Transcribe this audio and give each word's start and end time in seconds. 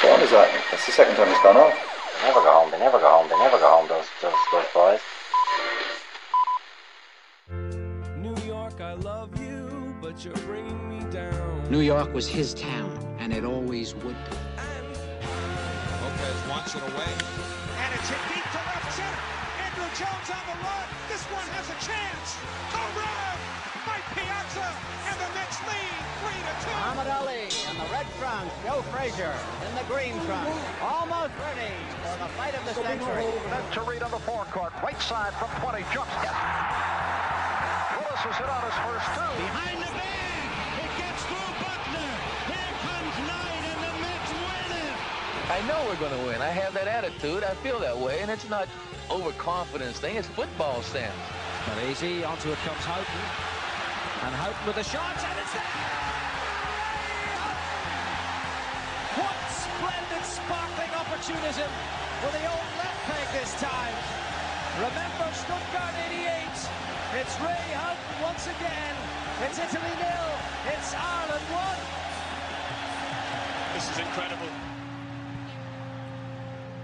Whose 0.00 0.08
phone 0.08 0.22
is 0.22 0.30
that? 0.30 0.48
That's 0.70 0.86
the 0.86 0.92
second 0.92 1.16
time 1.16 1.28
it's 1.28 1.42
gone 1.42 1.58
off. 1.58 1.76
They 2.20 2.28
never 2.28 2.40
go 2.40 2.52
home. 2.52 2.70
They 2.70 2.78
never 2.78 2.98
go 2.98 3.08
home. 3.10 3.28
They 3.28 3.36
never 3.36 3.58
go 3.58 3.68
home. 3.68 3.88
Those 3.88 4.06
those 4.22 4.32
those 4.50 4.64
boys. 4.72 5.00
New 8.16 8.34
York, 8.46 8.80
I 8.80 8.94
love 8.94 9.38
you, 9.38 9.94
but 10.00 10.24
you're 10.24 10.32
bringing 10.48 10.88
me 10.88 11.04
down. 11.10 11.70
New 11.70 11.80
York 11.80 12.14
was 12.14 12.26
his 12.26 12.54
town, 12.54 12.96
and 13.18 13.32
it 13.32 13.44
always 13.44 13.94
would 13.96 14.16
be. 14.30 14.36
Lopez 16.00 16.48
wants 16.48 16.74
it 16.74 16.80
away. 16.80 17.12
And 17.84 17.92
it's 17.92 18.08
hit 18.08 18.24
deep 18.32 18.46
to 18.56 18.62
left 18.72 18.96
center. 18.96 19.20
Andruw 19.68 19.90
Jones 20.00 20.30
on 20.32 20.44
the 20.48 20.56
run. 20.64 20.88
This 21.12 21.24
one 21.28 21.44
has 21.60 21.68
a 21.68 21.76
chance. 21.84 22.40
Home 22.72 22.94
run 22.96 23.36
by 23.84 24.00
Piazza, 24.16 24.64
and 25.12 25.16
the 25.20 25.28
Mets 25.36 25.60
lead 25.68 25.80
three 25.80 25.84
to 25.84 25.88
two. 25.92 25.99
Muhammad 26.50 27.06
Ali 27.06 27.46
in 27.70 27.76
the 27.78 27.86
red 27.94 28.06
trunks. 28.18 28.54
Joe 28.66 28.82
Frazier 28.90 29.34
in 29.66 29.72
the 29.78 29.86
green 29.86 30.14
trunks. 30.26 30.58
Almost 30.82 31.30
ready 31.38 31.70
for 32.02 32.16
the 32.18 32.30
fight 32.34 32.54
of 32.58 32.64
the 32.66 32.74
century. 32.74 33.30
Then 33.50 33.64
to 33.72 33.80
read 33.86 34.02
on 34.02 34.10
the 34.10 34.18
forecourt, 34.26 34.72
right 34.82 35.00
side 35.00 35.32
from 35.38 35.50
20, 35.62 35.84
jumps. 35.94 36.10
Yes. 36.18 36.34
Willis 38.02 38.22
has 38.26 38.34
hit 38.34 38.50
on 38.50 38.62
his 38.66 38.78
first 38.82 39.06
two. 39.14 39.30
Behind 39.46 39.78
the 39.78 39.92
bag, 39.94 40.50
it 40.82 40.92
gets 40.98 41.22
through 41.30 41.52
Buckner. 41.62 42.10
Here 42.50 42.74
comes 42.82 43.14
Knight, 43.30 43.62
and 43.70 43.80
the 43.86 43.92
Mets 44.02 44.32
win 44.34 44.70
it. 44.82 44.98
I 45.54 45.58
know 45.70 45.78
we're 45.86 46.02
going 46.02 46.18
to 46.18 46.24
win. 46.26 46.42
I 46.42 46.50
have 46.50 46.74
that 46.74 46.88
attitude. 46.90 47.44
I 47.44 47.54
feel 47.62 47.78
that 47.78 47.96
way, 47.96 48.20
and 48.20 48.30
it's 48.30 48.48
not 48.50 48.66
overconfidence 49.10 50.00
thing. 50.02 50.16
It's 50.16 50.28
football 50.28 50.82
stance. 50.82 51.14
Not 51.68 51.78
easy. 51.86 52.24
Onto 52.24 52.50
it 52.50 52.58
comes 52.66 52.82
Houghton. 52.82 53.22
And 54.26 54.34
Houghton 54.34 54.66
with 54.66 54.76
the 54.76 54.84
shots, 54.84 55.22
and 55.22 55.38
it's 55.38 55.52
there! 55.54 56.29
Sparkling 60.30 60.90
opportunism 60.94 61.66
for 62.22 62.30
the 62.30 62.44
old 62.46 62.70
left 62.78 63.00
peg 63.10 63.26
this 63.34 63.52
time. 63.60 63.94
Remember 64.78 65.26
Stuttgart 65.34 65.94
88. 66.06 66.46
It's 67.18 67.34
Ray 67.40 67.66
Houghton 67.74 68.22
once 68.22 68.46
again. 68.46 68.94
It's 69.42 69.58
Italy 69.58 69.94
nil. 69.98 70.30
It's 70.70 70.94
Ireland 70.94 71.46
one. 71.50 71.80
This 73.74 73.90
is 73.90 73.98
incredible. 73.98 74.46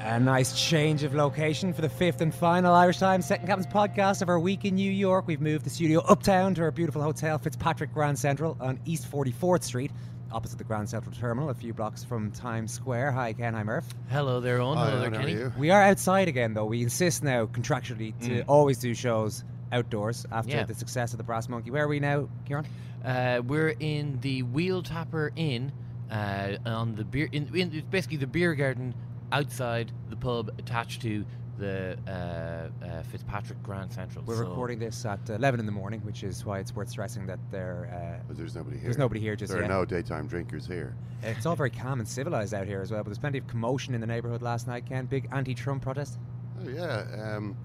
A 0.00 0.18
nice 0.18 0.52
change 0.58 1.04
of 1.04 1.14
location 1.14 1.72
for 1.72 1.82
the 1.82 1.88
fifth 1.88 2.20
and 2.20 2.34
final 2.34 2.74
Irish 2.74 2.98
Times 2.98 3.26
Second 3.26 3.46
Captain's 3.46 3.72
podcast 3.72 4.22
of 4.22 4.28
our 4.28 4.40
week 4.40 4.64
in 4.64 4.74
New 4.74 4.90
York. 4.90 5.26
We've 5.26 5.40
moved 5.40 5.64
the 5.64 5.70
studio 5.70 6.00
uptown 6.00 6.54
to 6.54 6.62
our 6.62 6.70
beautiful 6.70 7.02
hotel, 7.02 7.38
Fitzpatrick 7.38 7.92
Grand 7.94 8.18
Central, 8.18 8.56
on 8.60 8.80
East 8.84 9.10
44th 9.10 9.62
Street, 9.62 9.90
opposite 10.32 10.58
the 10.58 10.64
Grand 10.64 10.88
Central 10.88 11.14
Terminal, 11.14 11.50
a 11.50 11.54
few 11.54 11.72
blocks 11.72 12.02
from 12.04 12.30
Times 12.32 12.72
Square. 12.72 13.12
Hi, 13.12 13.32
Ken. 13.32 13.54
Hi, 13.54 13.62
Murph. 13.62 13.86
Hello 14.10 14.40
there, 14.40 14.58
Eoin. 14.58 14.76
Hello 14.76 15.00
there, 15.00 15.10
Kenny. 15.10 15.36
We 15.58 15.70
are 15.70 15.82
outside 15.82 16.28
again, 16.28 16.54
though. 16.54 16.66
We 16.66 16.82
insist 16.82 17.22
now, 17.22 17.46
contractually, 17.46 18.18
to 18.22 18.28
Mm. 18.42 18.44
always 18.48 18.78
do 18.78 18.94
shows 18.94 19.44
outdoors 19.72 20.26
after 20.30 20.52
Yeah. 20.52 20.64
the 20.64 20.74
success 20.74 21.12
of 21.12 21.18
the 21.18 21.24
Brass 21.24 21.48
Monkey. 21.48 21.70
Where 21.70 21.84
are 21.84 21.88
we 21.88 22.00
now, 22.00 22.28
Kieran? 22.44 22.66
Uh, 23.04 23.40
we're 23.46 23.74
in 23.80 24.18
the 24.20 24.42
Wheel 24.42 24.82
Tapper 24.82 25.32
Inn 25.36 25.72
uh, 26.10 26.56
on 26.64 26.94
the 26.94 27.04
beer. 27.04 27.28
In, 27.32 27.48
in, 27.54 27.72
it's 27.74 27.86
basically 27.88 28.16
the 28.18 28.26
beer 28.28 28.54
garden 28.54 28.94
outside 29.32 29.90
the 30.08 30.16
pub, 30.16 30.50
attached 30.58 31.02
to 31.02 31.24
the 31.58 31.96
uh, 32.06 32.84
uh, 32.84 33.02
Fitzpatrick 33.04 33.62
Grand 33.62 33.92
Central. 33.92 34.24
We're 34.24 34.36
So- 34.36 34.48
recording 34.48 34.78
this 34.78 35.04
at 35.04 35.28
11 35.28 35.60
in 35.60 35.66
the 35.66 35.72
morning, 35.72 36.00
which 36.00 36.22
is 36.22 36.44
why 36.44 36.58
it's 36.58 36.74
worth 36.74 36.88
stressing 36.88 37.26
that 37.26 37.38
there. 37.50 37.88
Uh, 37.92 38.24
But 38.28 38.36
there's 38.36 38.54
nobody 38.54 38.76
here. 38.76 38.84
There's 38.84 38.98
nobody 38.98 39.20
here 39.20 39.36
just 39.36 39.52
There 39.52 39.62
yet. 39.62 39.70
are 39.70 39.74
no 39.74 39.84
daytime 39.84 40.26
drinkers 40.26 40.66
here. 40.66 40.94
It's 41.22 41.46
all 41.46 41.56
very 41.56 41.70
calm 41.70 41.98
and 42.00 42.08
civilized 42.08 42.52
out 42.54 42.66
here 42.66 42.80
as 42.80 42.90
well, 42.90 43.00
but 43.02 43.06
there's 43.10 43.18
plenty 43.18 43.38
of 43.38 43.46
commotion 43.46 43.94
in 43.94 44.00
the 44.00 44.06
neighbourhood 44.06 44.42
last 44.42 44.66
night, 44.66 44.86
Ken. 44.86 45.06
Big 45.06 45.28
anti-Trump 45.32 45.82
protest. 45.82 46.18
Oh 46.64 46.68
yeah. 46.68 47.04
Um, 47.36 47.56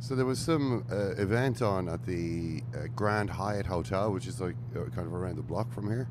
so 0.00 0.14
there 0.14 0.26
was 0.26 0.38
some 0.38 0.84
uh, 0.90 1.10
event 1.16 1.60
on 1.62 1.88
at 1.88 2.04
the 2.06 2.62
uh, 2.74 2.86
Grand 2.94 3.30
Hyatt 3.30 3.66
Hotel, 3.66 4.12
which 4.12 4.26
is 4.26 4.40
like 4.40 4.54
uh, 4.76 4.84
kind 4.94 5.06
of 5.06 5.14
around 5.14 5.36
the 5.36 5.42
block 5.42 5.72
from 5.72 5.88
here, 5.88 6.08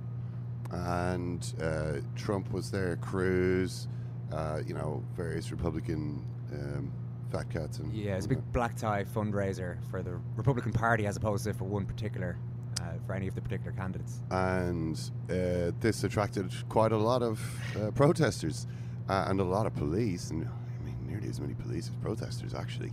and 0.71 1.53
uh, 1.61 1.93
Trump 2.16 2.51
was 2.51 2.69
there, 2.71 2.97
Cruz, 2.97 3.87
uh, 4.31 4.61
you 4.66 4.73
know, 4.73 5.03
various 5.16 5.51
Republican 5.51 6.25
um, 6.53 6.91
fat 7.31 7.49
cats, 7.49 7.79
and 7.79 7.93
Yeah, 7.93 8.15
it's 8.15 8.25
a 8.25 8.29
big 8.29 8.51
black 8.51 8.75
tie 8.75 9.03
fundraiser 9.03 9.77
for 9.89 10.01
the 10.01 10.19
Republican 10.35 10.71
Party 10.71 11.05
as 11.05 11.17
opposed 11.17 11.43
to 11.45 11.53
for 11.53 11.65
one 11.65 11.85
particular, 11.85 12.38
uh, 12.81 12.83
for 13.05 13.13
any 13.13 13.27
of 13.27 13.35
the 13.35 13.41
particular 13.41 13.71
candidates. 13.71 14.21
and 14.31 15.11
uh, 15.29 15.71
this 15.79 16.03
attracted 16.03 16.51
quite 16.69 16.91
a 16.91 16.97
lot 16.97 17.21
of 17.21 17.39
uh, 17.75 17.91
protesters 17.95 18.67
uh, 19.09 19.25
and 19.27 19.39
a 19.39 19.43
lot 19.43 19.66
of 19.66 19.75
police, 19.75 20.31
and 20.31 20.45
I 20.45 20.83
mean 20.85 20.97
nearly 21.07 21.29
as 21.29 21.39
many 21.39 21.53
police 21.53 21.89
as 21.89 21.95
protesters 21.95 22.53
actually. 22.53 22.91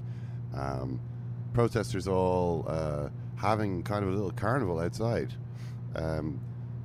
Um, 0.54 1.00
protesters 1.52 2.06
all 2.08 2.64
uh, 2.68 3.08
having 3.36 3.82
kind 3.82 4.04
of 4.04 4.10
a 4.10 4.12
little 4.12 4.30
carnival 4.32 4.80
outside. 4.80 5.32
Um, 5.96 6.40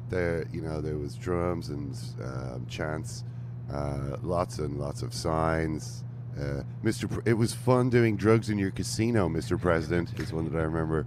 there, 0.10 0.46
you 0.52 0.62
know, 0.62 0.82
there 0.82 0.98
was 0.98 1.16
drums 1.16 1.70
and 1.70 1.96
um, 2.24 2.66
chants, 2.68 3.24
uh, 3.72 4.18
lots 4.24 4.58
and 4.60 4.80
lots 4.80 5.02
of 5.04 5.14
signs. 5.14 6.04
Uh, 6.40 6.64
Mr. 6.84 7.10
Pr- 7.10 7.28
it 7.28 7.34
was 7.34 7.54
fun 7.54 7.90
doing 7.90 8.16
drugs 8.16 8.50
in 8.50 8.58
your 8.58 8.72
casino, 8.72 9.28
Mr. 9.28 9.60
President. 9.60 10.18
is 10.20 10.32
one 10.32 10.50
that 10.50 10.58
I 10.58 10.64
remember. 10.64 11.06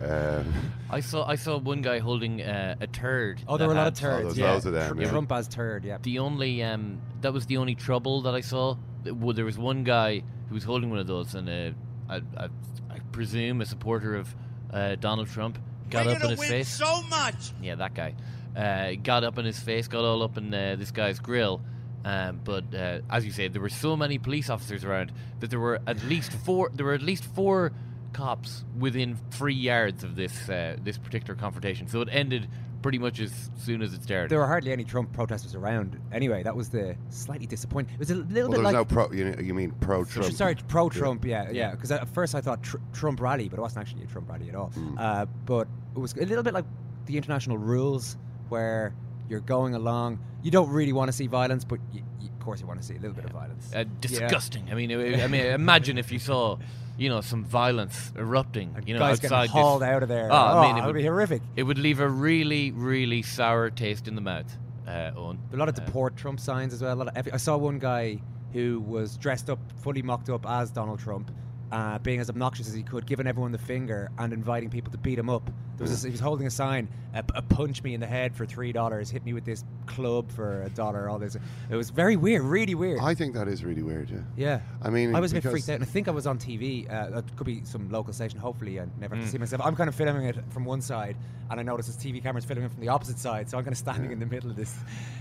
Um, 0.00 0.52
I 0.90 1.00
saw 1.00 1.26
I 1.26 1.36
saw 1.36 1.58
one 1.58 1.80
guy 1.80 2.00
holding 2.00 2.42
uh, 2.42 2.74
a 2.80 2.86
turd. 2.88 3.40
Oh, 3.46 3.56
there 3.56 3.68
were 3.68 3.74
a 3.74 3.76
lot 3.76 3.86
of 3.86 3.94
turds. 3.94 4.20
Oh, 4.20 4.24
there's 4.24 4.38
yeah. 4.38 4.52
loads 4.52 4.66
of 4.66 4.72
them, 4.72 4.96
Tr- 4.96 5.02
yeah. 5.02 5.10
Trump 5.10 5.30
as 5.32 5.46
turd, 5.48 5.84
yeah. 5.84 5.98
The 6.02 6.18
only 6.18 6.62
um, 6.62 7.00
that 7.20 7.32
was 7.32 7.46
the 7.46 7.56
only 7.58 7.74
trouble 7.76 8.22
that 8.22 8.34
I 8.34 8.40
saw. 8.40 8.76
Well, 9.04 9.32
There 9.34 9.44
was 9.44 9.56
one 9.56 9.84
guy 9.84 10.22
who 10.48 10.54
was 10.54 10.64
holding 10.64 10.90
one 10.90 10.98
of 10.98 11.06
those, 11.06 11.34
and 11.36 11.48
uh, 11.48 11.70
I, 12.12 12.16
I, 12.36 12.44
I 12.90 12.98
presume 13.12 13.60
a 13.60 13.66
supporter 13.66 14.16
of 14.16 14.34
uh, 14.72 14.96
Donald 14.96 15.28
Trump 15.28 15.58
got 15.88 16.06
We're 16.06 16.12
up 16.16 16.24
in 16.24 16.30
his 16.30 16.38
win 16.40 16.48
face. 16.48 16.68
so 16.68 17.02
much. 17.04 17.52
Yeah, 17.62 17.76
that 17.76 17.94
guy 17.94 18.14
uh, 18.56 19.00
got 19.02 19.22
up 19.22 19.38
in 19.38 19.44
his 19.44 19.60
face, 19.60 19.86
got 19.86 20.04
all 20.04 20.22
up 20.24 20.36
in 20.36 20.52
uh, 20.52 20.74
this 20.76 20.90
guy's 20.90 21.20
grill. 21.20 21.60
Um, 22.06 22.40
but 22.44 22.72
uh, 22.72 23.00
as 23.10 23.26
you 23.26 23.32
say, 23.32 23.48
there 23.48 23.60
were 23.60 23.68
so 23.68 23.96
many 23.96 24.16
police 24.16 24.48
officers 24.48 24.84
around 24.84 25.10
that 25.40 25.50
there 25.50 25.58
were 25.58 25.80
at 25.88 26.04
least 26.04 26.32
four. 26.32 26.70
There 26.72 26.86
were 26.86 26.94
at 26.94 27.02
least 27.02 27.24
four 27.24 27.72
cops 28.12 28.64
within 28.78 29.18
three 29.32 29.54
yards 29.54 30.04
of 30.04 30.14
this 30.14 30.48
uh, 30.48 30.76
this 30.84 30.98
particular 30.98 31.34
confrontation. 31.34 31.88
So 31.88 32.00
it 32.02 32.08
ended 32.12 32.48
pretty 32.80 32.98
much 32.98 33.18
as 33.18 33.50
soon 33.58 33.82
as 33.82 33.92
it 33.92 34.04
started. 34.04 34.30
There 34.30 34.38
were 34.38 34.46
hardly 34.46 34.70
any 34.70 34.84
Trump 34.84 35.12
protesters 35.12 35.56
around. 35.56 36.00
Anyway, 36.12 36.44
that 36.44 36.54
was 36.54 36.68
the 36.68 36.96
slightly 37.08 37.46
disappointing. 37.46 37.94
It 37.94 37.98
was 37.98 38.12
a 38.12 38.14
little 38.14 38.50
well, 38.50 38.58
bit 38.58 38.64
like 38.64 38.74
no 38.74 38.84
pro. 38.84 39.10
You, 39.10 39.34
you 39.42 39.52
mean 39.52 39.72
pro 39.80 40.04
Trump? 40.04 40.32
Sorry, 40.32 40.54
pro 40.68 40.88
Trump, 40.88 41.24
yeah, 41.24 41.46
yeah. 41.46 41.50
Yeah. 41.50 41.70
Because 41.72 41.90
at 41.90 42.08
first 42.10 42.36
I 42.36 42.40
thought 42.40 42.62
tr- 42.62 42.76
Trump 42.92 43.20
rally, 43.20 43.48
but 43.48 43.58
it 43.58 43.62
wasn't 43.62 43.80
actually 43.80 44.04
a 44.04 44.06
Trump 44.06 44.30
rally 44.30 44.48
at 44.48 44.54
all. 44.54 44.70
Mm. 44.76 44.94
Uh, 44.96 45.26
but 45.44 45.66
it 45.96 45.98
was 45.98 46.12
a 46.12 46.24
little 46.24 46.44
bit 46.44 46.54
like 46.54 46.66
the 47.06 47.16
international 47.16 47.58
rules, 47.58 48.16
where 48.48 48.94
you're 49.28 49.40
going 49.40 49.74
along. 49.74 50.18
You 50.42 50.50
don't 50.50 50.70
really 50.70 50.92
want 50.92 51.08
to 51.08 51.12
see 51.12 51.26
violence, 51.26 51.64
but 51.64 51.78
you, 51.92 52.02
you 52.20 52.28
course, 52.46 52.60
you 52.60 52.66
want 52.66 52.80
to 52.80 52.86
see 52.86 52.94
a 52.94 53.00
little 53.00 53.12
bit 53.16 53.24
of 53.24 53.32
violence. 53.32 53.72
Uh, 53.74 53.78
Yeah. 53.78 53.84
disgusting. 54.00 54.68
I 54.70 54.74
mean, 54.74 54.90
I 54.92 55.24
I 55.24 55.26
mean, 55.26 55.44
imagine 55.46 55.98
if 55.98 56.12
you 56.12 56.20
saw, 56.20 56.58
you 56.96 57.08
know, 57.08 57.20
some 57.20 57.44
violence 57.44 58.12
erupting. 58.16 58.74
You 58.86 58.94
know, 58.94 59.00
guys 59.00 59.18
getting 59.18 59.36
outside 59.36 59.50
hauled 59.50 59.82
this, 59.82 59.88
out 59.88 60.02
of 60.04 60.08
there. 60.08 60.30
Oh, 60.30 60.34
I 60.36 60.52
Oh, 60.52 60.62
mean, 60.62 60.78
it 60.82 60.86
would 60.86 60.94
be 60.94 61.02
horrific. 61.02 61.42
It 61.56 61.64
would 61.64 61.78
leave 61.78 61.98
a 61.98 62.08
really, 62.08 62.70
really 62.70 63.22
sour 63.22 63.68
taste 63.70 64.06
in 64.06 64.14
the 64.14 64.20
mouth. 64.20 64.56
Uh, 64.86 65.10
Eoin. 65.16 65.38
A 65.52 65.56
lot 65.56 65.68
of 65.68 65.76
Uh, 65.76 65.84
deport 65.84 66.16
Trump 66.16 66.38
signs 66.38 66.72
as 66.72 66.80
well. 66.82 66.94
A 66.94 66.98
lot 67.02 67.16
of, 67.16 67.28
I 67.32 67.36
saw 67.38 67.56
one 67.56 67.80
guy 67.80 68.20
who 68.52 68.78
was 68.80 69.16
dressed 69.16 69.50
up, 69.50 69.58
fully 69.82 70.02
mocked 70.02 70.30
up 70.30 70.46
as 70.48 70.70
Donald 70.70 71.00
Trump, 71.00 71.32
uh, 71.76 71.98
being 71.98 72.20
as 72.20 72.30
obnoxious 72.30 72.66
as 72.68 72.74
he 72.74 72.82
could, 72.82 73.04
giving 73.06 73.26
everyone 73.26 73.52
the 73.52 73.58
finger 73.58 74.10
and 74.18 74.32
inviting 74.32 74.70
people 74.70 74.90
to 74.90 74.96
beat 74.98 75.18
him 75.18 75.28
up. 75.28 75.44
There 75.76 75.84
was 75.84 75.90
this, 75.90 76.02
he 76.04 76.10
was 76.10 76.20
holding 76.20 76.46
a 76.46 76.50
sign, 76.50 76.88
p- 77.12 77.20
uh, 77.34 77.42
"Punch 77.42 77.82
me 77.82 77.92
in 77.92 78.00
the 78.00 78.06
head 78.06 78.34
for 78.34 78.46
three 78.46 78.72
dollars, 78.72 79.10
hit 79.10 79.22
me 79.26 79.34
with 79.34 79.44
this 79.44 79.62
club 79.84 80.30
for 80.32 80.62
a 80.62 80.70
dollar." 80.70 81.10
All 81.10 81.18
this. 81.18 81.36
It 81.68 81.76
was 81.76 81.90
very 81.90 82.16
weird, 82.16 82.40
really 82.42 82.74
weird. 82.74 83.00
I 83.00 83.14
think 83.14 83.34
that 83.34 83.46
is 83.46 83.62
really 83.62 83.82
weird. 83.82 84.08
Yeah. 84.08 84.20
Yeah, 84.36 84.60
I 84.80 84.88
mean, 84.88 85.14
I 85.14 85.20
was 85.20 85.32
a 85.32 85.34
bit 85.34 85.42
freaked 85.50 85.68
out, 85.68 85.74
and 85.74 85.82
I 85.84 85.86
think 85.86 86.08
I 86.08 86.12
was 86.12 86.26
on 86.26 86.38
TV. 86.38 86.90
Uh, 86.90 87.10
that 87.10 87.36
could 87.36 87.44
be 87.46 87.60
some 87.64 87.90
local 87.90 88.14
station. 88.14 88.38
Hopefully, 88.40 88.80
I 88.80 88.86
never 88.98 89.14
have 89.16 89.24
to 89.24 89.28
Mm. 89.28 89.32
see 89.32 89.38
myself. 89.38 89.60
I'm 89.62 89.76
kind 89.76 89.88
of 89.88 89.94
filming 89.94 90.24
it 90.24 90.36
from 90.48 90.64
one 90.64 90.80
side, 90.80 91.16
and 91.50 91.60
I 91.60 91.62
noticed 91.62 91.88
this 91.90 91.96
TV 92.02 92.22
camera's 92.22 92.46
filming 92.46 92.64
it 92.64 92.70
from 92.72 92.80
the 92.80 92.88
opposite 92.88 93.18
side. 93.18 93.50
So 93.50 93.58
I'm 93.58 93.64
kind 93.64 93.72
of 93.74 93.78
standing 93.78 94.12
in 94.12 94.18
the 94.18 94.26
middle 94.34 94.48
of 94.50 94.56
this. 94.56 94.74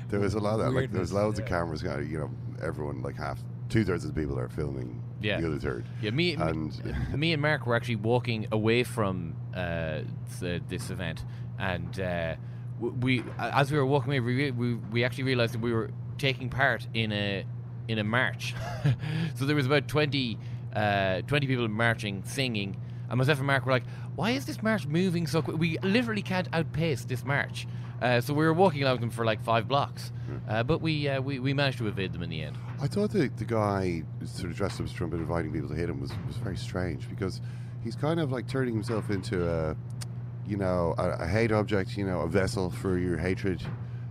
There 0.07 0.22
was 0.22 0.36
a 0.36 0.40
lot 0.40 0.54
of 0.54 0.60
that. 0.60 0.72
Like, 0.72 0.90
there 0.92 1.02
was 1.02 1.12
weirdness. 1.12 1.12
loads 1.12 1.40
of 1.40 1.46
cameras. 1.48 1.84
uh, 1.84 1.98
You 2.00 2.19
know, 2.19 2.30
everyone 2.63 3.02
like 3.02 3.18
half, 3.18 3.44
two 3.68 3.84
thirds 3.84 4.06
of 4.06 4.13
the 4.16 4.22
people 4.22 4.40
are 4.40 4.48
filming. 4.48 5.02
Yeah. 5.25 5.42
The 5.42 5.48
other 5.48 5.60
third. 5.60 5.86
Yeah, 6.01 6.12
me, 6.12 6.36
and 6.36 7.13
me, 7.16 7.33
and 7.33 7.42
Mark 7.42 7.66
were 7.66 7.75
actually 7.75 7.95
walking 7.98 8.48
away 8.51 8.83
from 8.83 9.36
uh, 9.56 10.01
the, 10.39 10.62
this 10.69 10.89
event, 10.89 11.25
and 11.57 12.00
uh, 12.00 12.36
we, 12.80 13.24
as 13.39 13.72
we 13.72 13.77
were 13.77 13.86
walking 13.86 14.12
away, 14.12 14.19
we, 14.19 14.51
we 14.51 14.75
we 14.75 15.04
actually 15.04 15.24
realized 15.24 15.54
that 15.54 15.62
we 15.62 15.74
were 15.74 15.89
taking 16.18 16.50
part 16.50 16.88
in 16.94 17.12
a 17.12 17.45
in 17.88 17.98
a 18.00 18.04
march. 18.04 18.54
so 19.36 19.45
there 19.45 19.56
was 19.56 19.66
about 19.66 19.88
20, 19.88 20.38
uh, 20.75 21.22
20 21.22 21.48
people 21.48 21.68
marching, 21.68 22.24
singing, 22.25 22.75
and 23.10 23.18
myself 23.18 23.38
and 23.38 23.48
Mark 23.48 23.66
were 23.66 23.71
like, 23.71 23.86
"Why 24.16 24.31
is 24.31 24.45
this 24.45 24.62
march 24.62 24.86
moving 24.86 25.28
so 25.28 25.42
quick? 25.42 25.57
We 25.57 25.78
literally 25.80 26.24
can't 26.24 26.48
outpace 26.54 27.06
this 27.06 27.25
march." 27.25 27.68
Uh, 28.01 28.21
so 28.21 28.33
we 28.33 28.45
were 28.45 28.53
walking 28.53 28.83
along 28.83 28.95
with 28.95 29.01
them 29.01 29.09
for 29.09 29.25
like 29.25 29.44
five 29.44 29.68
blocks, 29.68 30.12
uh, 30.50 30.63
but 30.63 30.81
we, 30.81 31.07
uh, 31.07 31.21
we 31.21 31.39
we 31.39 31.53
managed 31.53 31.77
to 31.77 31.88
evade 31.88 32.12
them 32.13 32.21
in 32.24 32.30
the 32.30 32.42
end. 32.42 32.57
I 32.81 32.88
thought 32.88 33.12
the, 33.12 33.30
the 33.38 33.45
guy 33.45 34.03
sort 34.25 34.51
of 34.51 34.57
dressed 34.57 34.80
up 34.80 34.86
as 34.86 34.92
Trump 34.94 35.13
and 35.13 35.21
inviting 35.21 35.51
people 35.53 35.69
to 35.69 35.75
hit 35.75 35.89
him 35.89 36.01
was, 36.01 36.12
was 36.27 36.36
very 36.38 36.57
strange 36.57 37.09
because 37.09 37.39
he's 37.83 37.95
kind 37.95 38.19
of 38.19 38.31
like 38.31 38.47
turning 38.47 38.74
himself 38.74 39.09
into 39.09 39.50
a, 39.50 39.75
you 40.45 40.57
know, 40.57 40.94
a, 40.97 41.24
a 41.24 41.27
hate 41.27 41.51
object, 41.51 41.95
you 41.95 42.06
know, 42.06 42.21
a 42.21 42.27
vessel 42.27 42.69
for 42.69 42.97
your 42.97 43.18
hatred. 43.18 43.62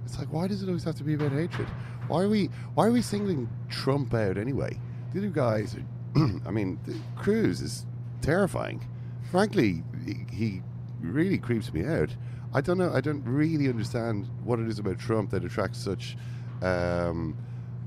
It's 0.07 0.19
like, 0.19 0.33
why 0.33 0.49
does 0.49 0.63
it 0.63 0.67
always 0.67 0.85
have 0.85 0.97
to 0.97 1.05
be 1.05 1.15
about 1.15 1.33
hatred? 1.33 1.69
Why 2.09 2.23
are 2.23 2.29
we 2.29 2.47
why 2.75 2.87
are 2.87 2.91
we 2.93 3.03
singling 3.03 3.49
Trump 3.69 4.13
out 4.15 4.39
anyway? 4.39 4.79
The 5.13 5.21
other 5.21 5.29
guys, 5.29 5.77
are, 5.77 6.41
I 6.47 6.51
mean, 6.51 6.79
the 6.87 6.97
Cruz 7.17 7.61
is 7.61 7.87
terrifying. 8.21 8.87
Frankly, 9.31 9.83
he 10.31 10.63
really 11.01 11.39
creeps 11.39 11.73
me 11.73 11.85
out. 11.85 12.11
I 12.55 12.61
don't 12.61 12.79
know. 12.79 12.93
I 12.93 13.01
don't 13.01 13.23
really 13.25 13.69
understand 13.69 14.29
what 14.45 14.59
it 14.61 14.69
is 14.69 14.79
about 14.79 14.99
Trump 14.99 15.31
that 15.31 15.45
attracts 15.45 15.79
such. 15.79 16.17
Um, 16.63 17.37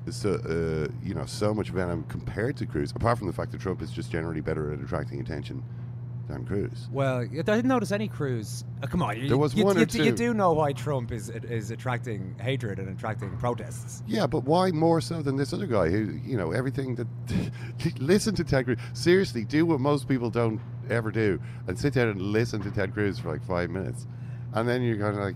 so 0.10 0.36
uh, 0.36 0.92
you 1.04 1.14
know 1.14 1.26
so 1.26 1.54
much 1.54 1.70
venom 1.70 2.04
compared 2.10 2.58
to 2.58 2.66
Cruz. 2.66 2.92
Apart 2.96 3.18
from 3.18 3.28
the 3.28 3.34
fact 3.34 3.52
that 3.52 3.62
Trump 3.62 3.82
is 3.82 3.92
just 3.92 4.12
generally 4.12 4.42
better 4.42 4.72
at 4.74 4.80
attracting 4.80 5.20
attention 5.20 5.64
than 6.28 6.46
Cruz. 6.46 6.88
Well, 6.92 7.20
I 7.20 7.28
didn't 7.28 7.66
notice 7.68 7.92
any 7.94 8.08
Cruz. 8.10 8.66
Uh, 8.84 8.88
come 8.88 9.02
on, 9.02 9.18
you, 9.18 9.30
There 9.30 9.38
was 9.38 9.54
you, 9.56 9.64
one 9.64 9.78
you, 9.78 9.84
or 9.84 9.86
do- 9.86 10.04
you 10.04 10.12
two. 10.12 10.18
do 10.18 10.34
know 10.34 10.52
why 10.54 10.74
Trump 10.74 11.12
is 11.14 11.30
is 11.30 11.72
attracting 11.72 12.36
hatred 12.40 12.80
and 12.80 12.90
attracting 12.90 13.36
protests. 13.38 14.04
Yeah, 14.08 14.28
but 14.28 14.44
why 14.44 14.72
more 14.72 15.00
so 15.02 15.22
than 15.22 15.38
this 15.38 15.54
other 15.54 15.68
guy 15.68 15.90
who 15.90 16.20
you 16.26 16.38
know 16.38 16.52
everything 16.52 16.96
that 16.96 17.08
listen 18.00 18.36
to 18.36 18.44
Ted 18.44 18.66
Cruz. 18.66 18.78
Seriously, 18.94 19.46
do 19.46 19.66
what 19.66 19.80
most 19.80 20.08
people 20.10 20.30
don't 20.30 20.60
ever 20.90 21.12
do 21.12 21.40
and 21.68 21.78
sit 21.78 21.94
down 21.94 22.08
and 22.10 22.22
listen 22.22 22.62
to 22.62 22.72
Ted 22.72 22.94
Cruz 22.94 23.20
for 23.20 23.32
like 23.32 23.44
five 23.46 23.70
minutes, 23.70 24.06
and 24.60 24.68
then 24.70 24.82
you're 24.82 24.98
kind 24.98 25.18
of 25.18 25.24
like. 25.24 25.36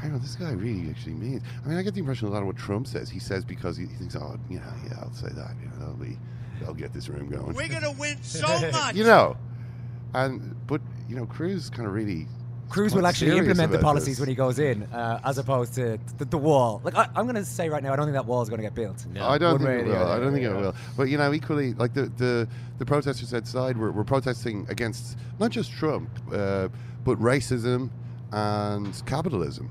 Hang 0.00 0.12
on, 0.12 0.20
this 0.20 0.34
guy 0.34 0.50
really 0.50 0.90
actually 0.90 1.14
means. 1.14 1.42
I 1.64 1.68
mean, 1.68 1.78
I 1.78 1.82
get 1.82 1.94
the 1.94 2.00
impression 2.00 2.28
a 2.28 2.30
lot 2.30 2.40
of 2.42 2.46
what 2.46 2.58
Trump 2.58 2.86
says, 2.86 3.08
he 3.08 3.18
says 3.18 3.42
because 3.42 3.74
he, 3.78 3.86
he 3.86 3.94
thinks, 3.94 4.14
oh, 4.16 4.36
yeah, 4.50 4.58
yeah, 4.86 4.98
I'll 5.00 5.12
say 5.14 5.28
that. 5.28 5.54
You 5.62 5.68
know, 5.68 5.78
that'll 5.78 5.94
be, 5.94 6.18
that'll 6.60 6.74
get 6.74 6.92
this 6.92 7.08
room 7.08 7.30
going. 7.30 7.54
We're 7.54 7.68
gonna 7.68 7.92
win 7.92 8.18
so 8.22 8.46
much. 8.70 8.96
you 8.96 9.04
know, 9.04 9.34
and 10.12 10.54
but 10.66 10.82
you 11.08 11.16
know, 11.16 11.26
Cruz 11.26 11.70
kind 11.70 11.86
of 11.86 11.94
really. 11.94 12.26
Cruz 12.70 12.94
will 12.94 13.06
actually 13.06 13.36
implement 13.36 13.70
the 13.70 13.78
policies 13.78 14.16
this. 14.16 14.20
when 14.20 14.28
he 14.28 14.34
goes 14.34 14.58
in, 14.58 14.84
uh, 14.84 15.20
as 15.24 15.38
opposed 15.38 15.74
to 15.74 15.98
the, 16.18 16.24
the 16.24 16.38
wall. 16.38 16.80
Like 16.82 16.96
I, 16.96 17.08
I'm 17.14 17.24
going 17.24 17.36
to 17.36 17.44
say 17.44 17.68
right 17.68 17.82
now, 17.82 17.92
I 17.92 17.96
don't 17.96 18.06
think 18.06 18.14
that 18.14 18.26
wall 18.26 18.42
is 18.42 18.48
going 18.48 18.58
to 18.60 18.66
get 18.66 18.74
built. 18.74 19.06
I 19.20 19.38
don't 19.38 19.60
One 19.60 19.62
think 19.62 19.86
it 19.86 19.90
will. 19.90 20.06
I 20.08 20.18
don't 20.18 20.32
think 20.32 20.44
it 20.44 20.50
will. 20.52 20.74
But 20.96 21.04
you 21.04 21.18
know, 21.18 21.32
equally, 21.32 21.74
like 21.74 21.94
the 21.94 22.06
the, 22.16 22.48
the 22.78 22.86
protesters 22.86 23.32
outside 23.32 23.76
were, 23.76 23.92
were 23.92 24.02
protesting 24.02 24.66
against 24.68 25.16
not 25.38 25.50
just 25.50 25.72
Trump, 25.72 26.08
uh, 26.32 26.68
but 27.04 27.18
racism 27.20 27.90
and 28.34 29.02
capitalism. 29.06 29.70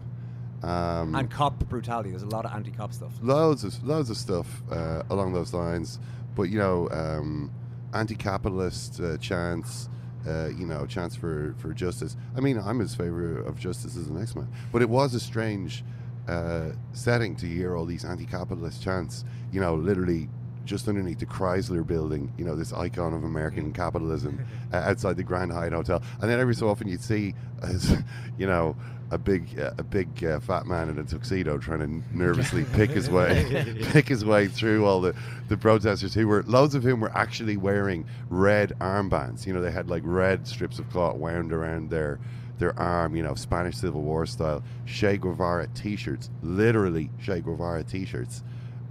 Um, 0.63 1.13
And 1.13 1.29
cop 1.29 1.59
brutality. 1.67 2.09
There's 2.11 2.23
a 2.23 2.27
lot 2.27 2.45
of 2.45 2.53
anti-cop 2.53 2.93
stuff. 2.93 3.11
loads 3.21 3.63
of 3.65 3.83
loads 3.83 4.09
of 4.09 4.17
stuff 4.17 4.63
uh, 4.71 5.03
along 5.09 5.33
those 5.33 5.53
lines. 5.53 5.99
But 6.35 6.43
you 6.43 6.57
know, 6.57 6.89
um, 6.91 7.51
anti-capitalist 7.93 8.99
uh, 8.99 9.17
chants. 9.17 9.89
Uh, 10.25 10.47
you 10.47 10.65
know, 10.65 10.85
chants 10.85 11.17
for, 11.17 11.53
for 11.57 11.73
justice. 11.73 12.15
I 12.33 12.39
mean, 12.39 12.57
I'm 12.57 12.79
as 12.79 12.95
favor 12.95 13.39
of 13.39 13.59
justice 13.59 13.97
as 13.97 14.07
the 14.07 14.13
next 14.13 14.37
man. 14.37 14.47
But 14.71 14.81
it 14.81 14.87
was 14.87 15.13
a 15.13 15.19
strange 15.19 15.83
uh, 16.29 16.69
setting 16.93 17.35
to 17.35 17.45
hear 17.45 17.75
all 17.75 17.83
these 17.83 18.05
anti-capitalist 18.05 18.81
chants. 18.81 19.25
You 19.51 19.59
know, 19.59 19.75
literally 19.75 20.29
just 20.65 20.87
underneath 20.87 21.19
the 21.19 21.25
Chrysler 21.25 21.85
building. 21.85 22.31
You 22.37 22.45
know, 22.45 22.55
this 22.55 22.73
icon 22.73 23.13
of 23.13 23.23
American 23.23 23.73
capitalism 23.73 24.45
uh, 24.73 24.77
outside 24.77 25.17
the 25.17 25.23
Grand 25.23 25.51
Hyatt 25.51 25.73
Hotel. 25.73 26.01
And 26.21 26.29
then 26.29 26.39
every 26.39 26.55
so 26.55 26.69
often 26.69 26.87
you'd 26.87 27.01
see, 27.01 27.33
as, 27.61 27.97
you 28.37 28.47
know, 28.47 28.75
a 29.11 29.17
big 29.17 29.59
uh, 29.59 29.71
a 29.77 29.83
big 29.83 30.23
uh, 30.23 30.39
fat 30.39 30.65
man 30.65 30.89
in 30.89 30.97
a 30.97 31.03
tuxedo 31.03 31.57
trying 31.59 31.79
to 31.79 32.17
nervously 32.17 32.65
pick 32.73 32.89
his 32.89 33.09
way 33.09 33.75
pick 33.91 34.07
his 34.07 34.25
way 34.25 34.47
through 34.47 34.85
all 34.85 35.01
the, 35.01 35.13
the 35.49 35.57
protesters 35.57 36.15
who 36.15 36.27
were 36.27 36.41
loads 36.43 36.73
of 36.73 36.81
whom 36.81 36.99
were 36.99 37.15
actually 37.15 37.55
wearing 37.55 38.05
red 38.29 38.73
armbands 38.79 39.45
you 39.45 39.53
know 39.53 39.61
they 39.61 39.69
had 39.69 39.87
like 39.87 40.01
red 40.03 40.47
strips 40.47 40.79
of 40.79 40.89
cloth 40.89 41.15
wound 41.17 41.53
around 41.53 41.91
their 41.91 42.19
their 42.57 42.77
arm 42.79 43.15
you 43.15 43.21
know 43.21 43.35
Spanish 43.35 43.77
Civil 43.77 44.01
War 44.01 44.25
style 44.25 44.63
Che 44.85 45.17
Guevara 45.17 45.67
t-shirts 45.75 46.29
literally 46.41 47.11
Che 47.21 47.39
Guevara 47.39 47.83
t-shirts 47.83 48.41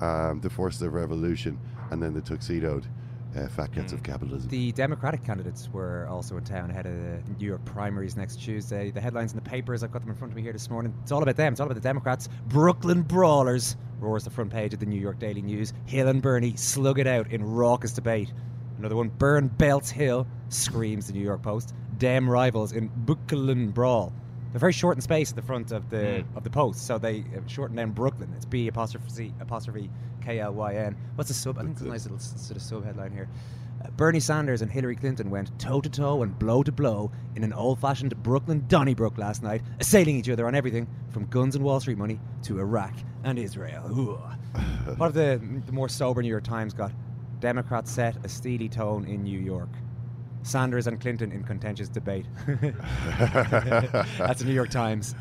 um, 0.02 0.40
the 0.40 0.50
forces 0.50 0.82
of 0.82 0.94
revolution 0.94 1.58
and 1.90 2.02
then 2.02 2.12
the 2.12 2.20
tuxedoed 2.20 2.87
uh, 3.37 3.49
fat 3.49 3.72
cats 3.72 3.93
of 3.93 4.02
capitalism 4.02 4.50
The 4.50 4.72
Democratic 4.72 5.25
candidates 5.25 5.70
were 5.72 6.06
also 6.10 6.37
in 6.37 6.44
town 6.44 6.70
ahead 6.70 6.87
of 6.87 6.93
the 6.93 7.22
New 7.38 7.46
York 7.46 7.64
primaries 7.64 8.17
next 8.17 8.43
Tuesday. 8.43 8.91
The 8.91 9.00
headlines 9.00 9.32
in 9.32 9.36
the 9.36 9.48
papers, 9.48 9.82
I've 9.82 9.93
got 9.93 10.03
them 10.03 10.10
in 10.10 10.17
front 10.17 10.32
of 10.32 10.36
me 10.36 10.43
here 10.43 10.53
this 10.53 10.69
morning. 10.69 10.93
It's 11.03 11.12
all 11.12 11.22
about 11.22 11.36
them. 11.36 11.53
It's 11.53 11.60
all 11.60 11.67
about 11.67 11.77
the 11.77 11.81
Democrats. 11.81 12.29
Brooklyn 12.48 13.03
brawlers 13.03 13.77
roars 14.00 14.24
the 14.24 14.31
front 14.31 14.50
page 14.50 14.74
of 14.74 14.81
the 14.81 14.86
New 14.86 15.00
York 15.00 15.19
Daily 15.19 15.41
News. 15.41 15.72
Hill 15.86 16.08
and 16.08 16.20
Bernie 16.20 16.56
slug 16.56 16.98
it 16.98 17.06
out 17.06 17.32
in 17.32 17.43
raucous 17.43 17.93
debate. 17.93 18.32
Another 18.79 18.96
one, 18.96 19.08
Burn 19.08 19.46
Belts 19.46 19.91
Hill, 19.91 20.27
screams 20.48 21.06
the 21.06 21.12
New 21.12 21.20
York 21.20 21.43
Post. 21.43 21.74
Dem 21.98 22.29
rivals 22.29 22.72
in 22.72 22.91
Brooklyn 22.96 23.70
brawl. 23.70 24.12
They're 24.53 24.61
very 24.61 24.73
short 24.73 24.99
in 24.99 25.01
space 25.01 25.31
at 25.31 25.37
the 25.37 25.43
front 25.43 25.73
of 25.73 25.89
the 25.89 26.25
of 26.37 26.44
the 26.44 26.51
post, 26.51 26.87
so 26.87 26.99
they 26.99 27.21
uh, 27.21 27.41
shorten 27.47 27.77
down 27.77 27.93
Brooklyn. 27.93 28.31
It's 28.37 28.44
B 28.44 28.69
apostrophe 28.69 29.32
apostrophe 29.41 29.89
K 30.21 30.41
L 30.41 30.53
Y 30.53 30.75
N. 30.75 30.94
What's 31.15 31.29
the 31.29 31.35
sub? 31.35 31.59
I 31.59 31.63
think 31.63 31.73
it's 31.73 31.81
a 31.81 31.87
nice 31.87 32.05
little 32.05 32.19
sort 32.19 32.56
of 32.56 32.63
sub 32.63 32.85
headline 32.85 33.13
here. 33.13 33.29
Uh, 33.82 33.89
Bernie 33.97 34.21
Sanders 34.21 34.61
and 34.61 34.71
Hillary 34.71 34.94
Clinton 34.94 35.31
went 35.31 35.59
toe 35.59 35.81
to 35.81 35.89
toe 35.89 36.23
and 36.23 36.39
blow 36.39 36.63
to 36.63 36.71
blow 36.71 37.11
in 37.35 37.44
an 37.44 37.55
old 37.55 37.81
fashioned 37.81 38.15
Brooklyn 38.23 38.65
Donnybrook 38.69 39.17
last 39.17 39.43
night, 39.43 39.63
assailing 39.81 40.17
each 40.17 40.29
other 40.29 40.47
on 40.47 40.55
everything 40.55 40.87
from 41.09 41.25
guns 41.27 41.56
and 41.56 41.65
Wall 41.65 41.81
Street 41.81 41.97
money 41.97 42.21
to 42.43 42.61
Iraq 42.61 42.93
and 43.25 43.39
Israel. 43.39 43.87
Ooh. 43.99 44.21
what 44.97 45.06
have 45.06 45.15
the, 45.15 45.41
the 45.65 45.73
more 45.73 45.89
sober 45.89 46.21
New 46.21 46.29
York 46.29 46.44
Times 46.44 46.75
got? 46.75 46.93
Democrats 47.41 47.91
set 47.91 48.17
a 48.23 48.29
steely 48.29 48.69
tone 48.69 49.06
in 49.06 49.23
New 49.23 49.41
York. 49.41 49.71
Sanders 50.43 50.87
and 50.87 51.01
Clinton 51.01 51.32
in 51.32 51.44
contentious 51.44 51.89
debate. 51.89 52.27
That's 52.46 54.41
the 54.41 54.44
New 54.44 54.53
York 54.53 54.70
Times. 54.70 55.15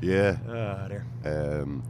Yeah. 0.00 0.36
Ah, 0.48 0.88
there. 0.88 1.06
Um, 1.24 1.82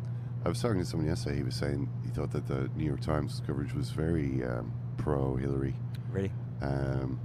I 0.45 0.49
was 0.49 0.61
talking 0.61 0.81
to 0.81 0.85
someone 0.85 1.09
yesterday. 1.09 1.37
He 1.37 1.43
was 1.43 1.55
saying 1.55 1.89
he 2.05 2.11
thought 2.11 2.33
that 2.33 2.47
the 2.47 2.69
New 2.77 2.85
York 2.85 3.01
Times 3.01 3.41
coverage 3.47 3.73
was 3.73 3.91
very 3.91 4.45
um, 4.45 4.73
pro 4.97 5.37
Hillary. 5.37 5.75
Really? 6.11 6.33
Um, 6.61 7.21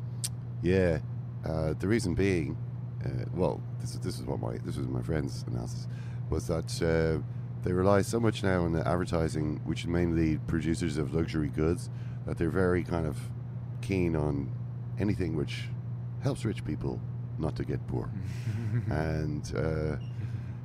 yeah. 0.62 1.00
Uh, 1.46 1.74
the 1.80 1.88
reason 1.88 2.14
being, 2.14 2.58
uh, 3.06 3.26
well, 3.34 3.62
this 3.80 3.94
is 3.94 4.00
this 4.00 4.20
is 4.20 4.26
what 4.26 4.40
my 4.40 4.58
this 4.64 4.78
was 4.78 4.88
my 4.88 5.02
friend's 5.02 5.44
analysis 5.48 5.88
was 6.30 6.48
that 6.48 6.82
uh, 6.82 7.22
they 7.64 7.72
rely 7.72 8.02
so 8.02 8.20
much 8.20 8.44
now 8.44 8.64
on 8.64 8.74
the 8.74 8.88
advertising, 8.88 9.62
which 9.66 9.82
is 9.82 9.88
mainly 9.88 10.38
producers 10.48 10.98
of 10.98 11.14
luxury 11.14 11.50
goods, 11.50 11.90
that 12.26 12.38
they're 12.38 12.50
very 12.50 12.84
kind 12.84 13.06
of 13.06 13.18
keen 13.82 14.16
on 14.16 14.52
anything 15.00 15.36
which 15.36 15.64
helps 16.24 16.46
rich 16.46 16.64
people 16.66 17.00
not 17.40 17.56
to 17.56 17.64
get 17.64 17.86
poor. 17.88 18.10
and 18.90 19.54
uh, 19.56 19.98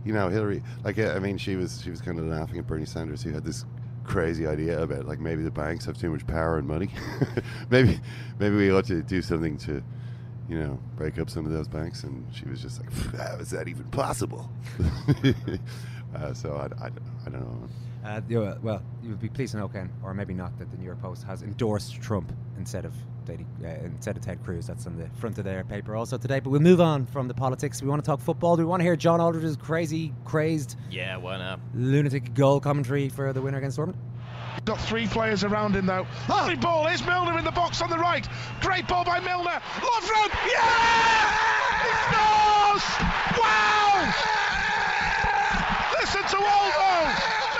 you 0.04 0.12
know, 0.12 0.28
Hillary, 0.28 0.62
like 0.84 0.98
uh, 0.98 1.12
I 1.14 1.18
mean, 1.18 1.38
she 1.38 1.56
was 1.56 1.80
she 1.82 1.90
was 1.90 2.00
kind 2.00 2.18
of 2.18 2.26
laughing 2.26 2.58
at 2.58 2.66
Bernie 2.66 2.86
Sanders, 2.86 3.22
who 3.22 3.30
had 3.30 3.44
this 3.44 3.64
crazy 4.04 4.46
idea 4.46 4.82
about 4.82 5.06
like 5.06 5.20
maybe 5.20 5.42
the 5.42 5.50
banks 5.50 5.84
have 5.84 5.96
too 5.98 6.10
much 6.10 6.26
power 6.26 6.58
and 6.58 6.66
money. 6.66 6.90
maybe 7.70 8.00
maybe 8.38 8.56
we 8.56 8.70
ought 8.70 8.84
to 8.86 9.02
do 9.02 9.22
something 9.22 9.56
to 9.58 9.82
you 10.48 10.58
know 10.58 10.78
break 10.96 11.18
up 11.18 11.30
some 11.30 11.46
of 11.46 11.52
those 11.52 11.68
banks. 11.68 12.02
And 12.02 12.26
she 12.34 12.46
was 12.46 12.60
just 12.60 12.80
like, 12.80 12.92
how 13.16 13.36
is 13.36 13.50
that 13.50 13.68
even 13.68 13.84
possible? 13.84 14.50
uh, 16.14 16.34
so 16.34 16.56
I, 16.56 16.84
I, 16.84 16.90
I 17.26 17.30
don't 17.30 17.40
know. 17.40 17.68
Uh, 18.04 18.20
uh, 18.40 18.58
well, 18.62 18.82
you'll 19.02 19.16
be 19.16 19.28
pleased 19.28 19.52
to 19.52 19.58
know, 19.58 19.68
Ken, 19.68 19.88
or 20.02 20.12
maybe 20.12 20.34
not, 20.34 20.58
that 20.58 20.70
the 20.72 20.76
New 20.76 20.84
York 20.84 21.00
Post 21.00 21.22
has 21.22 21.42
endorsed 21.42 22.00
Trump 22.02 22.32
instead 22.58 22.84
of 22.84 22.92
Daddy, 23.24 23.46
uh, 23.64 23.68
instead 23.84 24.16
of 24.16 24.22
Ted 24.24 24.42
Cruz. 24.44 24.66
That's 24.66 24.86
on 24.86 24.96
the 24.96 25.08
front 25.20 25.38
of 25.38 25.44
their 25.44 25.64
paper 25.64 25.94
also 25.96 26.18
today. 26.18 26.40
But 26.40 26.50
we'll 26.50 26.60
move 26.60 26.80
on 26.80 27.06
from 27.06 27.28
the 27.28 27.34
politics. 27.34 27.80
We 27.82 27.88
want 27.88 28.02
to 28.04 28.06
talk 28.06 28.20
football. 28.20 28.56
Do 28.56 28.62
we 28.62 28.66
want 28.66 28.80
to 28.80 28.84
hear 28.84 28.96
John 28.96 29.20
Aldridge's 29.20 29.56
crazy, 29.56 30.12
crazed, 30.24 30.76
Yeah, 30.90 31.16
why 31.16 31.38
not? 31.38 31.60
lunatic 31.74 32.34
goal 32.34 32.60
commentary 32.60 33.08
for 33.08 33.32
the 33.32 33.40
winner 33.40 33.58
against 33.58 33.78
Dortmund? 33.78 33.94
Got 34.64 34.80
three 34.80 35.06
players 35.06 35.44
around 35.44 35.74
him 35.74 35.86
though. 35.86 36.06
Lovely 36.28 36.56
ball. 36.56 36.86
Here's 36.86 37.04
Milner 37.06 37.38
in 37.38 37.44
the 37.44 37.50
box 37.50 37.80
on 37.80 37.88
the 37.90 37.98
right. 37.98 38.28
Great 38.60 38.86
ball 38.86 39.04
by 39.04 39.18
Milner. 39.20 39.44
Love 39.50 40.04
Lovren. 40.04 40.30
Yeah! 40.46 41.30
He 41.82 41.92
scores! 42.06 42.84
Wow! 43.40 44.12
Listen 45.98 46.22
to 46.22 46.36
Olmo. 46.36 46.92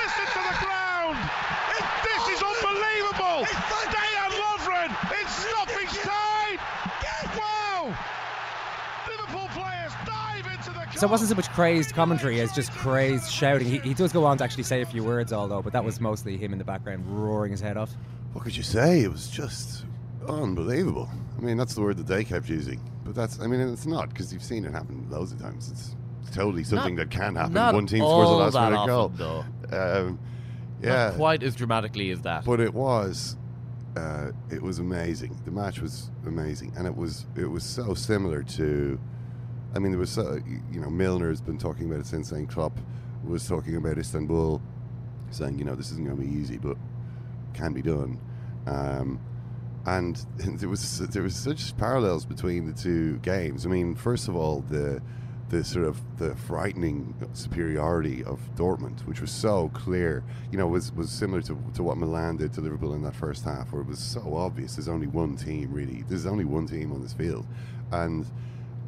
Listen 0.04 0.26
to 0.37 0.40
the 0.47 0.57
ground. 0.66 1.16
It, 1.78 1.85
this 2.04 2.23
is 2.37 2.40
unbelievable. 2.42 3.47
Dejan 3.88 4.33
Lovren 4.42 4.90
in 5.19 5.26
stoppage 5.28 5.97
time. 6.04 6.59
Wow! 7.38 7.97
Liverpool 9.09 9.49
players 9.54 9.93
dive 10.04 10.47
into 10.52 10.71
the. 10.71 10.87
So 11.02 11.09
it 11.09 11.11
wasn't 11.11 11.30
so 11.30 11.35
much 11.35 11.50
crazed 11.50 11.94
commentary 11.94 12.40
as 12.40 12.52
just 12.52 12.71
crazed 12.71 13.28
shouting. 13.28 13.66
He, 13.66 13.78
he 13.80 13.92
does 13.92 14.12
go 14.12 14.25
on 14.25 14.38
to 14.38 14.44
actually 14.44 14.62
say 14.62 14.82
a 14.82 14.87
few 14.87 15.02
words, 15.02 15.32
although, 15.32 15.61
but 15.61 15.73
that 15.73 15.85
was 15.85 16.00
mostly 16.00 16.37
him 16.37 16.52
in 16.52 16.61
the 16.61 16.64
background 16.64 17.04
roaring 17.09 17.50
his 17.50 17.61
head 17.61 17.76
off. 17.76 17.90
What 18.35 18.44
could 18.44 18.56
you 18.56 18.62
say? 18.62 19.00
It 19.00 19.11
was 19.11 19.28
just 19.28 19.85
unbelievable. 20.28 21.11
I 21.37 21.40
mean, 21.40 21.56
that's 21.56 21.75
the 21.75 21.80
word 21.80 21.97
that 21.97 22.06
they 22.06 22.23
kept 22.23 22.49
using. 22.49 22.80
But 23.04 23.16
that's, 23.16 23.40
I 23.40 23.49
mean, 23.49 23.59
it's 23.61 23.85
not 23.85 24.11
because 24.11 24.32
you've 24.32 24.44
seen 24.44 24.64
it 24.64 24.71
happen 24.71 25.04
loads 25.11 25.32
of 25.32 25.40
times. 25.40 25.73
It's 25.73 25.97
totally 26.37 26.62
something 26.62 26.94
Not- 26.94 27.09
that 27.09 27.11
can 27.11 27.35
happen. 27.35 27.54
not 27.54 27.75
One 27.75 27.87
team 27.88 27.99
scores 27.99 28.28
a 28.28 28.30
all 28.30 28.38
last 28.38 28.52
that 28.52 28.71
minute 28.71 28.87
goal. 28.87 29.44
often, 29.73 30.06
Um, 30.06 30.18
yeah. 30.80 31.06
Not 31.09 31.14
quite 31.16 31.42
as 31.42 31.56
dramatically 31.56 32.12
as 32.12 32.21
that. 32.21 32.44
But 32.44 32.61
it 32.61 32.73
was, 32.73 33.37
uh, 33.97 34.30
it 34.52 34.62
was 34.62 34.78
amazing. 34.78 35.37
The 35.47 35.50
match 35.50 35.80
was 35.80 36.12
amazing, 36.28 36.75
and 36.76 36.87
it 36.87 36.97
was 36.97 37.26
it 37.35 37.50
was 37.50 37.64
so 37.64 37.92
similar 37.92 38.44
to, 38.44 39.00
I 39.75 39.79
mean, 39.79 39.93
there 39.93 39.99
was 39.99 40.11
so, 40.11 40.38
you 40.71 40.81
know 40.81 40.91
Milner 40.91 41.29
has 41.29 41.41
been 41.41 41.59
talking 41.59 41.87
about 41.87 42.00
it 42.00 42.07
since 42.07 42.29
saying 42.29 42.49
Klopp 42.49 42.79
was 43.25 43.47
talking 43.49 43.76
about 43.76 43.99
Istanbul, 43.99 44.61
saying 45.31 45.59
you 45.59 45.64
know 45.64 45.75
this 45.75 45.91
isn't 45.93 46.05
going 46.05 46.17
to 46.17 46.23
be 46.23 46.31
easy, 46.31 46.59
but 46.59 46.76
can 47.55 47.73
be 47.73 47.83
done. 47.83 48.19
Um, 48.67 49.21
and 49.87 50.17
there 50.37 50.69
was 50.69 50.99
there 50.99 51.23
was 51.23 51.35
such 51.35 51.76
parallels 51.76 52.25
between 52.25 52.67
the 52.67 52.73
two 52.73 53.19
games. 53.19 53.67
I 53.67 53.69
mean, 53.69 53.95
first 53.95 54.29
of 54.29 54.37
all, 54.37 54.61
the 54.69 55.00
the 55.49 55.62
sort 55.62 55.85
of 55.85 56.00
the 56.17 56.35
frightening 56.35 57.14
superiority 57.35 58.25
of 58.25 58.41
Dortmund, 58.57 59.00
which 59.00 59.21
was 59.21 59.31
so 59.31 59.71
clear, 59.75 60.25
you 60.50 60.57
know, 60.57 60.67
was 60.67 60.93
was 60.93 61.11
similar 61.11 61.43
to, 61.43 61.59
to 61.75 61.83
what 61.83 61.99
Milan 61.99 62.37
did 62.37 62.52
to 62.55 62.61
Liverpool 62.61 62.95
in 62.95 63.02
that 63.02 63.14
first 63.14 63.45
half, 63.45 63.73
where 63.73 63.83
it 63.83 63.88
was 63.88 63.99
so 63.99 64.35
obvious. 64.35 64.76
There's 64.76 64.88
only 64.88 65.07
one 65.07 65.37
team 65.37 65.73
really. 65.73 66.05
There's 66.09 66.26
only 66.26 66.45
one 66.45 66.67
team 66.67 66.93
on 66.93 67.02
this 67.02 67.12
field, 67.12 67.47
and 67.91 68.26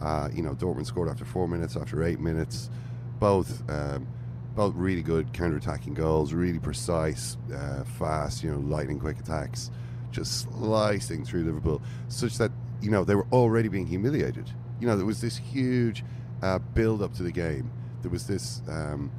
uh, 0.01 0.29
you 0.33 0.43
know, 0.43 0.55
Dortmund 0.55 0.87
scored 0.87 1.09
after 1.09 1.25
four 1.25 1.49
minutes, 1.49 1.77
after 1.77 2.03
eight 2.05 2.21
minutes, 2.21 2.71
both. 3.19 3.63
Um, 3.71 4.07
both 4.55 4.75
really 4.77 5.03
good 5.03 5.33
counter-attacking 5.33 5.95
goals, 5.95 6.33
really 6.33 6.61
precise, 6.61 7.37
uh, 7.53 7.83
fast, 7.99 8.45
you 8.45 8.51
know, 8.51 8.59
lightning 8.59 9.01
quick 9.01 9.19
attacks, 9.19 9.71
just 10.13 10.43
slicing 10.43 11.25
through 11.25 11.45
Liverpool, 11.45 11.83
such 12.09 12.39
that 12.39 12.53
you 12.81 12.91
know 12.91 13.05
they 13.05 13.15
were 13.15 13.27
already 13.33 13.69
being 13.69 13.87
humiliated. 13.87 14.49
You 14.81 14.87
know, 14.87 14.97
there 14.97 15.07
was 15.07 15.21
this 15.21 15.37
huge 15.37 16.05
uh, 16.43 16.59
build 16.59 17.03
up 17.03 17.15
to 17.15 17.23
the 17.23 17.33
game. 17.33 17.71
There 18.03 18.11
was 18.11 18.27
this, 18.27 18.63
um, 18.69 19.11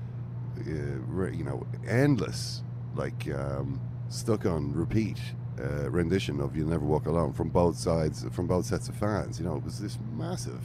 uh, 0.60 1.32
you 1.32 1.44
know, 1.44 1.66
endless, 1.88 2.64
like 2.96 3.28
um, 3.34 3.82
stuck 4.10 4.46
on 4.46 4.74
repeat 4.74 5.20
uh, 5.60 5.90
rendition 5.90 6.40
of 6.42 6.56
"You'll 6.56 6.70
Never 6.70 6.86
Walk 6.86 7.06
Alone" 7.06 7.34
from 7.34 7.50
both 7.50 7.78
sides, 7.78 8.26
from 8.32 8.48
both 8.48 8.66
sets 8.66 8.90
of 8.90 8.96
fans. 8.96 9.40
You 9.40 9.46
know, 9.46 9.56
it 9.56 9.64
was 9.64 9.80
this 9.80 9.98
massive 10.14 10.62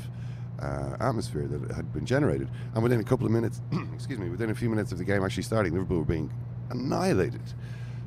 uh, 0.61 0.97
atmosphere 1.01 1.47
that 1.47 1.75
had 1.75 1.93
been 1.93 2.07
generated. 2.07 2.49
And 2.75 2.83
within 2.83 3.01
a 3.01 3.05
couple 3.05 3.27
of 3.27 3.33
minutes, 3.33 3.61
excuse 3.95 4.19
me, 4.19 4.29
within 4.29 4.51
a 4.51 4.55
few 4.55 4.69
minutes 4.69 4.93
of 4.93 4.99
the 4.99 5.05
game 5.05 5.25
actually 5.25 5.45
starting, 5.45 5.73
Liverpool 5.73 5.99
were 5.99 6.05
being 6.05 6.33
annihilated. 6.71 7.43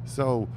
So 0.05 0.47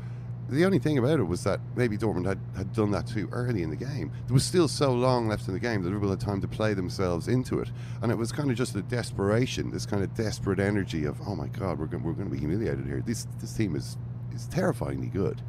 the 0.49 0.65
only 0.65 0.79
thing 0.79 0.99
about 0.99 1.19
it 1.19 1.25
was 1.25 1.43
that 1.45 1.61
maybe 1.75 1.99
Dortmund 1.99 2.27
had, 2.27 2.39
had 2.57 2.73
done 2.73 2.93
that 2.93 3.07
too 3.07 3.29
early 3.33 3.63
in 3.63 3.71
the 3.71 3.77
game. 3.77 4.13
There 4.27 4.35
was 4.35 4.45
still 4.45 4.69
so 4.69 4.93
long 4.93 5.27
left 5.29 5.49
in 5.49 5.55
the 5.55 5.61
game 5.61 5.83
that 5.83 5.89
Liverpool 5.89 6.11
had 6.11 6.21
time 6.21 6.41
to 6.41 6.49
play 6.49 6.73
themselves 6.75 7.27
into 7.29 7.61
it. 7.61 7.71
And 8.03 8.13
it 8.13 8.19
was 8.19 8.31
kind 8.31 8.51
of 8.51 8.57
just 8.57 8.77
a 8.77 8.83
desperation, 8.83 9.71
this 9.71 9.87
kind 9.87 10.05
of 10.05 10.15
desperate 10.15 10.61
energy 10.61 11.05
of, 11.05 11.21
oh 11.27 11.35
my 11.35 11.49
God, 11.49 11.79
we're, 11.79 11.87
go- 11.87 11.99
we're 11.99 12.13
going 12.13 12.29
to 12.29 12.33
be 12.33 12.39
humiliated 12.39 12.87
here. 12.87 13.03
This, 13.05 13.27
this 13.41 13.55
team 13.55 13.75
is, 13.75 13.97
is 14.35 14.47
terrifyingly 14.47 15.09
good. 15.09 15.43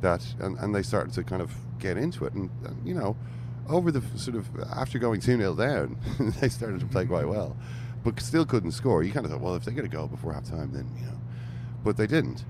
That 0.00 0.24
and, 0.40 0.58
and 0.58 0.74
they 0.74 0.82
started 0.82 1.12
to 1.14 1.22
kind 1.24 1.42
of 1.42 1.52
get 1.78 1.96
into 1.96 2.24
it. 2.24 2.32
And, 2.32 2.50
and 2.64 2.86
you 2.86 2.94
know, 2.94 3.16
over 3.68 3.90
the 3.90 4.02
sort 4.18 4.36
of 4.36 4.46
after 4.74 4.98
going 4.98 5.20
2 5.20 5.36
0 5.36 5.54
down, 5.54 5.96
they 6.40 6.48
started 6.48 6.80
to 6.80 6.86
play 6.86 7.04
quite 7.06 7.28
well, 7.28 7.56
but 8.04 8.20
still 8.20 8.44
couldn't 8.44 8.72
score. 8.72 9.02
You 9.02 9.12
kind 9.12 9.26
of 9.26 9.32
thought, 9.32 9.40
well, 9.40 9.54
if 9.54 9.64
they 9.64 9.72
get 9.72 9.84
a 9.84 9.88
goal 9.88 10.08
before 10.08 10.32
half 10.32 10.44
time, 10.44 10.72
then, 10.72 10.90
you 10.98 11.06
know. 11.06 11.20
But 11.84 11.96
they 11.96 12.06
didn't. 12.06 12.44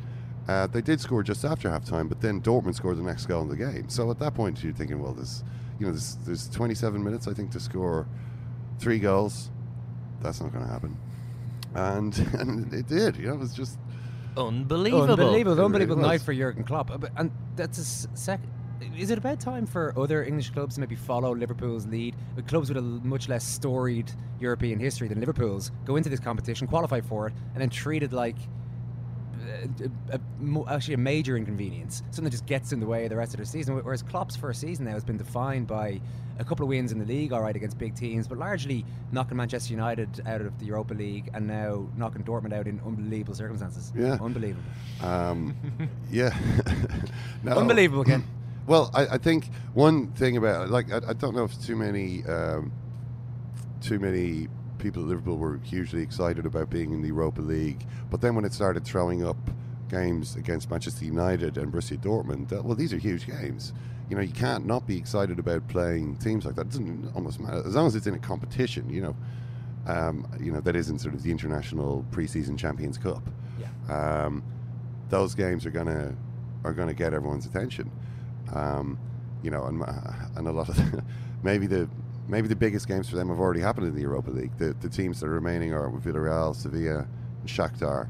Uh, 0.48 0.66
they 0.66 0.80
did 0.80 1.00
score 1.00 1.22
just 1.22 1.44
after 1.44 1.70
half 1.70 1.84
time, 1.84 2.08
but 2.08 2.20
then 2.20 2.40
Dortmund 2.40 2.74
scored 2.74 2.96
the 2.96 3.02
next 3.02 3.26
goal 3.26 3.42
in 3.42 3.48
the 3.48 3.56
game. 3.56 3.88
So 3.88 4.10
at 4.10 4.18
that 4.18 4.34
point, 4.34 4.62
you're 4.64 4.72
thinking, 4.72 5.00
well, 5.00 5.12
there's, 5.12 5.44
you 5.78 5.86
know, 5.86 5.92
there's, 5.92 6.16
there's 6.26 6.48
27 6.48 7.02
minutes, 7.02 7.28
I 7.28 7.34
think, 7.34 7.52
to 7.52 7.60
score 7.60 8.08
three 8.78 8.98
goals. 8.98 9.50
That's 10.22 10.40
not 10.40 10.52
going 10.52 10.64
to 10.64 10.72
happen. 10.72 10.96
And, 11.74 12.18
and 12.38 12.72
it 12.72 12.88
did. 12.88 13.16
You 13.16 13.28
know, 13.28 13.34
it 13.34 13.38
was 13.38 13.54
just 13.54 13.78
Unbelievable. 14.36 15.02
Unbelievable, 15.10 15.64
unbelievable 15.64 15.96
really 15.96 16.08
night 16.08 16.22
for 16.22 16.34
Jurgen 16.34 16.64
Klopp. 16.64 16.90
Uh, 16.90 17.08
And 17.16 17.30
that's 17.56 17.78
a 17.78 17.84
sec. 18.16 18.40
Is 18.96 19.10
it 19.10 19.18
about 19.18 19.40
time 19.40 19.66
for 19.66 19.92
other 19.98 20.24
English 20.24 20.50
clubs 20.50 20.76
to 20.76 20.80
maybe 20.80 20.94
follow 20.94 21.34
Liverpool's 21.34 21.86
lead? 21.86 22.16
With 22.34 22.46
clubs 22.46 22.68
with 22.68 22.78
a 22.78 22.82
much 22.82 23.28
less 23.28 23.44
storied 23.44 24.10
European 24.40 24.78
history 24.78 25.06
than 25.08 25.20
Liverpool's 25.20 25.70
go 25.84 25.96
into 25.96 26.08
this 26.08 26.20
competition, 26.20 26.66
qualify 26.66 27.00
for 27.00 27.26
it, 27.26 27.34
and 27.52 27.60
then 27.60 27.68
treat 27.68 28.02
it 28.02 28.12
like 28.12 28.36
a, 30.10 30.16
a, 30.16 30.64
actually 30.74 30.94
a 30.94 30.98
major 30.98 31.36
inconvenience, 31.36 32.02
something 32.10 32.24
that 32.24 32.30
just 32.30 32.46
gets 32.46 32.72
in 32.72 32.80
the 32.80 32.86
way 32.86 33.04
of 33.04 33.10
the 33.10 33.16
rest 33.16 33.34
of 33.34 33.40
the 33.40 33.46
season. 33.46 33.78
Wh- 33.78 33.84
Whereas 33.84 34.02
Klopp's 34.02 34.36
first 34.36 34.60
season 34.60 34.84
now 34.86 34.92
has 34.92 35.04
been 35.04 35.16
defined 35.18 35.66
by 35.66 36.00
a 36.38 36.44
couple 36.44 36.64
of 36.64 36.68
wins 36.70 36.90
in 36.90 36.98
the 36.98 37.04
league, 37.04 37.32
all 37.32 37.42
right, 37.42 37.54
against 37.54 37.76
big 37.78 37.94
teams, 37.94 38.26
but 38.26 38.38
largely 38.38 38.84
knocking 39.12 39.36
Manchester 39.36 39.72
United 39.72 40.22
out 40.26 40.40
of 40.40 40.58
the 40.58 40.64
Europa 40.66 40.94
League 40.94 41.30
and 41.34 41.46
now 41.46 41.86
knocking 41.96 42.24
Dortmund 42.24 42.54
out 42.54 42.66
in 42.66 42.80
unbelievable 42.86 43.34
circumstances. 43.34 43.92
Yeah. 43.94 44.16
unbelievable. 44.20 44.62
Um, 45.02 45.54
yeah. 46.10 46.34
no. 47.42 47.52
Unbelievable, 47.52 48.04
Ken. 48.04 48.24
Well, 48.66 48.88
I, 48.94 49.06
I 49.14 49.18
think 49.18 49.48
one 49.74 50.12
thing 50.12 50.36
about 50.36 50.70
like 50.70 50.92
I, 50.92 51.00
I 51.08 51.12
don't 51.14 51.34
know 51.34 51.42
if 51.42 51.60
too 51.60 51.74
many 51.74 52.22
um, 52.24 52.70
too 53.80 53.98
many 53.98 54.46
people 54.80 55.02
at 55.02 55.08
Liverpool 55.08 55.36
were 55.36 55.58
hugely 55.58 56.02
excited 56.02 56.46
about 56.46 56.70
being 56.70 56.92
in 56.92 57.02
the 57.02 57.08
Europa 57.08 57.40
League, 57.40 57.86
but 58.10 58.20
then 58.20 58.34
when 58.34 58.44
it 58.44 58.52
started 58.52 58.84
throwing 58.84 59.24
up 59.24 59.36
games 59.88 60.36
against 60.36 60.70
Manchester 60.70 61.04
United 61.04 61.58
and 61.58 61.72
Borussia 61.72 61.98
Dortmund, 61.98 62.48
that, 62.48 62.64
well, 62.64 62.76
these 62.76 62.92
are 62.92 62.98
huge 62.98 63.26
games. 63.26 63.72
You 64.08 64.16
know, 64.16 64.22
you 64.22 64.32
can't 64.32 64.66
not 64.66 64.86
be 64.86 64.96
excited 64.96 65.38
about 65.38 65.66
playing 65.68 66.16
teams 66.16 66.44
like 66.44 66.54
that. 66.56 66.62
It 66.62 66.70
doesn't 66.70 67.12
almost 67.14 67.40
matter 67.40 67.62
as 67.64 67.74
long 67.74 67.86
as 67.86 67.94
it's 67.94 68.06
in 68.06 68.14
a 68.14 68.18
competition. 68.18 68.88
You 68.90 69.02
know, 69.02 69.16
um, 69.86 70.26
you 70.40 70.50
know 70.50 70.60
that 70.60 70.74
isn't 70.74 70.98
sort 70.98 71.14
of 71.14 71.22
the 71.22 71.30
international 71.30 72.04
preseason 72.10 72.58
Champions 72.58 72.98
Cup. 72.98 73.22
Yeah. 73.60 74.24
Um, 74.24 74.42
those 75.10 75.34
games 75.34 75.64
are 75.64 75.70
gonna 75.70 76.14
are 76.64 76.72
gonna 76.72 76.94
get 76.94 77.14
everyone's 77.14 77.46
attention. 77.46 77.90
Um, 78.52 78.98
you 79.42 79.50
know, 79.50 79.64
and 79.66 79.82
uh, 79.82 80.12
and 80.36 80.48
a 80.48 80.52
lot 80.52 80.68
of 80.68 81.02
maybe 81.44 81.68
the 81.68 81.88
maybe 82.30 82.48
the 82.48 82.56
biggest 82.56 82.88
games 82.88 83.08
for 83.08 83.16
them 83.16 83.28
have 83.28 83.38
already 83.40 83.60
happened 83.60 83.86
in 83.86 83.94
the 83.94 84.00
Europa 84.02 84.30
League. 84.30 84.56
The 84.58 84.74
the 84.80 84.88
teams 84.88 85.20
that 85.20 85.26
are 85.26 85.30
remaining 85.34 85.72
are 85.74 85.90
Villarreal, 85.90 86.54
Sevilla, 86.54 87.06
and 87.40 87.48
Shakhtar. 87.48 88.08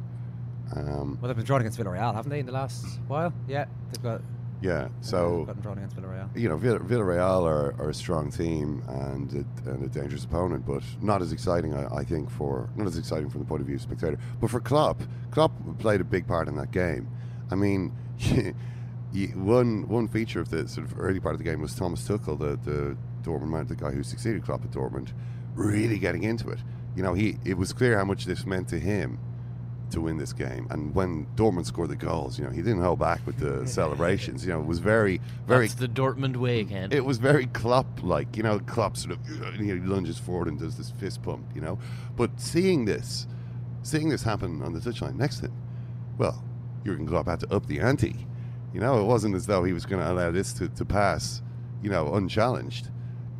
Um, 0.76 1.18
Well, 1.20 1.28
they've 1.28 1.36
been 1.36 1.44
drawn 1.46 1.60
against 1.60 1.78
Villarreal, 1.80 2.14
haven't 2.14 2.30
they, 2.30 2.38
in 2.40 2.46
the 2.46 2.52
last 2.52 2.84
while? 3.08 3.32
Yeah, 3.48 3.64
they've 3.90 4.02
got. 4.02 4.20
yeah, 4.62 4.88
so 5.00 5.38
they've 5.38 5.46
gotten 5.48 5.62
drawn 5.62 5.78
against 5.78 5.96
Villarreal. 5.96 6.28
you 6.36 6.48
know, 6.48 6.56
Vill- 6.56 6.78
Villarreal 6.78 7.42
are, 7.44 7.74
are 7.80 7.88
a 7.90 7.94
strong 7.94 8.30
team 8.30 8.82
and 8.86 9.32
a, 9.66 9.70
and 9.70 9.82
a 9.84 9.88
dangerous 9.88 10.24
opponent, 10.24 10.64
but 10.64 10.84
not 11.02 11.22
as 11.22 11.32
exciting, 11.32 11.74
I, 11.74 11.86
I 11.96 12.04
think, 12.04 12.30
for 12.30 12.68
not 12.76 12.86
as 12.86 12.96
exciting 12.98 13.30
from 13.30 13.40
the 13.40 13.46
point 13.46 13.62
of 13.62 13.66
view 13.66 13.76
of 13.76 13.82
spectator. 13.82 14.18
But 14.40 14.50
for 14.50 14.60
Klopp, 14.60 15.02
Klopp 15.32 15.52
played 15.80 16.00
a 16.00 16.04
big 16.04 16.26
part 16.28 16.46
in 16.46 16.54
that 16.56 16.70
game. 16.70 17.08
I 17.50 17.56
mean, 17.56 17.90
one 19.34 19.88
one 19.88 20.06
feature 20.08 20.40
of 20.40 20.50
the 20.50 20.68
sort 20.68 20.86
of 20.86 20.94
early 21.00 21.18
part 21.20 21.34
of 21.34 21.38
the 21.38 21.44
game 21.44 21.60
was 21.60 21.74
Thomas 21.74 22.06
Tuchel, 22.06 22.38
the 22.38 22.56
the 22.70 22.96
Dortmund 23.22 23.50
man, 23.50 23.66
the 23.66 23.76
guy 23.76 23.90
who 23.90 24.02
succeeded 24.02 24.44
Klopp 24.44 24.64
at 24.64 24.70
Dortmund, 24.70 25.08
really 25.54 25.98
getting 25.98 26.22
into 26.22 26.50
it. 26.50 26.58
You 26.96 27.02
know, 27.02 27.14
he 27.14 27.38
it 27.44 27.56
was 27.56 27.72
clear 27.72 27.98
how 27.98 28.04
much 28.04 28.24
this 28.24 28.44
meant 28.44 28.68
to 28.68 28.78
him 28.78 29.18
to 29.90 30.00
win 30.00 30.16
this 30.16 30.32
game. 30.32 30.66
And 30.70 30.94
when 30.94 31.26
Dortmund 31.36 31.66
scored 31.66 31.90
the 31.90 31.96
goals, 31.96 32.38
you 32.38 32.44
know, 32.44 32.50
he 32.50 32.62
didn't 32.62 32.82
hold 32.82 32.98
back 32.98 33.24
with 33.26 33.38
the 33.38 33.66
celebrations. 33.68 34.44
You 34.44 34.52
know, 34.52 34.60
it 34.60 34.66
was 34.66 34.78
very, 34.78 35.20
very. 35.46 35.66
That's 35.66 35.80
the 35.80 35.88
Dortmund 35.88 36.36
way, 36.36 36.60
again. 36.60 36.92
It 36.92 37.04
was 37.04 37.18
very 37.18 37.46
Klopp 37.46 38.02
like. 38.02 38.36
You 38.36 38.42
know, 38.42 38.58
Klopp 38.60 38.96
sort 38.96 39.12
of 39.12 39.28
you 39.28 39.38
know, 39.38 39.74
he 39.74 39.80
lunges 39.80 40.18
forward 40.18 40.48
and 40.48 40.58
does 40.58 40.76
this 40.76 40.90
fist 40.90 41.22
pump. 41.22 41.44
You 41.54 41.60
know, 41.60 41.78
but 42.16 42.40
seeing 42.40 42.84
this, 42.84 43.26
seeing 43.82 44.08
this 44.08 44.22
happen 44.22 44.62
on 44.62 44.72
the 44.72 44.80
touchline 44.80 45.16
next 45.16 45.36
to 45.36 45.46
him, 45.46 45.56
well, 46.18 46.42
Jurgen 46.84 47.06
Klopp 47.06 47.26
had 47.26 47.40
to 47.40 47.54
up 47.54 47.66
the 47.66 47.80
ante. 47.80 48.26
You 48.72 48.80
know, 48.80 49.00
it 49.00 49.04
wasn't 49.04 49.34
as 49.34 49.46
though 49.46 49.64
he 49.64 49.72
was 49.72 49.84
going 49.84 50.00
to 50.00 50.10
allow 50.10 50.30
this 50.30 50.52
to, 50.54 50.68
to 50.68 50.84
pass, 50.84 51.42
you 51.82 51.90
know, 51.90 52.14
unchallenged 52.14 52.88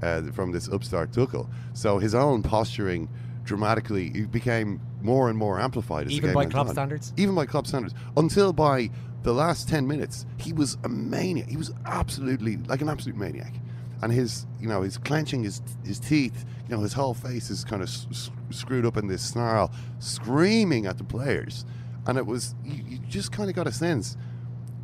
uh, 0.03 0.23
from 0.33 0.53
this 0.53 0.69
upstart 0.69 1.13
Tuchel. 1.13 1.49
So 1.75 1.99
his 1.99 2.15
own 2.15 2.43
posturing 2.43 3.09
dramatically 3.45 4.27
became 4.27 4.81
more 5.03 5.29
and 5.29 5.39
more 5.39 5.59
amplified. 5.61 6.07
As 6.07 6.13
the 6.13 6.17
Even 6.19 6.35
by 6.35 6.47
Klopp 6.47 6.69
on. 6.69 6.73
standards? 6.75 7.13
Even 7.17 7.35
by 7.35 7.47
Klopp 7.47 7.67
standards. 7.67 7.95
Until 8.17 8.53
by 8.53 8.91
the 9.23 9.33
last 9.33 9.69
10 9.69 9.87
minutes, 9.87 10.25
he 10.39 10.53
was 10.53 10.77
a 10.85 10.89
maniac. 10.89 11.49
He 11.49 11.57
was 11.57 11.73
absolutely, 11.87 12.57
like 12.69 12.81
an 12.81 12.89
absolute 12.89 13.17
maniac. 13.17 13.55
And 14.03 14.13
his, 14.13 14.47
you 14.61 14.69
know, 14.69 14.81
his 14.83 14.97
clenching 14.97 15.43
his 15.43 15.61
his 15.85 15.99
teeth, 15.99 16.47
you 16.69 16.75
know, 16.75 16.83
his 16.83 16.95
whole 16.95 17.13
face 17.13 17.51
is 17.51 17.65
kind 17.65 17.83
of 17.83 17.89
s- 17.89 18.07
s- 18.11 18.31
screwed 18.49 18.87
up 18.87 18.97
in 18.97 19.09
this 19.09 19.23
snarl, 19.23 19.71
screaming 19.99 20.87
at 20.87 20.97
the 20.99 21.05
players. 21.05 21.65
And 22.07 22.17
it 22.17 22.25
was, 22.25 22.55
you, 22.65 22.83
you 22.89 22.99
just 23.09 23.31
kind 23.31 23.51
of 23.51 23.57
got 23.57 23.67
a 23.67 23.73
sense 23.73 24.17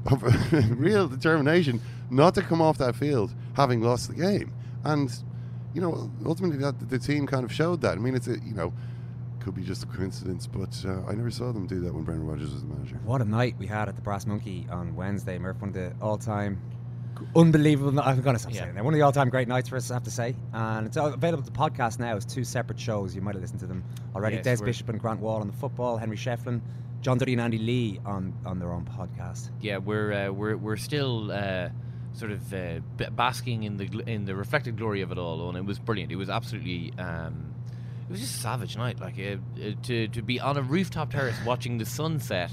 of 0.06 0.22
real 0.78 1.08
determination 1.08 1.80
not 2.10 2.34
to 2.34 2.42
come 2.42 2.60
off 2.60 2.76
that 2.78 2.94
field 2.94 3.32
having 3.54 3.80
lost 3.80 4.08
the 4.08 4.14
game. 4.14 4.52
And, 4.92 5.12
you 5.74 5.80
know, 5.80 6.10
ultimately 6.24 6.58
that 6.58 6.88
the 6.88 6.98
team 6.98 7.26
kind 7.26 7.44
of 7.44 7.52
showed 7.52 7.80
that. 7.82 7.92
I 7.92 8.00
mean, 8.00 8.14
it's 8.14 8.28
a, 8.28 8.38
you 8.40 8.54
know, 8.54 8.72
could 9.40 9.54
be 9.54 9.62
just 9.62 9.82
a 9.84 9.86
coincidence, 9.86 10.46
but 10.46 10.74
uh, 10.86 11.02
I 11.08 11.12
never 11.14 11.30
saw 11.30 11.52
them 11.52 11.66
do 11.66 11.80
that 11.80 11.94
when 11.94 12.02
Brendan 12.04 12.26
Rodgers 12.26 12.52
was 12.52 12.62
the 12.62 12.68
manager. 12.68 13.00
What 13.04 13.20
a 13.20 13.24
night 13.24 13.54
we 13.58 13.66
had 13.66 13.88
at 13.88 13.94
the 13.96 14.02
Brass 14.02 14.26
Monkey 14.26 14.66
on 14.70 14.96
Wednesday, 14.96 15.38
Murph. 15.38 15.60
One 15.60 15.68
of 15.70 15.74
the 15.74 15.92
all-time 16.00 16.60
unbelievable. 17.34 17.92
no- 17.92 18.02
I'm 18.02 18.20
gonna 18.20 18.38
stop 18.38 18.52
Yeah. 18.52 18.62
saying 18.62 18.74
that. 18.74 18.84
One 18.84 18.92
of 18.92 18.98
the 18.98 19.02
all-time 19.02 19.28
great 19.30 19.48
nights 19.48 19.68
for 19.68 19.76
us, 19.76 19.90
I 19.90 19.94
have 19.94 20.02
to 20.04 20.10
say. 20.10 20.34
And 20.52 20.86
it's 20.86 20.96
all 20.96 21.06
available 21.08 21.42
to 21.44 21.50
the 21.50 21.56
podcast 21.58 21.98
now. 21.98 22.14
It's 22.16 22.26
two 22.26 22.44
separate 22.44 22.78
shows. 22.78 23.14
You 23.14 23.22
might 23.22 23.34
have 23.34 23.42
listened 23.42 23.60
to 23.60 23.66
them 23.66 23.84
already. 24.14 24.36
Yes, 24.36 24.44
Des 24.44 24.56
we're- 24.56 24.66
Bishop 24.66 24.88
and 24.90 25.00
Grant 25.00 25.20
Wahl 25.20 25.40
on 25.40 25.46
the 25.46 25.52
football. 25.54 25.96
Henry 25.96 26.16
Shefflin, 26.16 26.60
John 27.00 27.16
Duddy 27.18 27.32
and 27.32 27.40
Andy 27.40 27.58
Lee 27.58 28.00
on 28.04 28.32
on 28.44 28.58
their 28.58 28.72
own 28.72 28.84
podcast. 28.84 29.50
yeah, 29.60 29.78
we're 29.78 30.12
uh, 30.12 30.32
we're 30.32 30.56
we're 30.56 30.76
still 30.76 31.30
uh, 31.32 31.68
sort 32.16 32.32
of 32.32 32.52
uh, 32.52 32.80
basking 33.10 33.62
in 33.62 33.76
the 33.76 33.84
in 34.06 34.24
the 34.24 34.34
reflected 34.34 34.76
glory 34.76 35.02
of 35.02 35.12
it 35.12 35.18
all, 35.18 35.48
and 35.48 35.56
it 35.58 35.64
was 35.64 35.78
brilliant. 35.78 36.10
It 36.10 36.16
was 36.16 36.30
absolutely. 36.30 36.92
Um, 36.98 37.54
it 38.08 38.12
was 38.12 38.20
just 38.20 38.36
a 38.36 38.40
savage 38.40 38.76
night, 38.76 39.00
like 39.00 39.18
uh, 39.18 39.36
uh, 39.60 39.72
to 39.84 40.08
to 40.08 40.22
be 40.22 40.40
on 40.40 40.56
a 40.56 40.62
rooftop 40.62 41.10
terrace 41.10 41.36
watching 41.44 41.78
the 41.78 41.86
sunset 41.86 42.50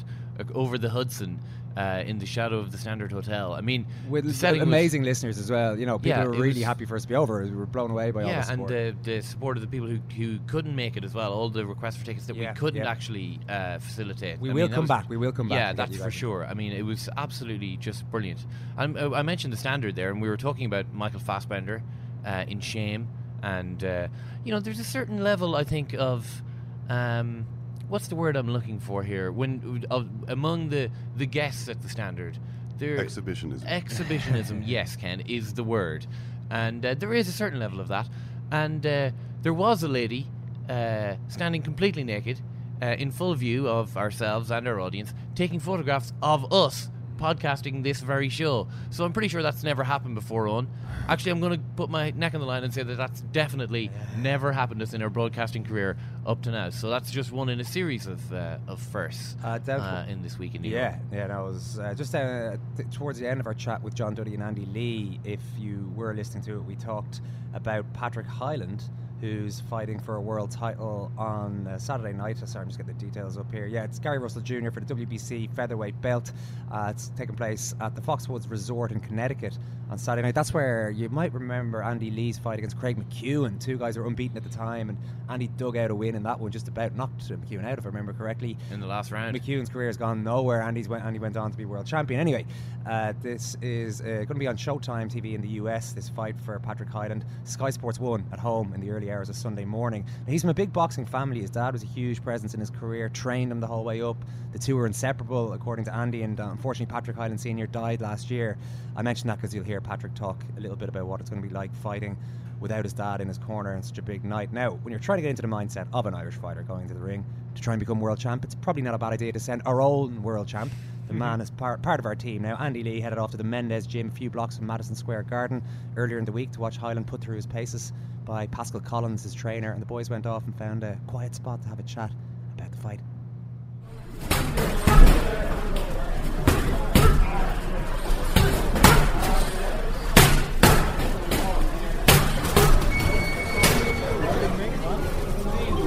over 0.53 0.77
the 0.77 0.89
Hudson 0.89 1.39
uh, 1.75 2.03
in 2.05 2.19
the 2.19 2.25
shadow 2.25 2.59
of 2.59 2.71
the 2.71 2.77
Standard 2.77 3.11
Hotel. 3.11 3.53
I 3.53 3.61
mean, 3.61 3.85
With 4.07 4.25
the 4.25 4.33
setting 4.33 4.59
was- 4.59 4.67
amazing 4.67 5.03
listeners 5.03 5.37
as 5.39 5.49
well. 5.49 5.77
You 5.77 5.85
know, 5.85 5.97
people 5.97 6.19
Yeah, 6.19 6.25
were 6.25 6.31
really 6.33 6.47
was- 6.59 6.63
happy 6.63 6.85
for 6.85 6.95
us 6.95 7.01
to 7.03 7.07
be 7.07 7.15
over. 7.15 7.43
We 7.43 7.51
were 7.51 7.65
blown 7.65 7.89
away 7.91 8.11
by 8.11 8.23
all 8.23 8.29
yeah, 8.29 8.41
the 8.43 8.51
and 8.51 8.61
support. 8.67 8.71
uh, 8.71 8.91
the 9.03 9.21
support 9.21 9.57
of 9.57 9.61
the 9.61 9.67
people 9.67 9.87
who, 9.87 9.97
who 10.15 10.39
couldn't 10.47 10.75
make 10.75 10.97
it 10.97 11.03
as 11.03 11.13
well. 11.13 11.33
All 11.33 11.49
the 11.49 11.65
requests 11.65 11.97
for 11.97 12.05
tickets 12.05 12.27
that 12.27 12.35
Yeah, 12.35 12.51
we 12.51 12.55
couldn't 12.59 12.85
actually 12.85 13.39
uh, 13.49 13.79
facilitate. 13.79 14.39
We 14.39 14.49
I 14.51 14.53
will 14.53 14.63
mean, 14.67 14.71
come 14.75 14.83
was- 14.83 14.89
back, 14.89 15.09
we 15.09 15.17
will 15.17 15.31
come 15.31 15.49
back 15.49 15.57
Yeah, 15.57 15.73
that's 15.73 15.97
for 15.97 16.11
sure. 16.11 16.45
I 16.45 16.53
mean, 16.53 16.71
it 16.73 16.83
was 16.85 17.09
absolutely 17.17 17.77
just 17.77 18.09
brilliant. 18.11 18.45
And, 18.77 18.97
uh, 18.97 19.11
I 19.13 19.23
mentioned 19.23 19.51
the 19.53 19.57
standard 19.57 19.95
there, 19.95 20.11
and 20.11 20.21
we 20.21 20.29
were 20.29 20.37
talking 20.37 20.65
about 20.65 20.93
Michael 20.93 21.19
Fassbender 21.21 21.81
uh, 22.25 22.45
in 22.47 22.59
Shame, 22.59 23.07
and 23.41 23.83
uh, 23.83 24.07
you 24.45 24.51
know, 24.51 24.59
there's 24.59 24.79
a 24.79 24.83
certain 24.83 25.23
level 25.23 25.55
I 25.55 25.63
think 25.63 25.93
of. 25.95 26.41
Um, 26.89 27.45
What's 27.93 28.07
the 28.07 28.15
word 28.15 28.35
I'm 28.35 28.50
looking 28.50 28.79
for 28.79 29.03
here? 29.03 29.31
When 29.31 29.85
of, 29.91 30.09
among 30.27 30.69
the, 30.69 30.89
the 31.15 31.27
guests 31.27 31.69
at 31.69 31.83
the 31.83 31.89
standard, 31.89 32.39
there 32.79 32.97
Exhibitionism. 32.97 33.67
Exhibitionism, 33.67 34.63
yes, 34.65 34.95
Ken, 34.95 35.19
is 35.27 35.53
the 35.53 35.63
word. 35.63 36.07
And 36.50 36.83
uh, 36.83 36.95
there 36.95 37.13
is 37.13 37.27
a 37.27 37.31
certain 37.31 37.59
level 37.59 37.79
of 37.79 37.89
that. 37.89 38.09
And 38.50 38.83
uh, 38.83 39.12
there 39.43 39.53
was 39.53 39.83
a 39.83 39.88
lady 39.88 40.25
uh, 40.67 41.17
standing 41.27 41.62
completely 41.62 42.03
naked 42.03 42.39
uh, 42.82 42.95
in 42.97 43.12
full 43.12 43.36
view 43.36 43.67
of 43.67 43.95
ourselves 43.95 44.49
and 44.49 44.67
our 44.67 44.79
audience, 44.79 45.13
taking 45.36 45.60
photographs 45.60 46.13
of 46.23 46.51
us 46.51 46.89
podcasting 47.17 47.84
this 47.84 48.02
very 48.02 48.30
show. 48.30 48.67
So 48.89 49.06
I'm 49.06 49.13
pretty 49.13 49.28
sure 49.28 49.41
that's 49.41 49.63
never 49.63 49.84
happened 49.84 50.15
before, 50.15 50.47
on. 50.47 50.67
Actually, 51.08 51.32
I'm 51.32 51.39
going 51.39 51.54
to 51.54 51.63
put 51.76 51.89
my 51.89 52.12
neck 52.12 52.34
on 52.34 52.39
the 52.39 52.45
line 52.47 52.63
and 52.63 52.73
say 52.73 52.84
that 52.84 52.95
that's 52.95 53.21
definitely 53.21 53.91
never 54.17 54.52
happened 54.52 54.80
to 54.80 54.84
us 54.84 54.93
in 54.93 55.02
our 55.02 55.10
broadcasting 55.10 55.63
career 55.63 55.97
up 56.26 56.41
to 56.43 56.52
now. 56.52 56.69
So 56.69 56.89
that's 56.89 57.12
just 57.12 57.32
one 57.32 57.49
in 57.49 57.60
a 57.60 57.63
series 57.63 58.08
of 58.08 58.34
uh, 58.34 58.58
of 58.67 58.80
firsts 58.80 59.36
Uh, 59.43 59.60
uh, 59.67 60.06
in 60.08 60.21
this 60.21 60.39
week 60.39 60.56
in 60.56 60.62
New 60.62 60.69
Yeah, 60.69 60.97
yeah, 61.12 61.28
no, 61.28 61.47
it 61.47 61.52
was 61.54 61.80
uh, 61.80 61.93
just 61.93 62.15
uh, 62.15 62.58
t- 62.78 62.84
towards 62.91 63.19
the 63.19 63.28
end 63.30 63.39
of 63.39 63.47
our 63.47 63.54
chat 63.54 63.82
with 63.82 63.93
John 63.93 64.13
Duddy 64.13 64.34
and 64.34 64.43
Andy 64.43 64.65
Lee. 64.65 65.19
If 65.23 65.41
you 65.58 65.91
were 65.95 66.13
listening 66.13 66.43
to 66.45 66.56
it, 66.56 66.63
we 66.63 66.76
talked 66.76 67.21
about 67.54 67.91
Patrick 67.93 68.26
Hyland, 68.28 68.84
who's 69.23 69.62
fighting 69.69 69.97
for 69.97 70.17
a 70.17 70.21
world 70.21 70.51
title 70.51 71.09
on 71.17 71.65
uh, 71.65 71.77
Saturday 71.77 72.12
night. 72.12 72.43
Uh, 72.43 72.45
Sorry, 72.45 72.62
I'm 72.63 72.67
just 72.67 72.77
getting 72.77 72.93
the 72.93 73.05
details 73.05 73.38
up 73.38 73.49
here. 73.53 73.67
Yeah, 73.67 73.86
it's 73.86 73.97
Gary 73.97 74.17
Russell 74.17 74.41
Jr. 74.41 74.69
for 74.69 74.81
the 74.81 74.93
WBC 74.93 75.49
featherweight 75.55 76.01
belt. 76.01 76.33
Uh, 76.69 76.88
it's 76.89 77.09
taking 77.15 77.33
place 77.33 77.73
at 77.79 77.95
the 77.95 78.01
Foxwoods 78.01 78.51
Resort 78.51 78.91
in 78.91 78.99
Connecticut 78.99 79.57
on 79.89 79.97
Saturday 79.97 80.27
night. 80.27 80.36
That's 80.36 80.53
where 80.53 80.89
you 80.89 81.07
might 81.07 81.33
remember 81.33 81.81
Andy 81.81 82.12
Lee's 82.12 82.38
fight 82.38 82.57
against 82.57 82.77
Craig 82.77 82.97
McEwan. 82.97 83.62
Two 83.62 83.77
guys 83.77 83.95
were 83.95 84.05
unbeaten 84.05 84.36
at 84.36 84.43
the 84.43 84.49
time, 84.49 84.89
and 84.89 84.97
Andy 85.29 85.47
dug 85.47 85.77
out 85.77 85.89
a 85.89 85.95
win 85.95 86.15
in 86.15 86.23
that 86.23 86.38
one, 86.38 86.51
just 86.51 86.67
about 86.67 86.93
knocked 86.93 87.29
McEwan 87.29 87.63
out, 87.63 87.77
if 87.77 87.86
I 87.86 87.88
remember 87.88 88.12
correctly. 88.12 88.57
In 88.71 88.81
the 88.81 88.88
last 88.88 89.09
round. 89.12 89.38
McEwan's 89.38 89.69
career 89.69 89.88
has 89.88 89.95
gone 89.95 90.21
nowhere. 90.23 90.62
Andy's 90.62 90.89
went, 90.89 91.05
Andy 91.05 91.19
went 91.19 91.38
on 91.38 91.49
to 91.49 91.57
be 91.57 91.63
world 91.63 91.86
champion. 91.86 92.19
Anyway, 92.19 92.45
uh, 92.86 93.13
this 93.21 93.55
is 93.62 94.01
uh, 94.01 94.03
going 94.03 94.27
to 94.27 94.33
be 94.36 94.47
on 94.47 94.57
Showtime 94.57 95.09
TV 95.09 95.33
in 95.33 95.41
the 95.41 95.49
US. 95.49 95.93
This 95.93 96.09
fight 96.09 96.38
for 96.41 96.59
Patrick 96.59 96.89
Hyland. 96.89 97.23
Sky 97.45 97.69
Sports 97.69 97.99
One 97.99 98.25
at 98.33 98.39
home 98.39 98.73
in 98.73 98.81
the 98.81 98.89
early 98.89 99.12
hours 99.13 99.30
of 99.30 99.36
Sunday 99.36 99.65
morning. 99.65 100.06
Now, 100.26 100.32
he's 100.32 100.41
from 100.41 100.49
a 100.49 100.54
big 100.54 100.73
boxing 100.73 101.06
family. 101.06 101.41
His 101.41 101.49
dad 101.49 101.73
was 101.73 101.84
a 101.84 101.88
huge 101.88 102.23
presence 102.23 102.54
in 102.54 102.60
his 102.60 102.69
career, 102.69 103.10
trained 103.10 103.52
him 103.52 103.60
the 103.60 103.67
whole 103.67 103.84
way 103.84 104.02
up. 104.02 104.17
The 104.52 104.60
two 104.60 104.76
were 104.76 104.88
inseparable, 104.88 105.54
according 105.54 105.86
to 105.86 105.93
Andy. 105.93 106.23
And 106.23 106.39
uh, 106.39 106.49
unfortunately, 106.49 106.91
Patrick 106.91 107.15
Hyland 107.15 107.39
Senior 107.39 107.67
died 107.67 108.02
last 108.02 108.30
year. 108.32 108.58
I 108.95 109.02
mentioned 109.02 109.30
that 109.30 109.38
because 109.38 109.54
you'll 109.54 109.63
hear 109.63 109.82
Patrick 109.82 110.13
talk 110.15 110.43
a 110.58 110.60
little 110.60 110.78
bit 110.78 110.89
about 110.89 111.06
what 111.06 111.19
it's 111.19 111.30
going 111.30 111.41
to 111.41 111.47
be 111.47 111.54
like 111.54 111.73
fighting 111.76 112.17
without 112.60 112.86
his 112.86 112.93
dad 112.93 113.19
in 113.19 113.28
his 113.28 113.38
corner 113.38 113.76
on 113.76 113.84
such 113.84 113.97
a 113.97 114.02
big 114.02 114.23
night. 114.23 114.54
Now, 114.54 114.71
when 114.71 114.91
you're 114.91 114.99
trying 114.99 115.17
to 115.17 115.21
get 115.21 115.30
into 115.30 115.41
the 115.41 115.47
mindset 115.49 115.86
of 115.93 116.06
an 116.06 116.13
Irish 116.13 116.36
fighter 116.36 116.63
going 116.63 116.84
into 116.84 116.93
the 116.93 116.99
ring 117.02 117.26
to 117.56 117.62
try 117.62 117.73
and 117.73 117.80
become 117.80 117.99
world 117.99 118.19
champ, 118.19 118.43
it's 118.43 118.56
probably 118.56 118.82
not 118.82 118.93
a 118.93 118.97
bad 118.97 119.13
idea 119.13 119.32
to 119.34 119.39
send 119.39 119.62
our 119.65 119.82
own 119.82 120.23
world 120.23 120.47
champ. 120.47 120.71
The 121.07 121.13
man 121.13 121.41
is 121.41 121.51
part, 121.51 121.81
part 121.81 121.99
of 121.99 122.05
our 122.05 122.15
team 122.15 122.41
now. 122.41 122.55
Andy 122.59 122.83
Lee 122.83 122.99
headed 122.99 123.19
off 123.19 123.31
to 123.31 123.37
the 123.37 123.43
Mendez 123.43 123.85
gym 123.85 124.07
a 124.07 124.11
few 124.11 124.29
blocks 124.29 124.57
from 124.57 124.67
Madison 124.67 124.95
Square 124.95 125.23
Garden 125.23 125.61
earlier 125.95 126.17
in 126.17 126.25
the 126.25 126.31
week 126.31 126.51
to 126.53 126.59
watch 126.59 126.77
Hyland 126.77 127.07
put 127.07 127.21
through 127.21 127.35
his 127.35 127.45
paces 127.45 127.93
by 128.25 128.47
Pascal 128.47 128.81
Collins, 128.81 129.23
his 129.23 129.33
trainer, 129.33 129.73
and 129.73 129.81
the 129.81 129.85
boys 129.85 130.09
went 130.09 130.25
off 130.25 130.45
and 130.45 130.57
found 130.57 130.83
a 130.83 130.97
quiet 131.07 131.35
spot 131.35 131.61
to 131.61 131.67
have 131.67 131.79
a 131.79 131.83
chat 131.83 132.11
about 132.57 132.71
the 132.71 132.77
fight. 132.77 132.99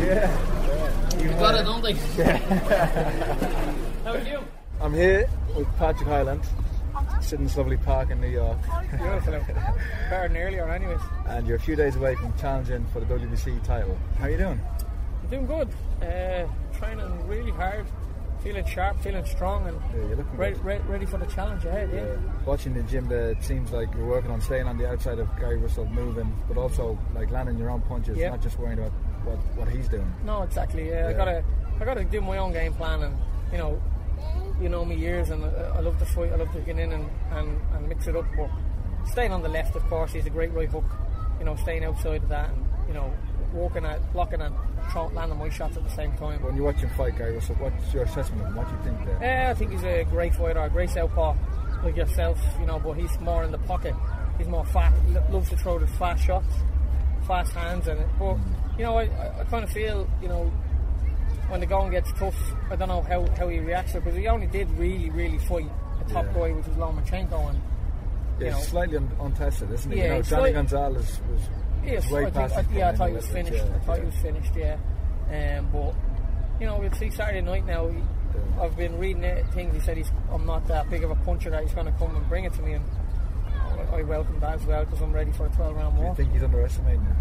Yeah. 0.06 1.18
You 1.18 1.28
got 1.30 1.56
it, 1.56 1.64
don't 1.64 1.82
they? 1.82 1.94
How 4.04 4.12
are 4.12 4.18
you? 4.18 4.38
I'm 4.80 4.92
here 4.94 5.28
with 5.56 5.66
Patrick 5.76 6.08
Hyland, 6.08 6.42
sitting 7.20 7.40
in 7.40 7.44
this 7.46 7.56
lovely 7.56 7.76
park 7.78 8.10
in 8.10 8.20
New 8.20 8.28
York. 8.28 8.58
Beautiful. 8.90 9.32
Better 10.10 10.28
than 10.28 10.36
earlier, 10.36 10.68
anyways. 10.70 11.00
and 11.26 11.46
you're 11.46 11.56
a 11.56 11.60
few 11.60 11.76
days 11.76 11.96
away 11.96 12.14
from 12.16 12.36
challenging 12.38 12.84
for 12.92 13.00
the 13.00 13.06
WBC 13.06 13.62
title. 13.64 13.96
How 14.18 14.24
are 14.26 14.30
you 14.30 14.36
doing? 14.38 14.60
I'm 15.22 15.30
doing 15.30 15.46
good. 15.46 15.68
Uh, 16.02 16.46
training 16.78 17.26
really 17.26 17.50
hard. 17.52 17.86
Feeling 18.42 18.66
sharp, 18.66 19.00
feeling 19.00 19.24
strong, 19.24 19.66
and 19.66 19.80
Yeah, 19.92 20.06
you're 20.08 20.16
looking 20.18 20.36
ready, 20.36 20.54
good. 20.56 20.86
ready, 20.86 21.06
for 21.06 21.16
the 21.16 21.26
challenge 21.26 21.64
ahead. 21.64 21.90
Yeah. 21.92 22.04
Watching 22.44 22.74
the 22.74 22.82
gym, 22.82 23.08
there, 23.08 23.30
it 23.30 23.42
seems 23.42 23.72
like 23.72 23.92
you're 23.94 24.06
working 24.06 24.30
on 24.30 24.40
staying 24.40 24.66
on 24.68 24.76
the 24.78 24.88
outside 24.88 25.18
of 25.18 25.26
Gary 25.38 25.56
Russell, 25.56 25.86
moving, 25.86 26.32
but 26.46 26.56
also 26.58 26.96
like 27.14 27.30
landing 27.30 27.58
your 27.58 27.70
own 27.70 27.80
punches, 27.80 28.16
Yeah. 28.18 28.28
not 28.30 28.42
just 28.42 28.58
worrying 28.58 28.78
about 28.78 28.92
what, 29.24 29.38
what 29.56 29.68
he's 29.68 29.88
doing. 29.88 30.12
No, 30.24 30.42
exactly. 30.42 30.90
Yeah, 30.90 31.08
I 31.08 31.12
gotta, 31.14 31.42
I 31.80 31.84
gotta 31.84 32.04
do 32.04 32.20
my 32.20 32.36
own 32.38 32.52
game 32.52 32.74
plan, 32.74 33.02
and 33.02 33.16
you 33.50 33.58
know, 33.58 33.82
you 34.60 34.68
know 34.68 34.84
me 34.84 34.96
years, 34.96 35.30
and 35.30 35.44
uh, 35.44 35.74
I 35.74 35.80
love 35.80 35.98
to 35.98 36.06
fight. 36.06 36.32
I 36.32 36.36
love 36.36 36.52
to 36.52 36.60
get 36.60 36.78
in 36.78 36.92
and, 36.92 37.08
and, 37.32 37.60
and 37.74 37.88
mix 37.88 38.06
it 38.06 38.16
up. 38.16 38.26
But 38.36 38.50
staying 39.10 39.32
on 39.32 39.42
the 39.42 39.48
left, 39.48 39.76
of 39.76 39.82
course, 39.88 40.12
he's 40.12 40.26
a 40.26 40.30
great 40.30 40.52
right 40.52 40.68
hook. 40.68 40.84
You 41.38 41.44
know, 41.44 41.56
staying 41.56 41.84
outside 41.84 42.22
of 42.22 42.28
that, 42.30 42.50
and 42.50 42.66
you 42.88 42.94
know, 42.94 43.12
walking 43.52 43.84
at, 43.84 44.12
blocking 44.12 44.40
and 44.40 44.54
throw, 44.90 45.08
landing 45.08 45.38
my 45.38 45.48
shots 45.48 45.76
at 45.76 45.84
the 45.84 45.90
same 45.90 46.12
time. 46.16 46.42
When 46.42 46.56
you 46.56 46.62
watch 46.62 46.76
him 46.76 46.90
fight 46.90 47.16
Gary 47.16 47.34
Russell, 47.34 47.56
what's 47.56 47.92
your 47.92 48.04
assessment 48.04 48.42
of 48.42 48.48
him? 48.48 48.56
What 48.56 48.68
do 48.68 48.76
you 48.76 48.82
think 48.82 49.06
there? 49.06 49.18
Yeah, 49.20 49.50
I 49.50 49.54
think 49.54 49.72
he's 49.72 49.84
a 49.84 50.04
great 50.04 50.34
fighter, 50.34 50.60
a 50.60 50.70
great 50.70 50.90
southpaw 50.90 51.34
like 51.82 51.96
yourself, 51.96 52.38
you 52.58 52.66
know, 52.66 52.78
but 52.78 52.94
he's 52.94 53.18
more 53.20 53.44
in 53.44 53.52
the 53.52 53.58
pocket. 53.58 53.94
He's 54.38 54.48
more 54.48 54.64
fast, 54.66 54.96
lo- 55.08 55.24
loves 55.30 55.50
to 55.50 55.56
throw 55.56 55.78
the 55.78 55.86
fast 55.86 56.24
shots, 56.24 56.54
fast 57.26 57.52
hands, 57.52 57.88
and 57.88 58.04
but 58.18 58.36
you 58.78 58.84
know, 58.84 58.98
I, 58.98 59.04
I 59.40 59.44
kind 59.44 59.64
of 59.64 59.70
feel, 59.70 60.08
you 60.20 60.28
know, 60.28 60.52
when 61.48 61.60
the 61.60 61.66
going 61.66 61.90
gets 61.90 62.12
tough, 62.12 62.36
I 62.70 62.76
don't 62.76 62.88
know 62.88 63.02
how, 63.02 63.26
how 63.36 63.48
he 63.48 63.58
reacts 63.60 63.92
to 63.92 63.98
it 63.98 64.04
because 64.04 64.18
he 64.18 64.26
only 64.28 64.46
did 64.46 64.70
really, 64.72 65.10
really 65.10 65.38
fight 65.38 65.70
a 66.04 66.12
top 66.12 66.26
Yeah. 66.26 66.32
guy, 66.34 66.52
which 66.52 66.66
was 66.66 66.76
Lomachenko, 66.76 67.50
and 67.50 67.60
Yeah, 68.38 68.46
you 68.46 68.50
know, 68.52 68.58
slightly 68.60 68.96
un- 68.96 69.16
untested, 69.20 69.70
isn't 69.70 69.90
he? 69.92 69.98
Yeah, 69.98 70.04
you 70.04 70.10
know, 70.10 70.22
Johnny 70.22 70.42
slight- 70.42 70.54
Gonzalez 70.54 71.20
was, 71.30 71.40
was 71.84 72.10
way 72.10 72.20
I 72.20 72.24
think, 72.24 72.34
past 72.34 72.56
I, 72.56 72.64
yeah, 72.74 72.88
I 72.90 72.94
thought 72.96 73.08
he 73.08 73.14
was 73.14 73.26
finished. 73.28 73.64
yeah, 73.64 73.74
I 73.74 73.78
thought 73.80 73.94
yeah. 73.96 74.00
he 74.00 74.06
was 74.06 74.16
finished. 74.16 74.52
Yeah, 74.56 75.58
um, 75.58 75.68
but 75.72 75.94
you 76.60 76.66
know, 76.66 76.78
we'll 76.78 76.92
see 76.92 77.10
Saturday 77.10 77.40
night 77.42 77.64
now. 77.66 77.88
He, 77.88 77.98
I've 78.60 78.76
been 78.76 78.98
reading 78.98 79.24
it, 79.24 79.46
things. 79.54 79.74
He 79.74 79.80
said 79.80 79.96
he's 79.96 80.10
I'm 80.30 80.44
not 80.46 80.66
that 80.68 80.90
big 80.90 81.04
of 81.04 81.10
a 81.10 81.14
puncher 81.16 81.50
that 81.50 81.62
he's 81.62 81.72
going 81.72 81.86
to 81.86 81.92
come 81.92 82.14
and 82.16 82.28
bring 82.28 82.44
it 82.44 82.52
to 82.54 82.62
me, 82.62 82.72
and 82.74 82.84
I, 83.92 83.98
I 83.98 84.02
welcome 84.02 84.38
that 84.40 84.54
as 84.56 84.66
well 84.66 84.84
because 84.84 85.00
I'm 85.00 85.12
ready 85.12 85.32
for 85.32 85.46
a 85.46 85.50
12 85.50 85.76
round 85.76 85.96
war. 85.98 86.04
Do 86.14 86.22
you 86.22 86.26
think 86.28 86.32
he's 86.32 86.42
underestimating 86.42 87.02
you? 87.02 87.16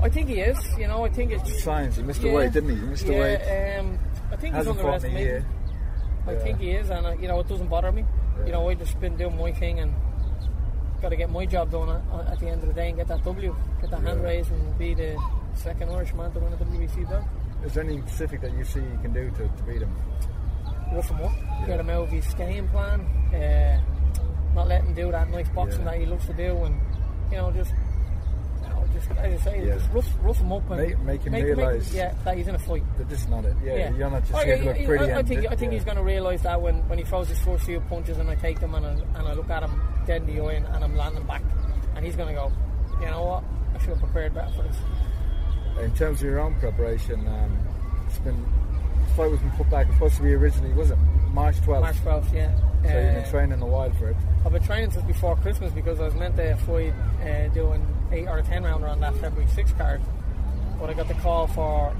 I 0.00 0.08
think 0.08 0.28
he 0.28 0.40
is. 0.40 0.58
You 0.78 0.86
know, 0.86 1.04
I 1.04 1.08
think 1.10 1.32
it's 1.32 1.62
Signs. 1.62 1.96
He 1.96 2.02
missed 2.02 2.22
the 2.22 2.28
yeah, 2.28 2.34
weight, 2.34 2.52
didn't 2.52 2.70
he? 2.70 2.76
He 2.76 2.82
missed 2.82 3.06
the 3.06 3.12
yeah, 3.14 3.20
weight. 3.20 3.78
Um, 3.78 3.98
I 4.30 4.36
think 4.36 4.54
he's 4.54 4.66
Hasn't 4.66 4.76
a 4.80 4.80
underestimated. 4.80 5.44
I 6.26 6.32
Yeah. 6.32 6.38
think 6.38 6.58
he 6.60 6.70
is, 6.70 6.90
and 6.90 7.06
uh, 7.06 7.12
you 7.12 7.26
know, 7.28 7.40
it 7.40 7.48
doesn't 7.48 7.68
bother 7.68 7.90
me. 7.90 8.04
You 8.46 8.52
know, 8.52 8.68
I 8.68 8.74
just 8.74 9.00
been 9.00 9.16
doing 9.16 9.36
my 9.36 9.52
thing 9.52 9.80
and 9.80 9.92
got 11.02 11.08
to 11.08 11.16
get 11.16 11.30
my 11.30 11.46
job 11.46 11.70
done 11.70 11.88
at, 11.88 12.26
at 12.32 12.38
the 12.38 12.48
end 12.48 12.62
of 12.62 12.68
the 12.68 12.74
day 12.74 12.88
and 12.88 12.96
get 12.98 13.08
that 13.08 13.24
W, 13.24 13.56
get 13.80 13.90
that 13.90 14.00
hand 14.02 14.22
raise, 14.22 14.48
and 14.50 14.78
be 14.78 14.94
the 14.94 15.16
second 15.54 15.90
Irishman 15.90 16.32
to 16.32 16.38
win 16.38 16.52
a 16.52 16.56
WBC 16.56 17.08
belt. 17.08 17.24
Is 17.64 17.74
there 17.74 17.82
anything 17.82 18.06
specific 18.06 18.40
that 18.42 18.52
you 18.56 18.64
see 18.64 18.80
you 18.80 18.98
can 19.02 19.12
do 19.12 19.30
to, 19.30 19.48
to 19.48 19.62
beat 19.64 19.82
him? 19.82 19.94
rough 20.92 21.10
him 21.10 21.20
up, 21.20 21.32
get 21.66 21.80
him 21.80 21.90
out 21.90 22.04
of 22.04 22.10
his 22.10 22.32
game 22.34 22.66
plan, 22.68 23.00
uh, 23.34 23.78
not 24.54 24.68
let 24.68 24.82
him 24.82 24.94
do 24.94 25.10
that 25.12 25.28
nice 25.28 25.48
boxing 25.50 25.84
that 25.84 25.98
he 25.98 26.06
loves 26.06 26.24
to 26.26 26.32
do, 26.32 26.56
and 26.64 26.80
you 27.30 27.36
know 27.36 27.50
just. 27.50 27.72
You 29.06 29.14
know, 29.14 29.22
Just, 29.22 29.46
as 29.46 29.46
I 29.46 29.50
say, 29.50 29.66
Yeah. 29.66 29.74
just 29.74 29.90
rough, 29.92 30.08
rough 30.22 30.38
him 30.38 30.52
up 30.52 30.70
and 30.70 30.80
Make- 30.80 30.98
make 31.00 31.22
him 31.22 31.32
realise 31.34 31.92
yeah, 31.94 32.14
that 32.24 32.36
he's 32.36 32.48
in 32.48 32.54
a 32.54 32.58
fight. 32.58 32.82
That 32.98 33.08
this 33.08 33.20
is 33.22 33.28
not 33.28 33.44
it. 33.44 33.56
Yeah, 33.62 33.90
you're 33.90 34.10
not 34.10 34.22
just 34.22 34.34
Oh, 34.34 34.38
here 34.44 34.58
to 34.58 34.64
look 34.64 34.84
pretty. 34.84 35.12
I, 35.12 35.18
I 35.18 35.22
think 35.22 35.46
I 35.46 35.54
think 35.56 35.72
yeah. 35.72 35.78
he's 35.78 35.84
going 35.84 35.96
to 35.96 36.02
realise 36.02 36.42
that 36.42 36.60
when, 36.60 36.86
when 36.88 36.98
he 36.98 37.04
throws 37.04 37.28
his 37.28 37.38
first 37.40 37.64
few 37.64 37.80
punches 37.82 38.18
and 38.18 38.28
I 38.30 38.34
take 38.36 38.60
them 38.60 38.74
and 38.74 38.84
I, 38.86 38.90
and 38.90 39.28
I 39.28 39.32
look 39.34 39.50
at 39.50 39.62
him 39.62 39.80
dead 40.06 40.22
in 40.22 40.34
the 40.36 40.42
eye 40.44 40.54
and, 40.54 40.66
and 40.66 40.84
I'm 40.84 40.96
landing 40.96 41.24
back, 41.24 41.42
and 41.94 42.04
he's 42.04 42.16
going 42.16 42.28
to 42.28 42.34
go, 42.34 42.52
you 43.00 43.06
know 43.06 43.22
what, 43.24 43.44
I 43.74 43.78
should 43.78 43.90
have 43.90 43.98
prepared 44.00 44.34
better 44.34 44.50
for 44.52 44.62
this. 44.62 44.76
In 45.80 45.94
terms 45.94 46.20
of 46.20 46.26
your 46.26 46.40
own 46.40 46.54
preparation, 46.58 47.26
um, 47.28 47.56
it's 48.08 48.18
been 48.18 48.44
was 49.26 49.40
been 49.40 49.50
put 49.52 49.68
back. 49.70 49.86
It's 49.86 49.94
supposed 49.96 50.16
to 50.16 50.22
be 50.22 50.34
originally, 50.34 50.72
was 50.74 50.90
it 50.90 50.98
March 51.32 51.56
12th? 51.62 51.80
March 51.80 51.96
12th, 51.96 52.32
yeah. 52.34 52.54
So 52.56 52.88
you've 52.88 52.92
Uh, 53.16 53.20
been 53.20 53.30
training 53.30 53.60
a 53.62 53.66
while 53.66 53.90
for 53.92 54.08
it. 54.10 54.16
I've 54.46 54.52
been 54.52 54.62
training 54.62 54.90
since 54.92 55.04
before 55.04 55.36
Christmas 55.36 55.72
because 55.72 56.00
I 56.00 56.04
was 56.04 56.14
meant 56.14 56.36
to 56.36 56.56
fight 56.58 56.94
uh, 57.22 57.48
doing 57.52 57.84
eight 58.12 58.28
or 58.28 58.38
a 58.38 58.42
ten 58.42 58.62
rounder 58.62 58.86
on 58.86 59.00
that 59.00 59.14
February 59.16 59.50
6 59.50 59.72
card, 59.72 60.00
but 60.80 60.88
I 60.88 60.94
got 60.94 61.08
the 61.08 61.14
call 61.14 61.46
for 61.48 61.92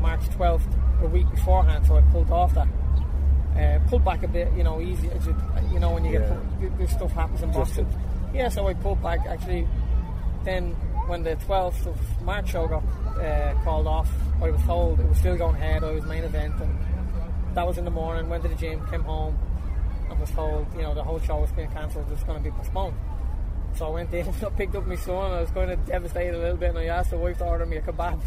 March 0.00 0.20
12th 0.30 0.62
a 1.02 1.06
week 1.06 1.28
beforehand, 1.30 1.86
so 1.86 1.96
I 1.96 2.00
pulled 2.12 2.30
off 2.30 2.54
that. 2.54 2.66
Uh, 3.56 3.78
pulled 3.88 4.04
back 4.04 4.22
a 4.22 4.28
bit, 4.28 4.52
you 4.56 4.62
know, 4.64 4.80
easy. 4.80 5.10
As 5.10 5.26
you, 5.26 5.78
know, 5.78 5.90
when 5.90 6.04
you 6.04 6.12
Yeah. 6.12 6.36
get 6.60 6.78
this 6.78 6.92
stuff 6.92 7.12
happens 7.12 7.42
in 7.42 7.52
Just 7.52 7.76
boxing. 7.76 7.86
Yeah, 8.32 8.48
so 8.48 8.66
I 8.68 8.74
pulled 8.74 9.02
back. 9.02 9.26
Actually, 9.26 9.66
then 10.44 10.72
when 11.06 11.22
the 11.24 11.36
12th 11.36 11.86
of 11.86 12.22
March 12.22 12.50
show 12.50 12.66
got 12.68 12.82
uh, 13.20 13.54
called 13.64 13.86
off, 13.86 14.10
I 14.40 14.50
was 14.50 14.62
told 14.62 15.00
it 15.00 15.08
was 15.08 15.18
still 15.18 15.36
going 15.36 15.56
ahead. 15.56 15.82
I 15.82 15.90
was 15.90 16.04
main 16.04 16.22
event, 16.22 16.54
and 16.60 16.78
that 17.54 17.66
was 17.66 17.76
in 17.76 17.84
the 17.84 17.90
morning. 17.90 18.28
Went 18.28 18.42
to 18.44 18.48
the 18.48 18.54
gym, 18.54 18.86
came 18.88 19.02
home, 19.02 19.36
and 20.08 20.20
was 20.20 20.30
told, 20.30 20.66
you 20.74 20.82
know, 20.82 20.94
the 20.94 21.02
whole 21.02 21.18
show 21.20 21.40
was 21.40 21.50
being 21.52 21.70
cancelled. 21.70 22.06
It's 22.12 22.22
going 22.22 22.42
to 22.42 22.44
be 22.44 22.54
postponed. 22.56 22.96
So 23.74 23.86
I 23.86 23.90
went 23.90 24.14
in, 24.14 24.28
I 24.46 24.50
picked 24.50 24.76
up 24.76 24.86
my 24.86 24.94
son. 24.94 25.32
I 25.32 25.40
was 25.40 25.50
going 25.50 25.68
to 25.68 25.76
devastate 25.76 26.34
a 26.34 26.38
little 26.38 26.56
bit, 26.56 26.70
and 26.70 26.78
I 26.78 26.86
asked 26.86 27.10
the 27.10 27.18
wife 27.18 27.38
to 27.38 27.46
order 27.46 27.66
me 27.66 27.78
a 27.78 27.82
kebab, 27.82 28.20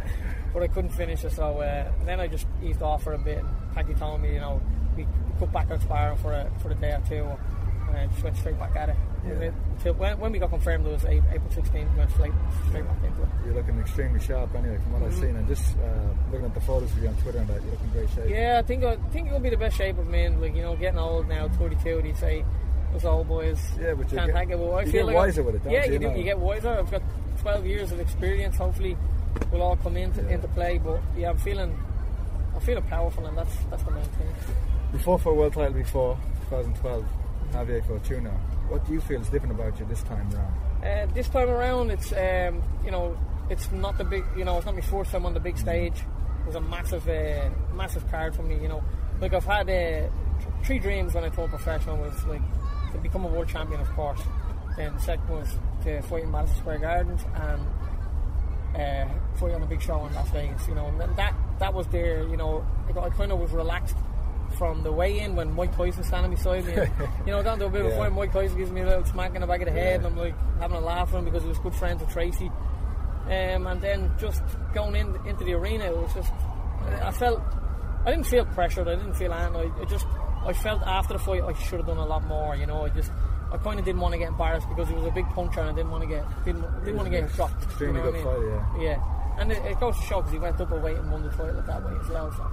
but 0.54 0.62
I 0.62 0.68
couldn't 0.68 0.90
finish 0.90 1.24
it. 1.24 1.32
So 1.32 1.58
uh, 1.58 1.90
then 2.04 2.20
I 2.20 2.28
just 2.28 2.46
eased 2.62 2.82
off 2.82 3.02
for 3.02 3.14
a 3.14 3.18
bit. 3.18 3.44
Paddy 3.74 3.94
told 3.94 4.20
me, 4.20 4.34
you 4.34 4.40
know, 4.40 4.62
we 4.96 5.06
cut 5.38 5.52
back 5.52 5.70
on 5.70 5.80
sparring 5.80 6.18
for 6.18 6.32
a, 6.32 6.50
for 6.60 6.70
a 6.70 6.74
day 6.74 6.92
or 6.92 7.02
two, 7.08 7.28
and 7.88 7.96
I 7.96 8.06
just 8.06 8.22
went 8.22 8.36
straight 8.36 8.58
back 8.58 8.76
at 8.76 8.88
it. 8.90 8.96
It- 9.26 9.54
when, 9.96 10.18
when 10.18 10.32
we 10.32 10.38
got 10.38 10.50
confirmed, 10.50 10.86
it 10.86 10.90
was 10.92 11.04
April 11.04 11.50
16th. 11.50 11.92
We 11.92 11.98
went 11.98 12.10
straight, 12.10 12.32
straight 12.68 12.84
back 12.86 12.96
into 13.04 13.22
it. 13.22 13.28
You're 13.44 13.54
looking 13.54 13.78
extremely 13.80 14.20
sharp 14.20 14.54
anyway, 14.54 14.76
from 14.82 14.92
what 14.94 15.02
I've 15.02 15.12
Mhm. 15.14 15.20
seen. 15.20 15.36
And 15.36 15.46
just 15.46 15.76
uh, 15.78 16.32
looking 16.32 16.46
at 16.46 16.54
the 16.54 16.60
photos 16.60 16.90
of 16.92 17.02
you 17.02 17.08
on 17.08 17.14
Twitter 17.16 17.38
and 17.38 17.48
that, 17.48 17.62
you're 17.62 17.70
looking 17.72 17.90
great 17.90 18.10
shape. 18.10 18.28
Yeah, 18.28 18.58
I 18.58 18.62
think 18.66 18.84
I 18.84 18.96
think 19.12 19.28
it'll 19.28 19.38
be 19.40 19.50
the 19.50 19.56
best 19.56 19.76
shape 19.76 19.98
of 19.98 20.06
me. 20.08 20.24
And 20.24 20.40
like 20.40 20.54
you 20.54 20.62
know, 20.62 20.74
getting 20.76 20.98
old 20.98 21.28
now, 21.28 21.48
32. 21.48 22.02
They 22.02 22.12
say 22.14 22.44
us 22.94 23.04
old 23.04 23.28
boys 23.28 23.60
Yeah, 23.80 23.94
but 23.94 24.10
you 24.10 24.16
can't 24.18 24.32
get- 24.32 24.36
take 24.40 24.50
it. 24.50 24.58
Well, 24.58 24.74
I 24.76 24.82
you 24.82 24.90
feel 24.92 25.06
get 25.06 25.06
like 25.06 25.16
I- 25.16 25.18
wiser 25.26 25.42
with 25.42 25.54
it, 25.56 25.64
don't 25.64 25.72
yeah, 25.72 25.84
you, 25.86 25.92
you, 25.92 25.98
do. 25.98 26.10
You 26.10 26.24
get 26.24 26.38
wiser. 26.38 26.70
I've 26.70 26.90
got 26.90 27.02
12 27.40 27.66
years 27.66 27.92
of 27.92 28.00
experience. 28.00 28.56
Hopefully, 28.56 28.96
will 29.52 29.62
all 29.62 29.76
come 29.76 29.96
into 29.96 30.26
into 30.28 30.48
play. 30.48 30.78
But 30.78 31.00
yeah, 31.16 31.30
I'm 31.30 31.38
feeling 31.38 31.76
I'm 32.54 32.60
feeling 32.62 32.82
powerful, 32.84 33.24
and 33.26 33.36
that's 33.38 33.54
that's 33.70 33.82
the 33.84 33.90
main 33.92 34.02
thing. 34.04 34.26
Before 34.92 35.18
for 35.18 35.30
a 35.30 35.34
world 35.34 35.52
title 35.52 35.74
before 35.74 36.16
2012, 36.50 37.04
Javier 37.52 37.84
Fortuna. 37.86 38.30
What 38.68 38.86
do 38.86 38.92
you 38.92 39.00
feel 39.00 39.20
is 39.20 39.28
different 39.28 39.54
about 39.54 39.78
you 39.78 39.86
this 39.86 40.02
time 40.02 40.28
around? 40.34 40.54
Uh, 40.84 41.12
this 41.14 41.28
time 41.28 41.48
around, 41.48 41.90
it's 41.90 42.12
um, 42.12 42.62
you 42.84 42.90
know, 42.90 43.16
it's 43.50 43.70
not 43.72 43.98
the 43.98 44.04
big, 44.04 44.24
you 44.36 44.44
know, 44.44 44.56
it's 44.58 44.66
not 44.66 44.74
my 44.74 44.80
first 44.80 45.10
time 45.10 45.26
on 45.26 45.34
the 45.34 45.40
big 45.40 45.56
stage. 45.58 45.94
It 46.40 46.46
was 46.46 46.54
a 46.54 46.60
massive, 46.60 47.08
uh, 47.08 47.50
massive 47.74 48.08
card 48.10 48.34
for 48.34 48.42
me. 48.42 48.58
You 48.60 48.68
know, 48.68 48.84
like 49.20 49.34
I've 49.34 49.44
had 49.44 49.68
uh, 49.68 50.08
three 50.64 50.78
dreams 50.78 51.14
when 51.14 51.24
I 51.24 51.28
turned 51.30 51.50
professional 51.50 51.96
was 51.96 52.24
like 52.26 52.42
to 52.92 52.98
become 52.98 53.24
a 53.24 53.28
world 53.28 53.48
champion, 53.48 53.80
of 53.80 53.90
course. 53.92 54.20
Then 54.76 54.94
the 54.94 55.00
second 55.00 55.28
was 55.28 55.48
to 55.84 56.02
fight 56.02 56.24
in 56.24 56.30
Madison 56.30 56.56
Square 56.58 56.78
Gardens 56.78 57.22
and 57.34 57.60
uh, 58.76 59.14
fight 59.36 59.54
on 59.54 59.62
a 59.62 59.66
big 59.66 59.82
show 59.82 60.04
in 60.06 60.14
Las 60.14 60.30
Vegas. 60.30 60.68
You 60.68 60.74
know, 60.74 60.86
and 60.86 61.00
then 61.00 61.14
that 61.16 61.34
that 61.58 61.74
was 61.74 61.86
there. 61.88 62.22
You 62.28 62.36
know, 62.36 62.64
I, 62.94 62.98
I 63.00 63.10
kind 63.10 63.32
of 63.32 63.40
was 63.40 63.50
relaxed 63.50 63.96
from 64.58 64.82
the 64.82 64.92
way 64.92 65.20
in 65.20 65.36
when 65.36 65.54
Mike 65.54 65.70
Tyson 65.76 65.98
was 65.98 66.06
standing 66.08 66.32
beside 66.32 66.64
me. 66.66 66.72
And, 66.74 66.90
you 67.26 67.32
know, 67.32 67.42
down 67.42 67.58
to 67.60 67.66
a 67.66 67.70
bit 67.70 67.86
of 67.86 67.92
Yeah. 67.92 67.98
fight, 67.98 68.12
Mike 68.12 68.32
Tyson 68.32 68.58
gives 68.58 68.70
me 68.72 68.80
a 68.82 68.86
little 68.86 69.04
smack 69.04 69.34
in 69.34 69.40
the 69.40 69.46
back 69.46 69.60
of 69.60 69.66
the 69.66 69.72
head, 69.72 70.00
Yeah. 70.02 70.06
and 70.06 70.06
I'm 70.06 70.16
like 70.16 70.34
having 70.60 70.76
a 70.76 70.80
laugh 70.80 71.12
with 71.12 71.20
him 71.20 71.24
because 71.26 71.42
he 71.44 71.48
was 71.48 71.58
good 71.60 71.74
friends 71.74 72.00
with 72.02 72.10
Tracy. 72.12 72.50
Um, 73.26 73.66
and 73.66 73.80
then 73.80 74.10
just 74.18 74.42
going 74.74 74.96
in 74.96 75.14
into 75.26 75.44
the 75.44 75.52
arena, 75.54 75.84
it 75.84 75.96
was 75.96 76.12
just 76.14 76.32
I 77.02 77.10
felt 77.12 77.40
I 78.06 78.10
didn't 78.10 78.26
feel 78.26 78.44
pressured. 78.46 78.88
I 78.88 78.94
didn't 78.96 79.14
feel 79.14 79.32
anything. 79.32 79.72
I, 79.78 79.82
I 79.82 79.84
just 79.84 80.06
I 80.46 80.52
felt 80.54 80.82
after 80.82 81.12
the 81.14 81.18
fight 81.18 81.42
I 81.42 81.52
should 81.52 81.78
have 81.78 81.86
done 81.86 81.98
a 81.98 82.06
lot 82.06 82.24
more. 82.24 82.56
You 82.56 82.66
know, 82.66 82.84
I 82.86 82.88
just 82.88 83.12
I 83.52 83.58
kind 83.58 83.78
of 83.78 83.84
didn't 83.84 84.00
want 84.00 84.12
to 84.12 84.18
get 84.18 84.28
embarrassed 84.28 84.68
because 84.68 84.88
he 84.88 84.94
was 84.94 85.04
a 85.04 85.10
big 85.10 85.26
puncher 85.30 85.60
and 85.60 85.70
I 85.70 85.72
didn't 85.74 85.90
want 85.90 86.02
to 86.04 86.08
get 86.08 86.24
didn't, 86.44 86.62
didn't 86.84 86.96
want 86.96 87.10
to 87.12 87.20
get 87.20 87.30
dropped. 87.34 87.62
Extremely 87.64 88.00
you 88.00 88.06
know 88.06 88.12
good 88.12 88.26
I 88.26 88.38
mean? 88.38 88.60
fight, 88.72 88.82
Yeah, 88.82 89.40
and 89.40 89.52
it, 89.52 89.58
it 89.64 89.78
goes 89.80 89.96
to 89.96 90.02
show 90.04 90.16
because 90.20 90.32
he 90.32 90.38
went 90.38 90.58
up 90.60 90.70
a 90.72 90.76
weight 90.76 90.96
and 90.96 91.10
won 91.12 91.22
the 91.22 91.30
title 91.30 91.60
that 91.66 91.84
way 91.84 91.92
as 92.02 92.08
well. 92.08 92.32
So. 92.32 92.46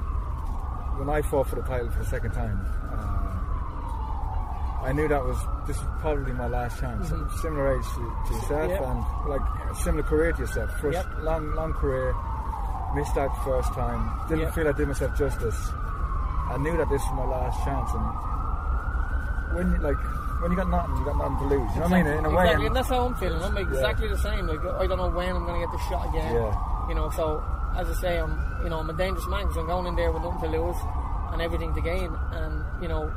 When 0.98 1.10
I 1.10 1.22
fought 1.24 1.48
for 1.48 1.56
the 1.58 1.62
title 1.64 1.90
for 1.92 2.00
the 2.00 2.06
second 2.06 2.32
time, 2.32 2.58
uh, 2.94 4.86
I 4.88 4.92
knew 4.94 5.08
that 5.08 5.24
was 5.24 5.38
this 5.68 5.78
was 5.78 5.88
probably 6.00 6.32
my 6.34 6.48
last 6.48 6.80
chance. 6.80 7.10
Mhm. 7.10 7.32
Similar 7.42 7.78
age 7.78 7.86
to, 7.96 8.14
to 8.28 8.34
yourself 8.34 8.70
Yep. 8.70 8.82
and 8.82 9.06
like 9.28 9.42
similar 9.76 10.04
career 10.04 10.32
to 10.32 10.40
yourself. 10.42 10.72
First 10.80 10.96
Yep. 10.98 11.06
long 11.24 11.54
long 11.56 11.74
career, 11.74 12.14
missed 12.96 13.16
that 13.16 13.30
first 13.44 13.74
time. 13.74 14.10
Didn't 14.30 14.44
Yep. 14.46 14.54
feel 14.54 14.68
I 14.70 14.72
did 14.72 14.88
myself 14.88 15.18
justice. 15.18 15.72
I 16.50 16.58
knew 16.58 16.78
that 16.78 16.88
this 16.90 17.02
was 17.04 17.14
my 17.14 17.26
last 17.26 17.64
chance, 17.66 17.90
and 17.94 18.06
when 19.58 19.72
you, 19.74 19.78
like 19.80 19.98
when 20.42 20.52
you 20.52 20.58
got 20.58 20.70
nothing, 20.70 20.96
you 20.98 21.06
got 21.06 21.18
nothing 21.18 21.38
to 21.40 21.46
lose. 21.46 21.74
You 21.74 21.80
know 21.82 21.88
what 21.88 21.94
I 21.94 22.04
mean? 22.04 22.08
In 22.08 22.26
a 22.26 22.30
way, 22.30 22.44
exactly, 22.44 22.68
and- 22.68 22.76
that's 22.76 22.90
how 22.90 23.06
I'm 23.08 23.16
feeling. 23.16 23.42
I'm 23.42 23.58
exactly 23.58 24.08
the 24.08 24.18
same. 24.18 24.48
Like 24.48 24.64
I 24.80 24.86
don't 24.88 24.98
know 24.98 25.10
when 25.10 25.36
I'm 25.36 25.46
going 25.46 25.60
to 25.60 25.66
get 25.68 25.72
the 25.74 25.82
shot 25.90 26.08
again. 26.10 26.36
Yeah. 26.36 26.56
You 26.88 26.94
know, 26.96 27.10
so 27.10 27.42
as 27.78 27.90
I 27.90 27.94
say, 28.02 28.18
I'm 28.20 28.34
you 28.64 28.70
know 28.70 28.80
I'm 28.80 28.90
a 28.90 28.94
dangerous 28.94 29.28
man 29.28 29.44
because 29.44 29.58
I'm 29.58 29.68
going 29.68 29.88
in 29.88 29.96
there 29.96 30.12
with 30.12 30.24
nothing 30.24 30.42
to 30.52 30.58
lose 30.58 30.78
and 31.32 31.42
everything 31.42 31.74
to 31.76 31.82
gain, 31.82 32.10
and 32.32 32.64
you 32.82 32.88
know 32.88 33.12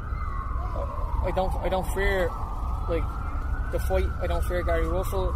I- 1.26 1.30
don't 1.34 1.54
I 1.56 1.68
don't 1.68 1.86
fear 1.94 2.30
like 2.88 3.04
the 3.72 3.78
fight. 3.80 4.06
I 4.22 4.26
don't 4.26 4.44
fear 4.44 4.62
Gary 4.62 4.86
Russell 4.88 5.34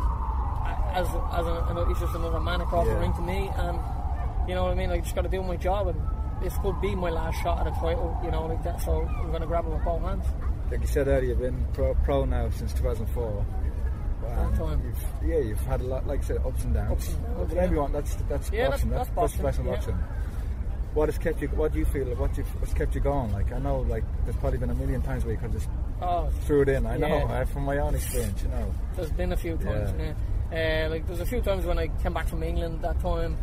as 0.95 1.07
as 1.33 1.47
an, 1.47 1.89
he's 1.89 1.99
just 2.01 2.15
another 2.15 2.41
man 2.41 2.61
across 2.61 2.87
the 2.87 2.95
ring 2.97 3.13
to 3.15 3.21
me, 3.23 3.51
and 3.57 3.79
you 4.49 4.55
know 4.55 4.65
what 4.65 4.73
I 4.73 4.75
mean. 4.75 4.91
I 4.91 4.99
just 5.01 5.15
got 5.15 5.23
to 5.23 5.29
do 5.29 5.43
my 5.43 5.57
job, 5.57 5.89
and 5.89 6.01
this 6.43 6.57
could 6.59 6.81
be 6.81 6.95
my 6.95 7.11
last 7.11 7.41
shot 7.43 7.61
at 7.61 7.67
a 7.67 7.71
title. 7.81 8.19
You 8.25 8.31
know, 8.31 8.47
like 8.47 8.63
that. 8.65 8.81
So 8.81 9.03
I'm 9.03 9.29
going 9.29 9.41
to 9.43 9.47
grab 9.47 9.65
it 9.67 9.71
with 9.71 9.85
both 9.85 10.03
hands. 10.03 10.25
like 10.71 10.81
you 10.81 10.87
said 10.87 11.09
earlier, 11.09 11.31
you've 11.31 11.41
been 11.41 11.65
pro, 11.73 11.95
pro 12.05 12.25
now 12.25 12.49
since 12.51 12.73
2004. 12.75 13.47
Time. 14.27 14.83
You've, 14.85 15.31
yeah, 15.31 15.39
you've 15.39 15.61
had 15.61 15.81
a 15.81 15.85
lot, 15.85 16.07
like 16.07 16.21
I 16.21 16.25
said, 16.25 16.39
ups 16.47 16.65
and 16.65 16.75
downs. 16.75 16.93
Ups 16.93 17.09
and 17.15 17.23
downs, 17.25 17.39
But 17.49 17.57
yeah. 17.57 17.63
everyone, 17.63 17.93
that's 17.93 18.15
that's 18.29 18.51
Yeah, 18.51 18.63
that's- 18.71 18.71
boxing. 18.85 18.91
that's 18.91 19.11
boxing, 19.11 19.41
professional 19.41 19.67
yeah. 19.67 19.75
boxing. 19.75 19.99
What 20.95 21.09
has 21.09 21.17
kept 21.19 21.41
you? 21.41 21.49
What 21.49 21.73
do 21.73 21.79
you 21.79 21.85
feel? 21.87 22.05
What 22.17 22.37
you, 22.37 22.45
what's 22.59 22.75
kept 22.75 22.95
you 22.95 23.01
going? 23.01 23.33
Like 23.33 23.51
I 23.53 23.59
know, 23.59 23.81
like 23.81 24.05
there's 24.25 24.37
probably 24.37 24.59
been 24.59 24.71
a 24.71 24.75
million 24.75 25.01
times 25.03 25.25
where 25.25 25.33
you 25.35 25.41
could 25.41 25.53
just 25.53 25.69
Oh, 26.03 26.29
threw 26.45 26.63
it 26.63 26.69
in. 26.69 26.85
I 26.87 26.97
know, 26.99 27.45
from 27.53 27.65
my 27.65 27.79
own 27.79 27.95
experience, 27.95 28.43
you 28.43 28.49
know. 28.49 28.75
There's 28.97 29.11
been 29.13 29.33
a 29.33 29.37
few 29.37 29.57
times, 29.57 29.93
Yeah. 30.53 30.87
Uh, 30.87 30.91
like 30.91 31.07
there's 31.07 31.21
a 31.21 31.27
few 31.27 31.41
times 31.41 31.65
when 31.65 31.79
I 31.79 31.89
came 32.03 32.13
back 32.13 32.29
from 32.29 32.43
England 32.43 32.83
that 32.83 33.01
time. 33.01 33.37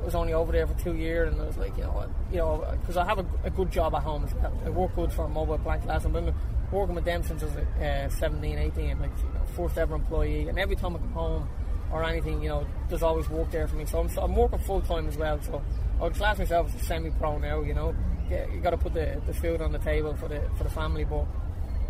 I 0.00 0.04
was 0.04 0.14
only 0.16 0.32
over 0.32 0.50
there 0.50 0.66
for 0.66 0.74
two 0.82 0.94
years, 0.96 1.32
and 1.32 1.40
I 1.40 1.46
was 1.46 1.56
like, 1.58 1.76
you 1.76 1.84
know 1.84 1.90
what, 1.90 2.10
you 2.32 2.38
know, 2.38 2.64
because 2.80 2.96
I 2.96 3.04
have 3.04 3.18
a, 3.20 3.26
a 3.44 3.50
good 3.50 3.70
job 3.70 3.94
at 3.94 4.02
home 4.02 4.24
as 4.24 4.34
well. 4.34 4.52
I 4.66 4.70
work 4.70 4.96
good 4.96 5.12
for 5.12 5.26
a 5.26 5.28
Mobile 5.28 5.58
Plant 5.58 5.84
Glass. 5.84 6.04
I've 6.04 6.12
been 6.12 6.34
working 6.72 6.94
with 6.96 7.04
them 7.04 7.22
since 7.22 7.42
I 7.42 7.46
was 7.46 7.56
uh, 7.56 8.08
17, 8.18 8.58
18, 8.58 8.98
like 8.98 9.10
first 9.52 9.78
ever 9.78 9.94
employee. 9.94 10.48
And 10.48 10.58
every 10.58 10.76
time 10.76 10.96
I 10.96 10.98
come 10.98 11.12
home 11.12 11.48
or 11.92 12.02
anything, 12.04 12.42
you 12.42 12.48
know, 12.48 12.66
there's 12.88 13.02
always 13.02 13.28
work 13.28 13.50
there 13.50 13.68
for 13.68 13.76
me. 13.76 13.84
So 13.86 14.00
I'm, 14.00 14.08
so 14.08 14.22
I'm 14.22 14.34
working 14.34 14.58
full 14.58 14.80
time 14.80 15.08
as 15.08 15.16
well. 15.16 15.40
So 15.42 15.62
I 16.00 16.04
would 16.04 16.14
class 16.14 16.38
myself 16.38 16.68
as 16.68 16.80
a 16.80 16.84
semi-pro 16.84 17.38
now. 17.38 17.60
You 17.62 17.74
know, 17.74 17.94
you 18.30 18.60
got 18.60 18.70
to 18.70 18.78
put 18.78 18.94
the, 18.94 19.20
the 19.26 19.34
food 19.34 19.60
on 19.60 19.72
the 19.72 19.78
table 19.78 20.14
for 20.16 20.28
the 20.28 20.42
for 20.56 20.64
the 20.64 20.70
family, 20.70 21.04
but 21.04 21.26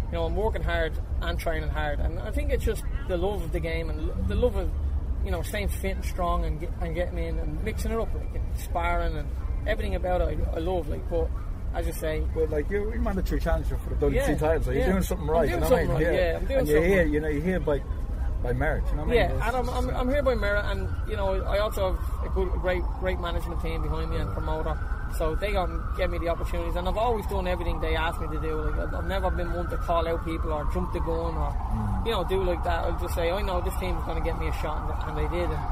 you 0.07 0.19
know, 0.19 0.25
I'm 0.25 0.37
working 0.37 0.63
hard 0.63 0.93
and 1.21 1.39
training 1.39 1.71
hard, 1.71 2.01
and 2.01 2.19
I 2.19 2.31
think 2.31 2.51
it's 2.51 2.65
just 2.65 2.83
the 3.09 3.17
love 3.17 3.43
of 3.43 3.53
the 3.53 3.61
game 3.61 3.89
and 3.89 4.29
the 4.29 4.35
love 4.35 4.57
of 4.57 4.71
you 5.25 5.31
know 5.31 5.43
staying 5.43 5.69
fit 5.69 5.97
and 5.97 6.05
strong 6.05 6.45
and, 6.45 6.61
get, 6.61 6.71
and 6.81 6.95
getting 6.95 7.19
in 7.19 7.39
and 7.39 7.63
mixing 7.65 7.93
it 7.93 7.99
up, 7.99 8.13
like 8.15 8.35
and 8.35 8.59
sparring 8.59 9.17
and 9.17 9.29
everything 9.67 9.95
about 9.95 10.21
it. 10.21 10.39
I, 10.53 10.57
I 10.57 10.59
love, 10.59 10.89
like, 10.89 11.09
but 11.09 11.31
as 11.75 11.87
you 11.87 11.93
say, 11.93 12.23
But 12.35 12.51
like 12.51 12.69
you're, 12.71 12.93
you're 12.93 13.01
mandatory 13.03 13.41
challenger 13.41 13.77
for 13.79 13.91
the 13.95 14.07
WC 14.07 14.15
Yeah, 14.15 14.35
title, 14.37 14.63
so 14.63 14.71
you're 14.71 14.81
yeah. 14.81 14.91
doing 14.91 15.03
something 15.03 15.27
right. 15.27 15.49
doing 15.49 15.63
you 15.63 15.69
know 15.69 15.71
what 15.71 15.79
I 15.79 15.83
mean? 15.83 15.91
right, 15.93 16.15
yeah. 16.15 16.37
I'm 16.37 16.47
doing 16.47 16.59
and 16.61 16.69
you're 16.69 16.83
here, 16.85 16.99
right. 17.03 17.11
you 17.13 17.21
know, 17.21 17.29
you're 17.29 17.43
here 17.43 17.61
by 17.61 17.83
by 18.43 18.53
merit. 18.53 18.83
You 18.91 18.97
know 18.97 19.05
what 19.05 19.17
I 19.17 19.29
mean? 19.29 19.39
Yeah, 19.39 19.47
and 19.49 19.57
I'm, 19.57 19.69
I'm, 19.71 19.91
I'm 19.91 20.09
here 20.09 20.23
by 20.23 20.35
merit, 20.35 20.65
and 20.67 20.89
you 21.09 21.15
know 21.17 21.43
I 21.45 21.59
also 21.59 21.93
have 21.93 22.27
a 22.27 22.35
good, 22.35 22.51
great, 22.61 22.83
great 22.99 23.21
management 23.21 23.63
team 23.63 23.83
behind 23.83 24.11
me 24.11 24.17
and 24.17 24.33
promoter, 24.33 24.77
so 25.17 25.37
they 25.37 25.55
um, 25.55 25.95
get 25.97 26.11
me 26.11 26.19
the 26.19 26.29
opportunities, 26.29 26.75
and 26.75 26.89
I've 26.89 26.97
always 26.97 27.25
done 27.29 27.47
everything 27.47 27.81
they 27.81 27.95
ask 27.95 28.21
me 28.21 28.27
to 28.35 28.41
do. 28.41 28.61
Like 28.63 28.93
I've, 28.93 29.05
never 29.07 29.31
been 29.31 29.53
one 29.53 29.69
to 29.71 29.77
call 29.77 30.09
out 30.09 30.25
people 30.25 30.53
or 30.53 30.65
jump 30.75 30.93
the 30.93 30.99
gun 31.01 31.37
or 31.37 31.55
Mm. 31.73 32.07
you 32.07 32.11
know 32.13 32.25
do 32.25 32.43
like 32.43 32.65
that. 32.65 32.85
I'll 32.85 32.99
just 32.99 33.15
say 33.15 33.31
I 33.31 33.41
know 33.43 33.61
this 33.61 33.75
team's 33.79 34.03
going 34.05 34.19
to 34.19 34.25
get 34.25 34.37
me 34.41 34.49
a 34.49 34.53
shot, 34.55 34.91
and, 34.91 35.11
and 35.11 35.19
they 35.19 35.29
did, 35.39 35.49
and, 35.49 35.65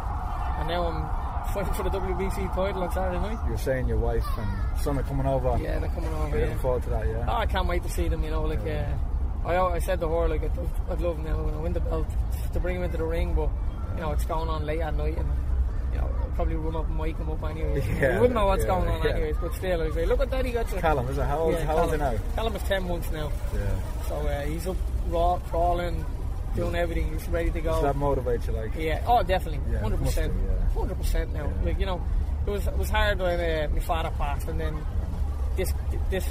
and 0.61 0.69
now 0.69 0.87
I'm 0.87 1.20
fighting 1.49 1.73
for 1.75 1.83
the 1.83 1.91
WBC 1.91 2.55
title 2.55 2.83
on 2.83 2.91
Saturday 2.93 3.19
night. 3.19 3.39
You're 3.49 3.59
saying 3.59 3.89
your 3.89 3.99
wife 3.99 4.25
and 4.39 4.79
son 4.81 4.99
are 4.99 5.03
coming 5.03 5.27
over. 5.27 5.57
Yeah, 5.63 5.79
they're 5.79 5.89
coming 5.91 6.13
over. 6.15 6.29
You're 6.29 6.39
Yeah. 6.39 6.45
looking 6.47 6.59
forward 6.61 6.83
to 6.85 6.91
that, 6.91 7.07
yeah. 7.07 7.27
Oh, 7.29 7.33
I 7.37 7.47
can't 7.47 7.67
wait 7.69 7.83
to 7.83 7.89
see 7.91 8.09
them. 8.09 8.23
You 8.25 8.31
know, 8.31 8.43
like 8.43 8.61
uh, 8.67 9.49
I, 9.49 9.57
I 9.57 9.79
said 9.79 10.01
to 10.01 10.09
her, 10.09 10.29
like 10.29 10.43
I'd, 10.45 10.51
I'd 10.91 11.01
love 11.01 11.19
now 11.19 11.43
when 11.43 11.55
I 11.55 11.59
win 11.59 11.73
the 11.73 11.81
belt 11.81 12.07
to 12.53 12.61
bring 12.61 12.77
him 12.77 12.83
into 12.85 12.99
the 12.99 13.05
ring, 13.05 13.35
but 13.35 13.49
you 13.97 14.01
know 14.03 14.13
it's 14.13 14.25
going 14.25 14.49
on 14.49 14.65
late 14.67 14.81
at 14.81 14.95
night, 14.95 15.17
and 15.19 15.29
you 15.93 15.99
know 15.99 16.09
I'll 16.23 16.31
probably 16.37 16.57
run 16.57 16.77
up 16.77 16.89
and 16.89 16.99
wake 16.99 17.17
him 17.17 17.31
up 17.31 17.43
anyways. 17.45 17.85
Yeah, 18.01 18.15
you 18.15 18.21
wouldn't 18.21 18.35
know 18.35 18.47
what's 18.47 18.63
yeah, 18.65 18.69
going 18.71 18.89
on 18.89 19.03
yeah. 19.03 19.11
anyways, 19.13 19.37
but 19.41 19.55
still, 19.55 19.83
I 19.83 19.91
say, 19.91 20.07
look 20.07 20.21
at 20.21 20.31
that, 20.31 20.45
he 20.45 20.53
got 20.53 20.71
you. 20.73 20.79
Callum, 20.79 21.09
is 21.09 21.19
it? 21.19 21.25
How 21.25 21.39
old- 21.39 21.59
how 21.59 21.77
old 21.79 21.87
is 21.87 21.93
he 21.93 21.99
now? 21.99 22.15
Callum 22.35 22.57
is 22.57 22.63
ten 22.65 22.87
months 22.87 23.11
now, 23.11 23.31
Yeah. 23.55 23.61
so 24.09 24.15
uh, 24.17 24.43
he's 24.43 24.67
up 24.67 24.77
raw, 25.09 25.39
crawling, 25.49 26.05
doing 26.55 26.75
everything. 26.75 27.13
He's 27.13 27.29
ready 27.29 27.51
to 27.51 27.61
go. 27.61 27.73
Does 27.73 27.83
that 27.83 27.97
motivate 27.97 28.47
you? 28.47 28.53
Like, 28.53 28.75
Yeah. 28.77 29.03
Oh, 29.07 29.23
definitely. 29.23 29.61
Hundred 29.79 29.99
percent. 29.99 30.33
Hundred 30.75 30.97
percent. 30.97 31.33
Now, 31.33 31.53
like 31.65 31.79
you 31.79 31.87
know, 31.87 32.03
it 32.47 32.51
was 32.51 32.67
it 32.67 32.77
was 32.77 32.91
hard 32.91 33.19
when 33.19 33.41
uh, 33.41 33.69
my 33.73 33.81
father 33.81 34.11
passed, 34.17 34.49
and 34.49 34.61
then 34.61 34.85
this 35.57 35.73
this 36.11 36.29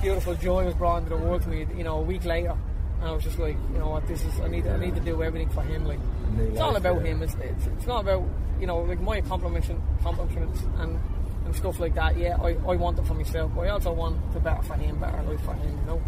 beautiful 0.00 0.34
joy 0.34 0.64
was 0.64 0.74
brought 0.74 0.98
into 0.98 1.10
the 1.10 1.16
world 1.16 1.42
to 1.42 1.48
me. 1.48 1.66
You 1.76 1.84
know, 1.84 1.98
a 1.98 2.02
week 2.02 2.24
later, 2.24 2.56
and 3.00 3.08
I 3.08 3.12
was 3.12 3.24
just 3.24 3.38
like, 3.38 3.56
you 3.72 3.78
know 3.78 3.90
what, 3.90 4.06
this 4.06 4.24
is 4.24 4.40
I 4.40 4.48
need 4.48 4.66
I 4.66 4.78
need 4.78 4.94
to 4.94 5.00
do 5.00 5.22
everything 5.22 5.50
for 5.50 5.62
him. 5.62 5.86
Like, 5.86 6.00
it's 6.38 6.60
all 6.60 6.76
about 6.76 7.00
yeah. 7.00 7.12
him. 7.12 7.22
It's, 7.22 7.34
it's 7.34 7.66
it's 7.66 7.86
not 7.86 8.02
about 8.02 8.24
you 8.60 8.66
know 8.66 8.78
like 8.78 9.00
my 9.00 9.16
accomplishments 9.18 9.82
accomplishments 10.00 10.62
and. 10.78 10.98
And 11.46 11.54
stuff 11.54 11.78
like 11.78 11.94
that, 11.94 12.16
yeah. 12.16 12.38
I, 12.40 12.56
I 12.66 12.74
want 12.76 12.98
it 12.98 13.06
for 13.06 13.12
myself, 13.12 13.52
but 13.54 13.66
I 13.66 13.68
also 13.68 13.92
want 13.92 14.16
to 14.32 14.40
better 14.40 14.62
for 14.62 14.76
him, 14.76 14.98
better 14.98 15.22
life 15.24 15.42
for 15.42 15.52
him, 15.52 15.78
you 15.78 15.84
know. 15.84 16.02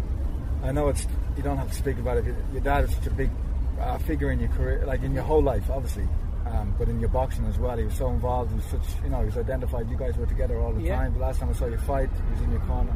I 0.63 0.71
know 0.71 0.89
it's 0.89 1.05
you 1.35 1.43
don't 1.43 1.57
have 1.57 1.69
to 1.69 1.75
speak 1.75 1.97
about 1.99 2.17
it. 2.17 2.25
Your- 2.25 2.35
Your 2.53 2.61
dad 2.61 2.85
is 2.85 2.95
such 2.95 3.07
a 3.07 3.11
big 3.11 3.29
uh, 3.79 3.97
figure 3.99 4.31
in 4.31 4.39
your 4.39 4.49
career, 4.49 4.83
like 4.85 5.03
in 5.03 5.13
your 5.13 5.23
whole 5.23 5.41
life, 5.43 5.69
obviously. 5.69 6.07
Um, 6.47 6.73
but 6.79 6.87
in 6.87 6.99
your 6.99 7.09
boxing 7.09 7.45
as 7.45 7.59
well, 7.59 7.77
he 7.77 7.83
was 7.83 7.93
so 7.93 8.07
involved. 8.09 8.51
He 8.51 8.55
was 8.55 8.65
such, 8.65 9.03
you 9.03 9.09
know, 9.09 9.19
he 9.19 9.25
was 9.25 9.37
identified. 9.37 9.89
You 9.89 9.97
guys 9.97 10.15
were 10.17 10.25
together 10.25 10.57
all 10.59 10.71
the 10.71 10.81
Yeah. 10.81 10.95
time. 10.95 11.13
The 11.13 11.19
last 11.19 11.39
time 11.39 11.49
I 11.49 11.53
saw 11.53 11.65
you 11.67 11.77
fight, 11.77 12.09
he 12.25 12.31
was 12.33 12.41
in 12.41 12.51
your 12.51 12.61
corner. 12.61 12.93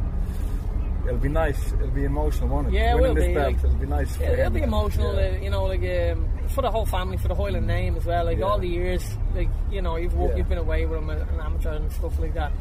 It'll 1.05 1.17
be 1.17 1.29
nice. 1.29 1.73
It'll 1.73 1.87
be 1.89 2.05
emotional, 2.05 2.47
won't 2.49 2.67
it? 2.67 2.73
Yeah, 2.73 2.95
it 2.95 3.01
will 3.01 3.13
be, 3.15 3.35
like- 3.35 3.57
it'll 3.57 3.69
be 3.75 3.87
nice. 3.87 4.17
Yeah, 4.19 4.29
it'll 4.31 4.51
be 4.51 4.61
emotional, 4.61 5.13
Yeah. 5.15 5.31
uh, 5.37 5.43
you 5.43 5.49
know, 5.49 5.65
like 5.65 5.81
um, 5.83 6.29
for 6.49 6.61
the 6.61 6.71
whole 6.71 6.85
family, 6.85 7.17
for 7.17 7.27
the 7.27 7.35
Hyland 7.35 7.67
name 7.67 7.95
as 7.97 8.05
well. 8.05 8.23
Like 8.25 8.37
Yeah. 8.37 8.45
all 8.45 8.57
the 8.59 8.67
years, 8.67 9.03
like 9.35 9.49
you 9.71 9.81
know, 9.81 9.97
you've 9.97 10.13
you've 10.37 10.47
been 10.47 10.57
away 10.59 10.85
with 10.85 10.99
him, 10.99 11.09
uh, 11.09 11.13
an 11.15 11.39
amateur 11.43 11.73
and 11.73 11.91
stuff 11.91 12.17
like 12.19 12.33
that. 12.35 12.51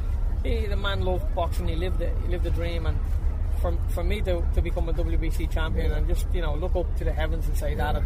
He, 0.42 0.66
the 0.66 0.76
man 0.76 1.02
loved 1.02 1.32
boxing. 1.34 1.68
He 1.68 1.76
lived 1.76 2.00
it. 2.00 2.14
He 2.22 2.28
lived 2.28 2.44
the 2.44 2.50
dream, 2.50 2.86
and 2.86 2.98
for 3.61 3.77
for 3.90 4.03
me 4.05 4.20
to, 4.23 4.42
to 4.55 4.62
become 4.62 4.88
a 4.88 4.92
WBC 4.92 5.51
champion 5.51 5.92
and 5.92 6.07
just 6.09 6.27
you 6.35 6.42
know 6.42 6.55
look 6.55 6.75
up 6.77 6.94
to 6.96 7.05
the 7.05 7.12
heavens 7.12 7.46
and 7.46 7.57
say 7.57 7.75
that, 7.75 7.96
it 7.96 8.05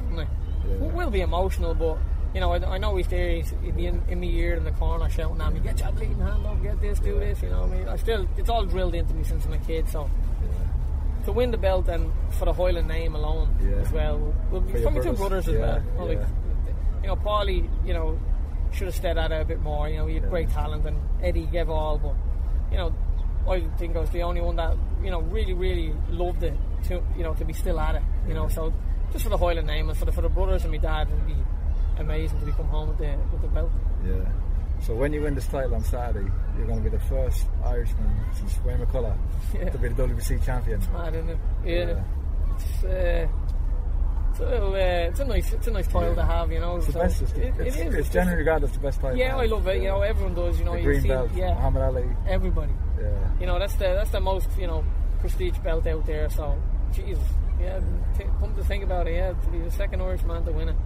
will 0.94 1.10
be 1.10 1.20
emotional, 1.20 1.74
but. 1.74 1.98
You 2.34 2.40
know, 2.40 2.50
I, 2.50 2.74
I 2.74 2.78
know 2.78 2.96
he's 2.96 3.06
there. 3.06 3.30
He's 3.30 3.54
he'd 3.62 3.76
be 3.76 3.86
in, 3.86 4.02
in 4.08 4.18
my 4.18 4.26
ear 4.26 4.54
in 4.54 4.64
the 4.64 4.72
corner 4.72 5.08
shouting 5.08 5.40
at 5.40 5.52
me, 5.52 5.60
"Get 5.60 5.78
your 5.78 5.92
bleeding 5.92 6.18
hand 6.18 6.44
up! 6.44 6.60
Get 6.60 6.80
this, 6.80 6.98
do 6.98 7.16
this." 7.20 7.40
You 7.40 7.50
know, 7.50 7.60
what 7.60 7.70
I 7.70 7.78
mean, 7.78 7.88
I 7.88 7.94
still 7.96 8.26
it's 8.36 8.50
all 8.50 8.64
drilled 8.64 8.96
into 8.96 9.14
me 9.14 9.22
since 9.22 9.46
I'm 9.46 9.52
a 9.52 9.58
kid. 9.58 9.88
So 9.88 10.10
to 11.26 11.30
win 11.32 11.52
the 11.52 11.56
belt 11.56 11.88
and 11.88 12.12
for 12.30 12.46
the 12.46 12.52
Hyland 12.52 12.88
name 12.88 13.14
alone 13.14 13.56
Yeah. 13.62 13.76
as 13.76 13.92
well. 13.92 14.34
Will 14.50 14.62
be 14.62 14.72
For 14.72 14.80
for 14.80 14.90
my 14.90 15.00
two 15.00 15.12
brothers, 15.12 15.46
as 15.46 15.54
yeah, 15.54 15.60
well. 15.60 15.82
You 15.84 15.98
know, 15.98 16.04
like, 16.06 16.28
you 17.02 17.06
know, 17.08 17.16
Paulie, 17.16 17.86
you 17.86 17.94
know, 17.94 18.18
should 18.72 18.86
have 18.88 18.96
stayed 18.96 19.16
it 19.16 19.30
a 19.30 19.44
bit 19.44 19.60
more. 19.60 19.88
You 19.88 19.98
know, 19.98 20.06
he 20.06 20.14
had 20.14 20.28
great 20.28 20.50
talent 20.50 20.84
and 20.86 20.98
Eddie 21.22 21.46
gave 21.46 21.70
all, 21.70 21.98
but 21.98 22.14
you 22.72 22.78
know, 22.78 22.92
I 23.48 23.60
think 23.78 23.96
I 23.96 24.00
was 24.00 24.10
the 24.10 24.22
only 24.22 24.40
one 24.40 24.56
that 24.56 24.76
you 25.02 25.10
know 25.10 25.20
really, 25.20 25.52
really 25.52 25.94
loved 26.10 26.42
it 26.42 26.54
to 26.84 27.02
you 27.16 27.22
know 27.22 27.34
to 27.34 27.44
be 27.44 27.52
still 27.52 27.78
at 27.80 27.94
it. 27.94 28.02
You 28.28 28.34
know, 28.34 28.48
so 28.48 28.72
just 29.12 29.24
for 29.24 29.30
the 29.30 29.38
Hyland 29.38 29.66
name 29.66 29.88
and 29.88 29.98
for 29.98 30.04
the 30.06 30.12
for 30.12 30.22
the 30.22 30.28
brothers 30.28 30.62
and 30.64 30.72
my 30.72 30.78
dad, 30.78 31.08
it'd 31.08 31.26
be 31.26 31.36
amazing 31.98 32.40
to 32.40 32.46
be 32.46 32.52
come 32.52 32.66
home 32.68 32.88
with 32.88 32.98
the 32.98 33.16
with 33.32 33.42
the 33.42 33.48
belt. 33.48 33.70
Yeah. 34.04 34.14
So 34.80 34.94
when 34.94 35.12
you 35.12 35.22
win 35.22 35.34
this 35.34 35.46
title 35.46 35.74
on 35.76 35.84
Saturday, 35.84 36.28
you're 36.56 36.66
going 36.66 36.82
to 36.82 36.90
be 36.90 36.94
the 36.94 37.02
first 37.04 37.46
Irishman 37.64 38.10
since 38.34 38.58
Wayne 38.64 38.78
McCullough 38.78 39.16
Yeah. 39.54 39.70
to 39.70 39.78
be 39.78 39.88
the 39.88 40.02
WBC 40.02 40.44
champion. 40.44 40.80
Mad, 40.92 41.14
isn't 41.14 41.30
it? 41.30 41.38
Yeah. 41.64 41.74
Yeah. 41.86 42.04
It's, 42.56 42.84
uh, 42.84 43.28
it's, 44.34 44.40
a 44.40 44.46
little, 44.50 44.72
uh, 44.74 44.76
it's 44.76 45.20
a 45.20 45.24
nice, 45.24 45.52
it's 45.52 45.66
a 45.66 45.70
nice 45.70 45.86
title 45.86 46.14
to 46.14 46.24
have, 46.24 46.50
you 46.50 46.58
know. 46.58 46.76
It's 46.76 46.86
the 46.88 46.92
best. 46.94 47.22
It's, 47.22 47.32
it- 47.32 47.38
it 47.38 47.54
it's, 47.68 47.76
is, 47.76 47.94
it's 47.94 48.08
generally 48.10 48.38
regarded 48.38 48.64
as 48.68 48.72
the 48.72 48.80
best 48.80 49.00
title. 49.00 49.16
Yeah, 49.16 49.36
I 49.36 49.46
love 49.46 49.66
it. 49.68 49.80
You 49.80 49.88
know, 49.88 50.02
everyone 50.02 50.34
does. 50.34 50.58
You 50.58 50.64
know, 50.64 50.72
the 50.72 50.78
you 50.78 50.84
green 50.84 51.02
see, 51.02 51.08
belt, 51.08 51.30
yeah, 51.34 51.54
Muhammad 51.54 51.82
Ali. 51.82 52.04
everybody. 52.26 52.72
Yeah. 53.00 53.10
You 53.40 53.46
know, 53.46 53.58
that's 53.60 53.74
the 53.74 53.84
that's 53.84 54.10
the 54.10 54.20
most 54.20 54.48
you 54.58 54.66
know 54.66 54.84
prestige 55.20 55.56
belt 55.58 55.86
out 55.86 56.04
there. 56.06 56.28
So, 56.30 56.60
Jesus, 56.92 57.22
yeah. 57.60 57.80
T- 58.18 58.24
come 58.40 58.54
to 58.56 58.64
think 58.64 58.82
about 58.84 59.06
it, 59.06 59.14
yeah, 59.14 59.32
to 59.32 59.48
be 59.50 59.58
the 59.60 59.70
second 59.70 60.00
Irishman 60.02 60.44
to 60.44 60.52
win 60.52 60.68
it, 60.70 60.76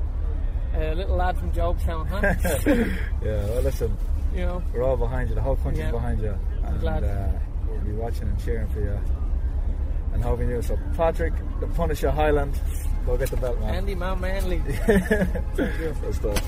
a 0.75 0.95
little 0.95 1.17
lad 1.17 1.39
from 1.39 1.51
Jobstown, 1.53 2.07
huh? 2.07 2.21
yeah, 3.25 3.45
well, 3.47 3.63
listen, 3.63 3.97
you 4.35 4.41
know, 4.45 4.63
we're 4.75 4.83
all 4.83 4.97
behind 4.97 5.29
you. 5.31 5.35
The 5.35 5.41
whole 5.43 5.57
country's 5.57 5.79
Yeah. 5.87 5.91
behind 5.91 6.21
you, 6.21 6.37
and 6.65 6.81
Glad. 6.81 7.03
uh, 7.05 7.29
we'll 7.67 7.81
be 7.81 7.93
watching 7.93 8.29
and 8.29 8.39
cheering 8.45 8.69
for 8.69 8.81
you 8.81 8.99
and 10.13 10.23
hoping 10.23 10.49
you. 10.49 10.61
So, 10.63 10.79
Patrick, 10.97 11.33
the 11.61 11.67
Punisher 11.69 12.11
Hyland, 12.11 12.59
go 13.09 13.17
get 13.17 13.31
the 13.31 13.37
belt, 13.39 13.59
man. 13.61 13.75
Andy 13.75 13.95
Man 13.95 14.21
Manley. 14.21 14.59
Good 15.57 16.15
stuff. 16.15 16.43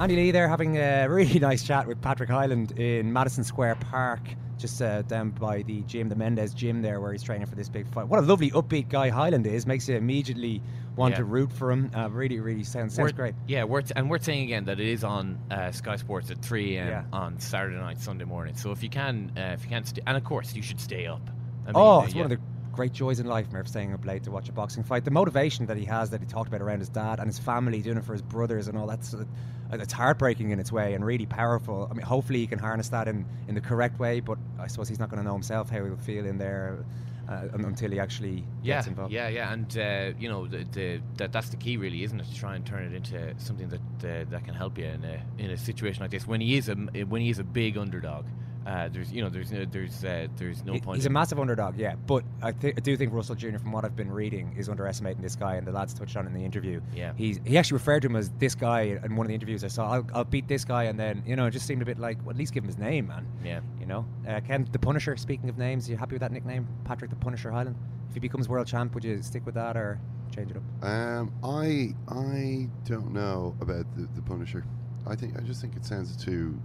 Andy 0.00 0.16
Lee 0.16 0.30
there 0.32 0.48
having 0.48 0.76
a 0.76 1.06
really 1.08 1.38
nice 1.40 1.62
chat 1.62 1.86
with 1.86 2.00
Patrick 2.02 2.28
Hyland 2.28 2.72
in 2.78 3.12
Madison 3.12 3.44
Square 3.44 3.76
Park, 3.76 4.20
just 4.58 4.82
uh, 4.82 5.02
down 5.02 5.30
by 5.30 5.62
the 5.62 5.82
gym, 5.82 6.08
the 6.08 6.16
Mendez 6.16 6.52
gym 6.52 6.82
there, 6.82 7.00
where 7.00 7.12
he's 7.12 7.22
training 7.22 7.46
for 7.46 7.54
this 7.54 7.68
big 7.68 7.86
fight. 7.86 8.08
What 8.08 8.18
a 8.18 8.22
lovely 8.22 8.50
upbeat 8.50 8.88
guy 8.88 9.08
Hyland 9.08 9.46
is! 9.46 9.66
Makes 9.66 9.88
you 9.88 9.94
immediately 9.96 10.60
want 10.96 11.12
Yeah. 11.12 11.18
to 11.18 11.24
root 11.24 11.52
for 11.52 11.70
him. 11.70 11.92
Uh, 11.96 12.08
really, 12.10 12.40
really 12.40 12.64
sounds 12.64 12.94
sounds 12.94 13.06
Worth- 13.12 13.16
great. 13.16 13.34
Yeah, 13.46 13.62
worth, 13.64 13.92
and 13.94 14.10
worth 14.10 14.24
saying 14.24 14.42
again 14.42 14.64
that 14.64 14.80
it 14.80 14.88
is 14.88 15.04
on 15.04 15.38
uh, 15.52 15.70
Sky 15.70 15.94
Sports 15.94 16.28
at 16.32 16.42
3 16.42 16.76
a.m. 16.76 16.88
Yeah. 16.88 17.04
on 17.12 17.38
Saturday 17.38 17.76
night, 17.76 18.00
Sunday 18.00 18.24
morning. 18.24 18.56
So 18.56 18.72
if 18.72 18.82
you 18.82 18.88
can, 18.90 19.30
uh, 19.36 19.52
if 19.54 19.62
you 19.62 19.68
can, 19.70 19.84
st- 19.84 20.00
and 20.08 20.16
of 20.16 20.24
course 20.24 20.54
you 20.56 20.62
should 20.62 20.80
stay 20.80 21.06
up. 21.06 21.22
I 21.64 21.66
mean, 21.68 21.72
oh, 21.76 22.00
uh, 22.00 22.04
it's 22.04 22.14
yeah. 22.14 22.22
one 22.22 22.32
of 22.32 22.36
the 22.38 22.44
great 22.74 22.92
joys 22.92 23.20
in 23.20 23.26
life, 23.26 23.50
Murph, 23.52 23.68
staying 23.68 23.92
up 23.94 24.04
late 24.04 24.22
to 24.24 24.30
watch 24.30 24.48
a 24.48 24.52
boxing 24.52 24.82
fight. 24.82 25.04
The 25.04 25.10
motivation 25.10 25.66
that 25.66 25.76
he 25.76 25.84
has, 25.86 26.10
that 26.10 26.20
he 26.20 26.26
talked 26.26 26.48
about 26.48 26.60
around 26.60 26.80
his 26.80 26.88
dad 26.88 27.18
and 27.18 27.26
his 27.26 27.38
family, 27.38 27.80
doing 27.80 27.96
it 27.98 28.04
for 28.04 28.12
his 28.12 28.22
brothers 28.22 28.68
and 28.68 28.76
all 28.76 28.86
that's 28.86 29.14
uh, 29.14 29.24
it's 29.72 29.92
heartbreaking 29.92 30.50
in 30.50 30.60
its 30.60 30.70
way 30.70 30.94
and 30.94 31.04
really 31.04 31.26
powerful. 31.26 31.88
I 31.90 31.94
mean, 31.94 32.04
hopefully 32.06 32.40
he 32.40 32.46
can 32.46 32.58
harness 32.58 32.88
that 32.90 33.08
in, 33.08 33.24
in 33.48 33.54
the 33.54 33.60
correct 33.60 33.98
way, 33.98 34.20
but 34.20 34.38
I 34.58 34.66
suppose 34.66 34.88
he's 34.88 34.98
not 34.98 35.08
going 35.10 35.22
to 35.22 35.24
know 35.26 35.32
himself 35.32 35.70
how 35.70 35.84
he'll 35.84 35.96
feel 35.96 36.26
in 36.26 36.38
there 36.38 36.84
uh, 37.28 37.48
until 37.54 37.90
he 37.90 37.98
actually 37.98 38.44
Yeah, 38.62 38.76
gets 38.76 38.86
involved. 38.88 39.12
yeah, 39.12 39.28
yeah, 39.28 39.52
and 39.52 39.78
uh, 39.78 40.12
you 40.18 40.28
know 40.28 40.46
the, 40.46 40.64
the 40.72 41.00
that 41.16 41.32
that's 41.32 41.48
the 41.48 41.56
key, 41.56 41.76
really, 41.76 42.02
isn't 42.04 42.20
it? 42.20 42.26
To 42.26 42.34
try 42.34 42.54
and 42.54 42.66
turn 42.66 42.84
it 42.84 42.94
into 42.94 43.34
something 43.38 43.68
that 43.70 43.80
uh, 43.80 44.24
that 44.30 44.44
can 44.44 44.54
help 44.54 44.78
you 44.78 44.84
in 44.86 45.04
a 45.04 45.22
in 45.38 45.50
a 45.50 45.56
situation 45.56 46.02
like 46.02 46.10
this 46.10 46.26
when 46.26 46.40
he 46.40 46.56
is 46.56 46.68
a 46.68 46.74
when 46.74 47.22
he 47.22 47.30
is 47.30 47.38
a 47.38 47.44
big 47.44 47.78
underdog. 47.78 48.26
Uh, 48.66 48.88
there's 48.88 49.12
you 49.12 49.20
know 49.20 49.28
there's 49.28 49.52
no, 49.52 49.64
there's 49.66 50.04
uh, 50.04 50.26
there's 50.36 50.64
no 50.64 50.72
He- 50.72 50.80
point. 50.80 50.96
He's 50.96 51.04
a 51.06 51.10
massive 51.10 51.38
underdog, 51.38 51.76
yeah. 51.76 51.96
But 52.06 52.24
I, 52.40 52.52
thi- 52.52 52.72
I 52.74 52.80
do 52.80 52.96
think 52.96 53.12
Russell 53.12 53.34
Jr., 53.34 53.58
from 53.58 53.72
what 53.72 53.84
I've 53.84 53.94
been 53.94 54.10
reading, 54.10 54.54
is 54.56 54.70
underestimating 54.70 55.20
this 55.22 55.36
guy, 55.36 55.56
and 55.56 55.66
the 55.66 55.72
lads 55.72 55.92
touched 55.92 56.16
on 56.16 56.26
in 56.26 56.32
the 56.32 56.42
interview. 56.44 56.80
Yeah. 56.94 57.12
He's, 57.16 57.40
he 57.44 57.58
actually 57.58 57.74
referred 57.76 58.00
to 58.02 58.08
him 58.08 58.16
as 58.16 58.30
this 58.38 58.54
guy 58.54 58.98
in 59.04 59.16
one 59.16 59.26
of 59.26 59.28
the 59.28 59.34
interviews 59.34 59.64
I 59.64 59.68
saw. 59.68 59.90
I'll, 59.92 60.06
I'll 60.14 60.24
beat 60.24 60.48
this 60.48 60.64
guy, 60.64 60.84
and 60.84 60.98
then, 60.98 61.22
you 61.26 61.36
know, 61.36 61.44
it 61.46 61.50
just 61.50 61.66
seemed 61.66 61.82
a 61.82 61.84
bit 61.84 61.98
like, 61.98 62.16
well, 62.24 62.30
at 62.30 62.36
least 62.36 62.54
give 62.54 62.64
him 62.64 62.68
his 62.68 62.78
name, 62.78 63.08
man. 63.08 63.26
Yeah. 63.44 63.60
You 63.80 63.84
know? 63.86 64.06
Uh, 64.26 64.40
Ken, 64.40 64.66
the 64.72 64.78
Punisher, 64.78 65.14
speaking 65.18 65.50
of 65.50 65.58
names, 65.58 65.88
you 65.90 65.96
happy 65.98 66.14
with 66.14 66.20
that 66.22 66.32
nickname? 66.32 66.66
Patrick 66.84 67.10
the 67.10 67.16
Punisher 67.16 67.50
Hyland? 67.50 67.76
If 68.08 68.14
he 68.14 68.20
becomes 68.20 68.48
world 68.48 68.66
champ, 68.66 68.94
would 68.94 69.04
you 69.04 69.20
stick 69.22 69.44
with 69.44 69.56
that 69.56 69.76
or 69.76 70.00
change 70.34 70.50
it 70.52 70.56
up? 70.56 70.62
Um, 70.88 71.32
I 71.44 71.94
I 72.08 72.68
don't 72.88 73.12
know 73.12 73.54
about 73.60 73.84
the, 73.94 74.08
the 74.14 74.22
Punisher. 74.22 74.64
I 75.06 75.16
think 75.16 75.36
I 75.36 75.42
just 75.42 75.60
think 75.60 75.76
it 75.76 75.84
sounds 75.84 76.16
too 76.16 76.58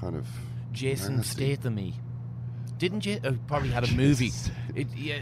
kind 0.00 0.16
of 0.16 0.26
Jason 0.72 1.16
nasty. 1.16 1.54
Statham. 1.56 1.92
Didn't 2.78 3.06
you? 3.06 3.20
Uh, 3.24 3.32
probably 3.46 3.68
had 3.70 3.84
a 3.88 3.92
movie. 3.94 4.32
It, 4.74 4.88
yeah, 4.96 5.18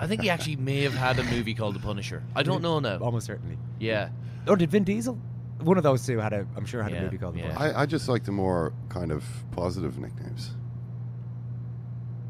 I 0.00 0.06
think 0.06 0.22
he 0.22 0.30
actually 0.30 0.56
may 0.56 0.82
have 0.82 0.94
had 0.94 1.18
a 1.18 1.24
movie 1.24 1.54
called 1.54 1.74
The 1.74 1.80
Punisher. 1.80 2.22
I 2.34 2.42
don't 2.42 2.62
know 2.62 2.78
now. 2.80 2.98
Almost 2.98 3.26
certainly. 3.26 3.58
Yeah. 3.78 4.10
Or 4.46 4.56
did 4.56 4.70
Vin 4.70 4.84
Diesel? 4.84 5.18
one 5.60 5.76
of 5.76 5.82
those 5.82 6.06
two 6.06 6.18
had 6.18 6.32
a. 6.32 6.46
I'm 6.56 6.64
sure 6.64 6.82
had 6.82 6.92
a 6.92 7.00
movie 7.02 7.18
called 7.18 7.34
The 7.34 7.40
yeah. 7.40 7.54
Punisher, 7.54 7.76
I, 7.76 7.82
I 7.82 7.86
just 7.86 8.08
like 8.08 8.24
the 8.24 8.32
more 8.32 8.72
kind 8.88 9.10
of 9.10 9.24
positive 9.50 9.98
nicknames, 9.98 10.52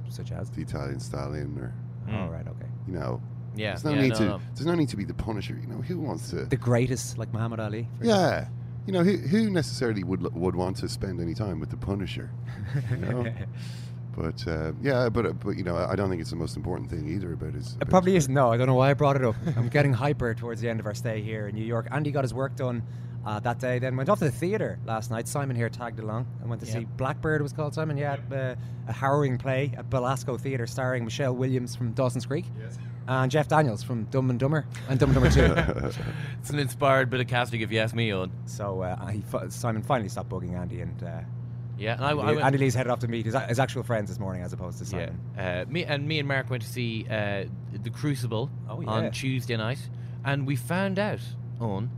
such 0.09 0.33
as. 0.33 0.51
the 0.51 0.62
Italian 0.62 1.01
Stallion, 1.01 1.57
or 1.59 1.75
Oh 2.11 2.27
right, 2.29 2.47
okay. 2.47 2.66
you 2.87 2.94
know. 2.94 3.23
Yeah, 3.55 3.71
There's 3.73 3.85
no 3.85 3.90
yeah, 3.92 4.01
need 4.03 4.09
no, 4.11 4.18
to. 4.18 4.25
no. 4.25 4.40
There's 4.55 4.66
no 4.66 4.75
need 4.75 4.88
to 4.90 4.97
be 4.97 5.05
the 5.05 5.14
Punisher. 5.14 5.59
You 5.61 5.66
know, 5.66 5.83
who 5.83 5.99
wants 5.99 6.31
to? 6.31 6.44
The 6.44 6.57
greatest, 6.57 7.18
like 7.18 7.33
Muhammad 7.33 7.61
Ali. 7.61 7.88
for 7.99 8.05
yeah. 8.07 8.49
You 8.88 8.94
know, 8.94 9.05
who, 9.05 9.18
who 9.18 9.51
necessarily 9.51 10.03
would 10.03 10.35
would 10.35 10.57
want 10.57 10.79
to 10.79 10.88
spend 10.88 11.20
any 11.20 11.35
time 11.35 11.61
with 11.61 11.68
the 11.68 11.77
Punisher? 11.77 12.31
You 12.90 12.96
know? 12.96 13.27
but 14.16 14.48
uh, 14.48 14.72
yeah, 14.81 15.11
but 15.11 15.38
but 15.40 15.59
you 15.59 15.62
know, 15.62 15.77
I 15.77 15.94
don't 15.94 16.09
think 16.09 16.22
it's 16.22 16.31
the 16.31 16.37
most 16.37 16.57
important 16.57 16.88
thing 16.88 17.07
either 17.07 17.35
about 17.35 17.53
his. 17.53 17.77
It 17.83 17.90
probably 17.90 18.16
isn't. 18.16 18.33
No, 18.33 18.51
I 18.51 18.57
don't 18.57 18.66
know 18.66 18.77
why 18.77 18.88
I 18.88 18.94
brought 18.94 19.16
it 19.16 19.27
up. 19.27 19.35
I'm 19.59 19.68
getting 19.68 19.92
hyper 20.05 20.33
towards 20.33 20.62
the 20.62 20.70
end 20.70 20.81
of 20.81 20.87
our 20.87 20.94
stay 20.94 21.20
here 21.20 21.48
in 21.48 21.55
New 21.55 21.66
York. 21.66 21.88
Andy 21.90 22.11
got 22.11 22.24
his 22.24 22.33
work 22.33 22.57
done 22.57 22.83
uh, 23.29 23.41
that 23.41 23.59
day. 23.59 23.79
Then 23.79 23.97
went 23.97 24.09
off 24.09 24.19
to 24.21 24.25
the 24.25 24.31
theatre 24.31 24.79
last 24.87 25.11
night. 25.11 25.29
Simon 25.29 25.55
here 25.57 25.69
tagged 25.69 25.99
along 26.01 26.27
and 26.41 26.49
went 26.49 26.62
to 26.62 26.67
Yeah. 26.69 26.75
see 26.81 26.85
Blackbird. 26.97 27.43
Was 27.43 27.53
called 27.53 27.75
Simon. 27.75 27.97
Yeah, 27.97 28.17
uh, 28.33 28.55
a 28.88 28.93
harrowing 28.93 29.38
play 29.38 29.73
at 29.77 29.91
Belasco 29.91 30.37
Theatre 30.38 30.67
starring 30.67 31.05
Michelle 31.05 31.35
Williams 31.37 31.77
from 31.77 31.93
Dawson's 31.93 32.27
Creek. 32.27 32.47
And 33.07 33.31
Jeff 33.31 33.49
Daniels 33.49 33.83
from 33.83 34.05
Dumb 34.05 34.29
and 34.29 34.38
Dumber 34.38 34.67
and 34.91 34.99
Dumb 35.01 35.14
and 35.17 35.33
Dumber 35.35 35.85
Two. 35.85 35.91
It's 36.41 36.51
an 36.51 36.59
inspired 36.59 37.09
bit 37.11 37.21
of 37.21 37.27
casting, 37.27 37.61
if 37.62 37.73
you 37.73 37.79
ask 37.81 37.95
me, 37.95 38.11
Eoin. 38.11 38.31
so 38.45 38.83
uh, 38.83 39.07
he, 39.07 39.23
Simon 39.49 39.83
finally 39.83 40.09
stopped 40.11 40.29
bugging 40.29 40.55
Andy, 40.59 40.83
and 40.83 41.03
uh, 41.03 41.21
Yeah, 41.79 41.95
and 41.95 42.05
I, 42.05 42.09
I 42.09 42.11
Andy, 42.11 42.25
went, 42.35 42.41
Andy 42.45 42.59
Lee's 42.59 42.75
headed 42.75 42.91
off 42.93 42.99
to 43.01 43.09
meet 43.09 43.25
his, 43.25 43.35
his 43.49 43.59
actual 43.59 43.83
friends 43.83 44.11
this 44.11 44.19
morning, 44.19 44.43
as 44.43 44.53
opposed 44.53 44.79
to 44.79 44.85
Yeah, 44.85 45.07
Simon. 45.07 45.21
uh, 45.38 45.64
me 45.71 45.85
and 45.87 46.07
me 46.07 46.19
and 46.19 46.29
Mark 46.29 46.51
went 46.51 46.62
to 46.64 46.69
see 46.69 47.07
uh, 47.11 47.45
the 47.83 47.88
Crucible 47.91 48.51
Oh, 48.69 48.83
yeah. 48.83 48.88
on 48.91 49.11
Tuesday 49.11 49.57
night, 49.57 49.79
and 50.25 50.47
we 50.47 50.55
found 50.57 50.99
out, 50.99 51.21
on 51.61 51.88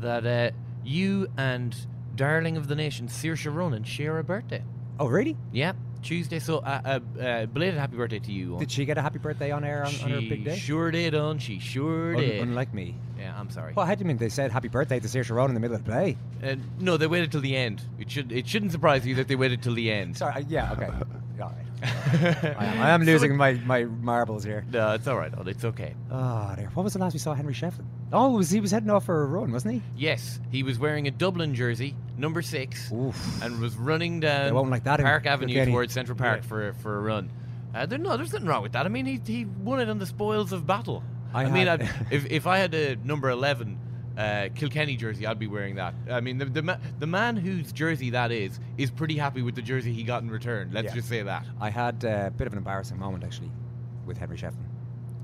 that 0.00 0.26
uh, 0.26 0.50
you 0.88 1.28
and 1.36 1.74
darling 2.16 2.56
of 2.56 2.66
the 2.68 2.74
nation 2.74 3.08
Saoirse 3.08 3.52
Ronan 3.52 3.84
share 3.84 4.18
a 4.18 4.24
birthday. 4.24 4.62
Oh, 5.00 5.06
really? 5.06 5.36
Yeah, 5.52 5.74
Tuesday. 6.02 6.40
So, 6.40 6.58
uh, 6.58 6.98
uh, 7.18 7.22
uh, 7.22 7.46
belated 7.46 7.78
happy 7.78 7.96
birthday 7.96 8.18
to 8.18 8.32
you. 8.32 8.50
Eoin. 8.54 8.58
Did 8.58 8.70
she 8.72 8.84
get 8.84 8.98
a 8.98 9.02
happy 9.02 9.18
birthday 9.18 9.52
on 9.52 9.62
air 9.64 9.84
on, 9.84 9.94
on 10.02 10.10
her 10.10 10.20
big 10.20 10.44
day? 10.44 10.56
Sure 10.56 10.90
did, 10.90 11.14
on 11.14 11.38
she 11.38 11.60
sure 11.60 12.14
Un- 12.16 12.20
did. 12.20 12.40
unlike 12.42 12.74
me. 12.74 12.96
yeah, 13.18 13.38
I'm 13.38 13.50
sorry. 13.50 13.74
Well, 13.76 13.86
how 13.86 13.94
do 13.94 14.00
you 14.00 14.06
mean 14.06 14.16
they 14.16 14.28
said 14.28 14.50
happy 14.50 14.66
birthday 14.68 14.98
to 14.98 15.06
Saoirse 15.06 15.30
Ronan 15.30 15.50
in 15.50 15.54
the 15.54 15.60
middle 15.60 15.76
of 15.76 15.84
the 15.84 15.90
play? 15.90 16.16
Uh, 16.42 16.56
no, 16.80 16.96
they 16.96 17.06
waited 17.06 17.30
till 17.30 17.40
the 17.42 17.54
end. 17.56 17.82
It 18.00 18.10
should 18.10 18.32
it 18.32 18.48
shouldn't 18.48 18.72
surprise 18.72 19.06
you 19.06 19.14
that 19.16 19.28
they 19.28 19.36
waited 19.36 19.62
till 19.62 19.74
the 19.74 19.90
end. 19.92 20.16
Sorry, 20.16 20.34
uh, 20.34 20.44
yeah, 20.48 20.72
okay. 20.72 20.86
All 21.40 21.52
right. 21.54 21.64
I 21.80 22.64
am, 22.64 22.80
I 22.82 22.90
am 22.90 23.02
losing 23.04 23.36
my, 23.36 23.52
my 23.52 23.84
marbles 23.84 24.42
here. 24.42 24.66
No, 24.72 24.94
it's 24.94 25.06
all 25.06 25.16
right. 25.16 25.30
Eoin, 25.30 25.46
It's 25.46 25.64
okay. 25.64 25.94
Oh, 26.10 26.52
there. 26.56 26.70
What 26.74 26.82
was 26.82 26.94
the 26.94 26.98
last 26.98 27.12
we 27.12 27.20
saw 27.20 27.34
Henry 27.34 27.54
Shefflin? 27.54 27.84
Oh, 28.12 28.30
was 28.36 28.50
he 28.50 28.60
was 28.60 28.70
heading 28.70 28.88
off 28.90 29.04
for 29.04 29.22
a 29.22 29.26
run, 29.26 29.52
wasn't 29.52 29.74
he? 29.74 29.82
Yes, 29.96 30.40
he 30.50 30.62
was 30.62 30.78
wearing 30.78 31.06
a 31.06 31.10
Dublin 31.10 31.54
jersey, 31.54 31.94
number 32.16 32.40
six, 32.40 32.90
Oof. 32.92 33.42
and 33.42 33.60
was 33.60 33.76
running 33.76 34.20
down 34.20 34.54
like 34.70 34.84
that 34.84 35.00
in 35.00 35.04
Park 35.06 35.26
Avenue 35.26 35.64
towards 35.66 35.92
Central 35.92 36.16
Park 36.16 36.40
Yeah. 36.42 36.48
for 36.48 36.72
for 36.74 36.96
a 36.96 37.00
run. 37.00 37.30
Uh, 37.74 37.84
there, 37.84 37.98
no, 37.98 38.16
there's 38.16 38.32
nothing 38.32 38.48
wrong 38.48 38.62
with 38.62 38.72
that. 38.72 38.86
I 38.86 38.88
mean, 38.88 39.04
he, 39.04 39.20
he 39.26 39.44
won 39.44 39.78
it 39.80 39.90
on 39.90 39.98
the 39.98 40.06
spoils 40.06 40.52
of 40.52 40.66
battle. 40.66 41.02
I 41.34 41.44
I, 41.44 41.50
mean, 41.50 41.68
I'd, 41.68 41.82
if 42.10 42.24
if 42.30 42.46
I 42.46 42.56
had 42.58 42.72
a 42.74 42.96
number 42.96 43.28
eleven 43.28 43.78
uh, 44.16 44.48
Kilkenny 44.54 44.96
jersey, 44.96 45.26
I'd 45.26 45.38
be 45.38 45.46
wearing 45.46 45.74
that. 45.74 45.94
I 46.10 46.20
mean, 46.22 46.38
the 46.38 46.46
the, 46.46 46.62
ma- 46.62 46.78
the 46.98 47.06
man 47.06 47.36
whose 47.36 47.72
jersey 47.72 48.08
that 48.10 48.32
is 48.32 48.58
is 48.78 48.90
pretty 48.90 49.18
happy 49.18 49.42
with 49.42 49.54
the 49.54 49.60
jersey 49.62 49.92
he 49.92 50.02
got 50.02 50.22
in 50.22 50.30
return. 50.30 50.70
Let's 50.72 50.86
Yeah. 50.88 50.94
just 50.94 51.08
say 51.10 51.22
that. 51.22 51.44
I 51.60 51.68
had 51.68 52.02
uh, 52.06 52.24
a 52.28 52.30
bit 52.30 52.46
of 52.46 52.54
an 52.54 52.58
embarrassing 52.58 52.98
moment 52.98 53.22
actually 53.22 53.50
with 54.06 54.16
Henry 54.16 54.38
Shefflin. 54.38 54.64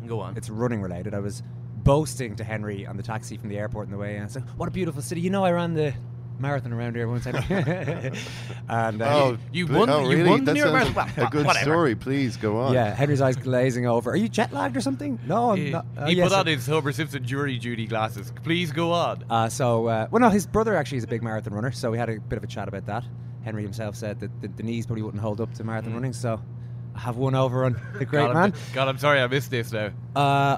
Go 0.07 0.20
on. 0.20 0.37
It's 0.37 0.51
running 0.51 0.83
related. 0.83 1.14
I 1.14 1.20
was 1.20 1.42
boasting 1.85 2.35
to 2.37 2.44
Henry 2.44 2.87
on 2.87 2.97
the 2.97 3.03
taxi 3.03 3.37
from 3.37 3.49
the 3.49 3.59
airport 3.59 3.87
on 3.87 3.92
the 3.92 3.99
way, 3.99 4.16
and 4.16 4.25
I 4.25 4.29
said, 4.29 4.42
"What 4.57 4.68
a 4.68 4.73
beautiful 4.73 5.03
city! 5.03 5.20
You 5.20 5.31
know, 5.31 5.44
I 5.44 5.53
ran 5.53 5.75
the 5.75 5.94
marathon 6.38 6.73
around 6.73 6.97
here 6.97 7.07
once." 7.09 7.25
Henry." 7.25 8.12
and 8.68 9.03
uh, 9.03 9.05
Oh, 9.07 9.38
you 9.53 9.66
bl- 9.66 9.79
won- 9.79 9.90
Oh, 9.90 10.09
you 10.09 10.16
really? 10.16 10.31
won 10.31 10.40
the 10.40 10.47
that 10.47 10.55
New 10.55 10.61
York 10.61 10.73
Marathon. 10.73 10.94
like 10.94 11.16
a 11.18 11.31
good 11.31 11.47
Whatever. 11.47 11.64
story. 11.64 11.94
Please 11.94 12.37
go 12.37 12.59
on. 12.59 12.73
yeah, 12.73 12.94
Henry's 12.94 13.20
eyes 13.20 13.37
glazing 13.37 13.87
over. 13.87 14.11
Are 14.11 14.16
you 14.16 14.29
jet 14.29 14.53
lagged 14.53 14.77
or 14.77 14.81
something? 14.81 15.18
No, 15.27 15.51
I'm 15.53 15.57
he 15.59 15.70
not. 15.70 15.87
Uh, 15.97 16.07
he 16.07 16.14
yes, 16.16 16.29
put 16.31 16.38
on 16.38 16.49
I- 16.49 16.53
his 16.53 16.66
Homer 16.66 16.92
Simpson 16.92 17.25
jury 17.25 17.59
duty 17.59 17.87
glasses. 17.87 18.33
Please 18.42 18.73
go 18.73 18.92
on. 18.92 19.25
Uh, 19.31 19.49
so, 19.49 19.87
uh, 19.87 20.09
well, 20.11 20.20
no, 20.20 20.31
his 20.31 20.47
brother 20.47 20.75
actually 20.75 20.99
is 20.99 21.05
a 21.05 21.09
big 21.09 21.23
marathon 21.23 21.53
runner, 21.55 21.70
so 21.70 21.90
we 21.90 21.99
had 21.99 22.09
a 22.09 22.18
bit 22.18 22.37
of 22.38 22.44
a 22.44 22.49
chat 22.49 22.66
about 22.68 22.87
that. 22.87 23.05
Henry 23.44 23.62
himself 23.62 23.94
said 23.94 24.18
that 24.20 24.40
the, 24.40 24.49
the 24.49 24.62
knees 24.62 24.87
probably 24.87 25.03
wouldn't 25.03 25.23
hold 25.23 25.38
up 25.38 25.53
to 25.53 25.64
marathon 25.64 25.92
running, 25.92 26.14
so 26.14 26.40
I 26.40 26.54
have 26.96 27.16
one 27.16 27.35
over 27.35 27.64
on 27.64 27.80
the 27.98 28.04
great 28.04 28.26
God, 28.26 28.35
man. 28.35 28.44
I'm, 28.44 28.54
God, 28.72 28.88
I'm 28.88 28.98
sorry 28.98 29.20
I 29.20 29.26
missed 29.26 29.50
this 29.50 29.72
now. 29.72 29.90
Uh, 30.14 30.57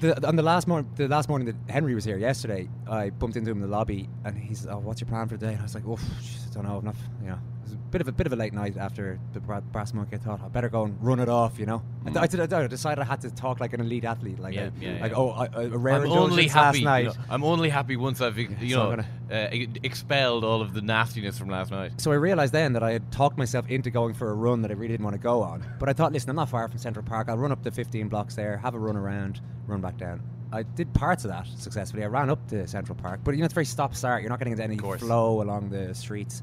the, 0.00 0.26
on 0.26 0.36
the 0.36 0.42
last 0.42 0.68
morning, 0.68 0.90
the 0.96 1.08
last 1.08 1.28
morning 1.28 1.46
that 1.46 1.72
Henry 1.72 1.94
was 1.94 2.04
here 2.04 2.18
yesterday, 2.18 2.68
I 2.88 3.10
bumped 3.10 3.36
into 3.36 3.50
him 3.50 3.58
in 3.58 3.62
the 3.62 3.68
lobby, 3.76 4.08
and 4.24 4.36
he's, 4.38 4.66
"Oh, 4.66 4.78
what's 4.78 5.00
your 5.00 5.08
plan 5.08 5.28
for 5.28 5.36
the 5.36 5.46
day?" 5.46 5.52
And 5.52 5.60
I 5.60 5.64
was 5.64 5.74
like, 5.74 5.84
"Oh, 5.86 5.98
I 5.98 6.54
don't 6.54 6.64
know, 6.64 6.78
enough." 6.78 6.98
You 7.22 7.28
know, 7.30 7.38
was 7.68 7.74
a 7.74 7.76
bit 7.90 8.00
of 8.00 8.08
a 8.08 8.12
bit 8.12 8.26
of 8.26 8.32
a 8.32 8.36
late 8.36 8.52
night 8.52 8.76
after 8.76 9.18
the 9.32 9.40
brass 9.40 9.92
monkey. 9.94 10.16
I 10.16 10.18
thought 10.18 10.40
I 10.44 10.48
better 10.48 10.68
go 10.68 10.84
and 10.84 10.96
run 11.02 11.20
it 11.20 11.28
off. 11.28 11.58
You 11.58 11.66
know, 11.66 11.82
I, 12.06 12.10
th- 12.10 12.16
I, 12.16 12.26
did- 12.46 12.52
I 12.52 12.66
decided 12.66 13.00
I 13.02 13.04
had 13.04 13.20
to 13.22 13.30
talk 13.30 13.60
like 13.60 13.72
an 13.72 13.80
elite 13.80 14.04
athlete, 14.04 14.38
like 14.38 14.54
Yeah, 14.54 14.66
a, 14.68 14.72
yeah, 14.80 15.00
like 15.00 15.12
yeah. 15.12 15.16
oh, 15.18 15.30
I, 15.30 15.46
a 15.54 15.68
rare 15.68 16.02
I'm 16.02 16.10
only 16.10 16.48
happy. 16.48 16.58
last 16.58 16.78
you 16.78 16.84
night. 16.84 17.04
know, 17.06 17.12
I'm 17.30 17.44
only 17.44 17.68
happy 17.68 17.96
once 17.96 18.20
I've 18.20 18.38
you 18.38 18.48
so 18.70 18.94
know 18.96 19.04
uh, 19.30 19.48
expelled 19.82 20.44
all 20.44 20.62
of 20.62 20.74
the 20.74 20.80
nastiness 20.82 21.38
from 21.38 21.48
last 21.48 21.70
night. 21.70 22.00
So 22.00 22.10
I 22.12 22.16
realised 22.16 22.52
then 22.52 22.72
that 22.74 22.82
I 22.82 22.92
had 22.92 23.10
talked 23.12 23.38
myself 23.38 23.68
into 23.68 23.90
going 23.90 24.14
for 24.14 24.30
a 24.30 24.34
run 24.34 24.62
that 24.62 24.70
I 24.70 24.74
really 24.74 24.88
didn't 24.94 25.04
want 25.04 25.14
to 25.14 25.22
go 25.22 25.42
on. 25.42 25.64
But 25.78 25.88
I 25.88 25.92
thought, 25.92 26.12
listen, 26.12 26.30
I'm 26.30 26.36
not 26.36 26.48
far 26.48 26.66
from 26.68 26.78
Central 26.78 27.04
Park. 27.04 27.28
I'll 27.28 27.38
run 27.38 27.52
up 27.52 27.62
the 27.62 27.70
15 27.70 28.08
blocks 28.08 28.34
there, 28.34 28.56
have 28.58 28.74
a 28.74 28.78
run 28.78 28.96
around, 28.96 29.40
run 29.66 29.80
back 29.80 29.96
down. 29.98 30.22
I 30.50 30.62
did 30.62 30.94
parts 30.94 31.24
of 31.24 31.30
that 31.30 31.46
successfully. 31.58 32.04
I 32.04 32.06
ran 32.06 32.30
up 32.30 32.48
to 32.48 32.66
Central 32.66 32.96
Park, 32.96 33.20
but 33.22 33.32
you 33.34 33.40
know 33.40 33.44
it's 33.44 33.52
very 33.52 33.66
stop 33.66 33.94
start. 33.94 34.22
You're 34.22 34.30
not 34.30 34.38
getting 34.38 34.52
into 34.52 34.64
any 34.64 34.78
flow 34.78 35.42
along 35.42 35.68
the 35.68 35.94
streets. 35.94 36.42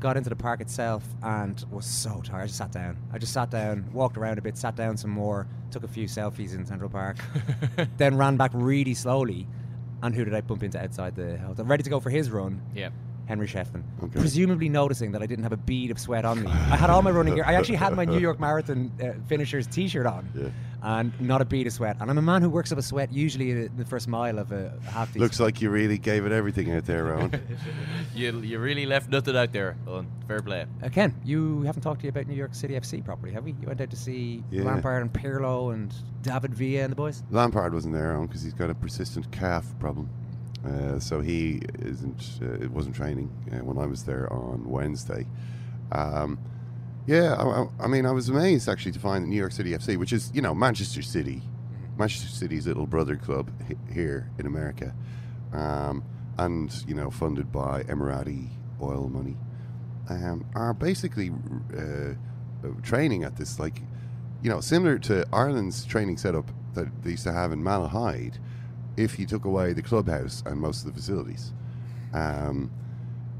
Got 0.00 0.16
into 0.18 0.28
the 0.28 0.36
park 0.36 0.60
itself 0.60 1.02
and 1.22 1.64
was 1.70 1.86
so 1.86 2.20
tired. 2.22 2.42
I 2.42 2.46
just 2.46 2.58
sat 2.58 2.72
down. 2.72 2.96
I 3.12 3.18
just 3.18 3.32
sat 3.32 3.50
down, 3.50 3.90
walked 3.92 4.16
around 4.18 4.38
a 4.38 4.42
bit, 4.42 4.56
sat 4.58 4.76
down 4.76 4.96
some 4.98 5.10
more, 5.10 5.46
took 5.70 5.82
a 5.84 5.88
few 5.88 6.06
selfies 6.06 6.54
in 6.54 6.66
Central 6.66 6.90
Park, 6.90 7.16
then 7.96 8.16
ran 8.16 8.36
back 8.36 8.50
really 8.52 8.92
slowly. 8.94 9.46
And 10.02 10.14
who 10.14 10.24
did 10.24 10.34
I 10.34 10.42
bump 10.42 10.62
into 10.62 10.78
outside 10.82 11.16
the 11.16 11.38
hotel? 11.38 11.64
Ready 11.64 11.82
to 11.84 11.90
go 11.90 12.00
for 12.00 12.10
his 12.10 12.30
run. 12.30 12.60
Yeah. 12.74 12.90
Henry 13.26 13.46
Shefflin. 13.46 13.82
Okay. 14.02 14.20
Presumably 14.20 14.68
noticing 14.68 15.12
that 15.12 15.22
I 15.22 15.26
didn't 15.26 15.44
have 15.44 15.52
a 15.52 15.56
bead 15.56 15.90
of 15.90 15.98
sweat 15.98 16.26
on 16.26 16.42
me. 16.44 16.50
I 16.50 16.76
had 16.76 16.90
all 16.90 17.00
my 17.00 17.10
running 17.10 17.34
gear. 17.36 17.44
I 17.46 17.54
actually 17.54 17.76
had 17.76 17.94
my 17.94 18.04
New 18.04 18.18
York 18.18 18.38
Marathon 18.38 18.92
uh, 19.02 19.12
finishers 19.26 19.66
T-shirt 19.66 20.04
on, 20.04 20.28
Yeah. 20.34 20.48
And 20.84 21.18
not 21.20 21.40
a 21.40 21.44
bead 21.46 21.66
of 21.66 21.72
sweat. 21.72 21.96
And 22.00 22.10
I'm 22.10 22.18
a 22.18 22.22
man 22.22 22.42
who 22.42 22.50
works 22.50 22.70
up 22.70 22.76
a 22.78 22.82
sweat 22.82 23.10
usually 23.12 23.66
the 23.68 23.84
first 23.86 24.06
mile 24.06 24.38
of 24.38 24.52
a 24.52 24.72
half. 24.90 25.08
decent- 25.08 25.22
Looks 25.22 25.40
like 25.40 25.62
you 25.62 25.70
really 25.70 25.96
gave 25.98 26.26
it 26.26 26.32
everything 26.32 26.70
out 26.72 26.84
there, 26.84 27.04
Rowan. 27.04 27.32
You, 28.14 28.38
you 28.42 28.58
really 28.60 28.86
left 28.86 29.08
nothing 29.10 29.36
out 29.36 29.52
there. 29.52 29.76
On 29.88 30.06
fair 30.28 30.40
play. 30.40 30.66
Uh, 30.82 30.88
Ken, 30.90 31.12
you 31.24 31.62
haven't 31.62 31.82
talked 31.82 32.00
to 32.00 32.04
you 32.06 32.10
about 32.10 32.28
New 32.28 32.36
York 32.36 32.54
City 32.54 32.74
FC 32.74 33.04
properly, 33.04 33.32
have 33.32 33.42
we? 33.44 33.52
You 33.60 33.66
went 33.66 33.80
out 33.80 33.90
to 33.90 33.96
see 33.96 34.44
Yeah. 34.52 34.62
Lampard 34.62 35.02
and 35.02 35.12
Pirlo 35.12 35.72
and 35.74 35.92
David 36.22 36.54
Villa 36.54 36.82
and 36.84 36.92
the 36.92 36.96
boys. 36.96 37.24
Lampard 37.30 37.72
wasn't 37.74 37.94
there 37.94 38.16
because 38.20 38.42
he's 38.42 38.54
got 38.54 38.70
a 38.70 38.74
persistent 38.74 39.30
calf 39.32 39.66
problem. 39.80 40.08
Uh, 40.64 40.98
so 41.00 41.20
he 41.20 41.60
isn't. 41.80 42.38
Uh, 42.40 42.52
it 42.62 42.70
wasn't 42.70 42.94
training 42.94 43.30
uh, 43.52 43.56
when 43.64 43.78
I 43.78 43.86
was 43.86 44.04
there 44.04 44.32
on 44.32 44.64
Wednesday. 44.68 45.26
Um, 45.92 46.38
yeah, 47.06 47.34
I, 47.34 47.84
I- 47.84 47.86
mean, 47.86 48.06
I 48.06 48.12
was 48.12 48.28
amazed 48.28 48.68
actually 48.68 48.92
to 48.92 48.98
find 48.98 49.24
that 49.24 49.28
New 49.28 49.36
York 49.36 49.52
City 49.52 49.70
FC, 49.72 49.96
which 49.96 50.12
is 50.12 50.30
you 50.34 50.42
know 50.42 50.54
Manchester 50.54 51.02
City, 51.02 51.42
Manchester 51.98 52.28
City's 52.28 52.66
little 52.66 52.86
brother 52.86 53.16
club 53.16 53.50
here 53.92 54.30
in 54.38 54.46
America, 54.46 54.94
um, 55.52 56.02
and 56.38 56.84
you 56.86 56.94
know 56.94 57.10
funded 57.10 57.52
by 57.52 57.82
Emirati 57.84 58.48
oil 58.80 59.08
money, 59.08 59.36
um, 60.08 60.44
are 60.54 60.74
basically 60.74 61.30
uh, 61.76 62.14
training 62.82 63.24
at 63.24 63.36
this 63.36 63.58
like 63.58 63.80
you 64.42 64.50
know, 64.50 64.60
similar 64.60 64.98
to 64.98 65.26
Ireland's 65.32 65.86
training 65.86 66.18
setup 66.18 66.50
that 66.74 67.02
they 67.02 67.12
used 67.12 67.24
to 67.24 67.32
have 67.32 67.50
in 67.50 67.62
Malahide, 67.62 68.34
if 68.94 69.18
you 69.18 69.24
took 69.24 69.46
away 69.46 69.72
the 69.72 69.80
clubhouse 69.80 70.42
and 70.44 70.60
most 70.60 70.84
of 70.84 70.92
the 70.92 71.00
facilities. 71.00 71.52
Um, 72.12 72.70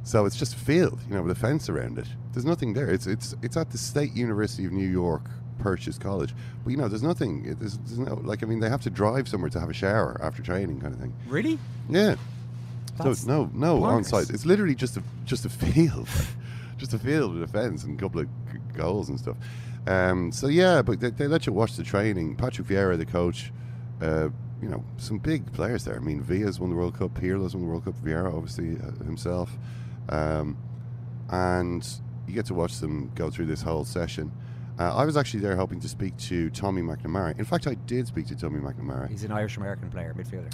so 0.04 0.26
it's 0.26 0.36
just 0.36 0.54
a 0.54 0.58
field, 0.58 1.00
you 1.08 1.14
know, 1.14 1.22
with 1.22 1.36
a 1.36 1.40
fence 1.40 1.68
around 1.68 1.98
it. 1.98 2.06
There's 2.32 2.44
nothing 2.44 2.74
there. 2.74 2.90
It's 2.90 3.06
it's 3.06 3.34
it's 3.42 3.56
at 3.56 3.70
the 3.70 3.78
State 3.78 4.14
University 4.14 4.64
of 4.64 4.72
New 4.72 4.88
York 4.88 5.22
Purchase 5.58 5.98
College, 5.98 6.34
but 6.62 6.70
you 6.70 6.76
know, 6.76 6.88
there's 6.88 7.02
nothing. 7.02 7.56
There's, 7.58 7.78
there's 7.78 7.98
no 7.98 8.14
like. 8.14 8.42
I 8.42 8.46
mean, 8.46 8.60
they 8.60 8.68
have 8.68 8.82
to 8.82 8.90
drive 8.90 9.28
somewhere 9.28 9.50
to 9.50 9.60
have 9.60 9.70
a 9.70 9.74
shower 9.74 10.20
after 10.22 10.42
training, 10.42 10.80
kind 10.80 10.94
of 10.94 11.00
thing. 11.00 11.14
Really? 11.28 11.58
Yeah. 11.88 12.16
That's 12.98 13.20
so 13.20 13.28
no, 13.28 13.50
no 13.54 13.82
on 13.84 14.04
site. 14.04 14.30
It's 14.30 14.46
literally 14.46 14.74
just 14.74 14.96
a 14.96 15.02
just 15.24 15.44
a 15.44 15.48
field, 15.48 16.08
just 16.76 16.94
a 16.94 16.98
field 16.98 17.34
with 17.34 17.42
a 17.42 17.48
fence 17.48 17.84
and 17.84 17.98
a 17.98 18.02
couple 18.02 18.20
of 18.20 18.28
goals 18.74 19.08
and 19.08 19.18
stuff. 19.18 19.36
Um, 19.86 20.32
so 20.32 20.46
yeah, 20.46 20.82
but 20.82 21.00
they, 21.00 21.10
they 21.10 21.26
let 21.26 21.46
you 21.46 21.52
watch 21.52 21.76
the 21.76 21.82
training. 21.82 22.36
Patrick 22.36 22.66
Vieira, 22.68 22.96
the 22.96 23.06
coach, 23.06 23.52
uh, 24.00 24.28
you 24.62 24.68
know, 24.68 24.82
some 24.96 25.18
big 25.18 25.52
players 25.52 25.84
there. 25.84 25.96
I 25.96 25.98
mean, 25.98 26.22
Villa's 26.22 26.58
won 26.58 26.70
the 26.70 26.76
World 26.76 26.96
Cup, 26.96 27.14
Pirlo's 27.14 27.54
won 27.54 27.64
the 27.64 27.70
World 27.70 27.84
Cup, 27.84 27.94
Vieira 28.02 28.32
obviously 28.34 28.76
uh, 28.76 29.04
himself, 29.04 29.50
um, 30.08 30.56
and 31.30 31.86
you 32.26 32.34
get 32.34 32.46
to 32.46 32.54
watch 32.54 32.78
them 32.78 33.10
go 33.14 33.30
through 33.30 33.46
this 33.46 33.62
whole 33.62 33.84
session. 33.84 34.32
Uh, 34.78 34.94
I 34.96 35.04
was 35.04 35.16
actually 35.16 35.40
there 35.40 35.56
hoping 35.56 35.80
to 35.80 35.88
speak 35.88 36.16
to 36.16 36.50
Tommy 36.50 36.82
McNamara. 36.82 37.38
In 37.38 37.44
fact, 37.44 37.66
I 37.66 37.74
did 37.74 38.08
speak 38.08 38.26
to 38.26 38.36
Tommy 38.36 38.58
McNamara. 38.58 39.08
He's 39.08 39.22
an 39.22 39.30
Irish 39.30 39.56
American 39.56 39.88
player, 39.88 40.14
midfielder. 40.18 40.52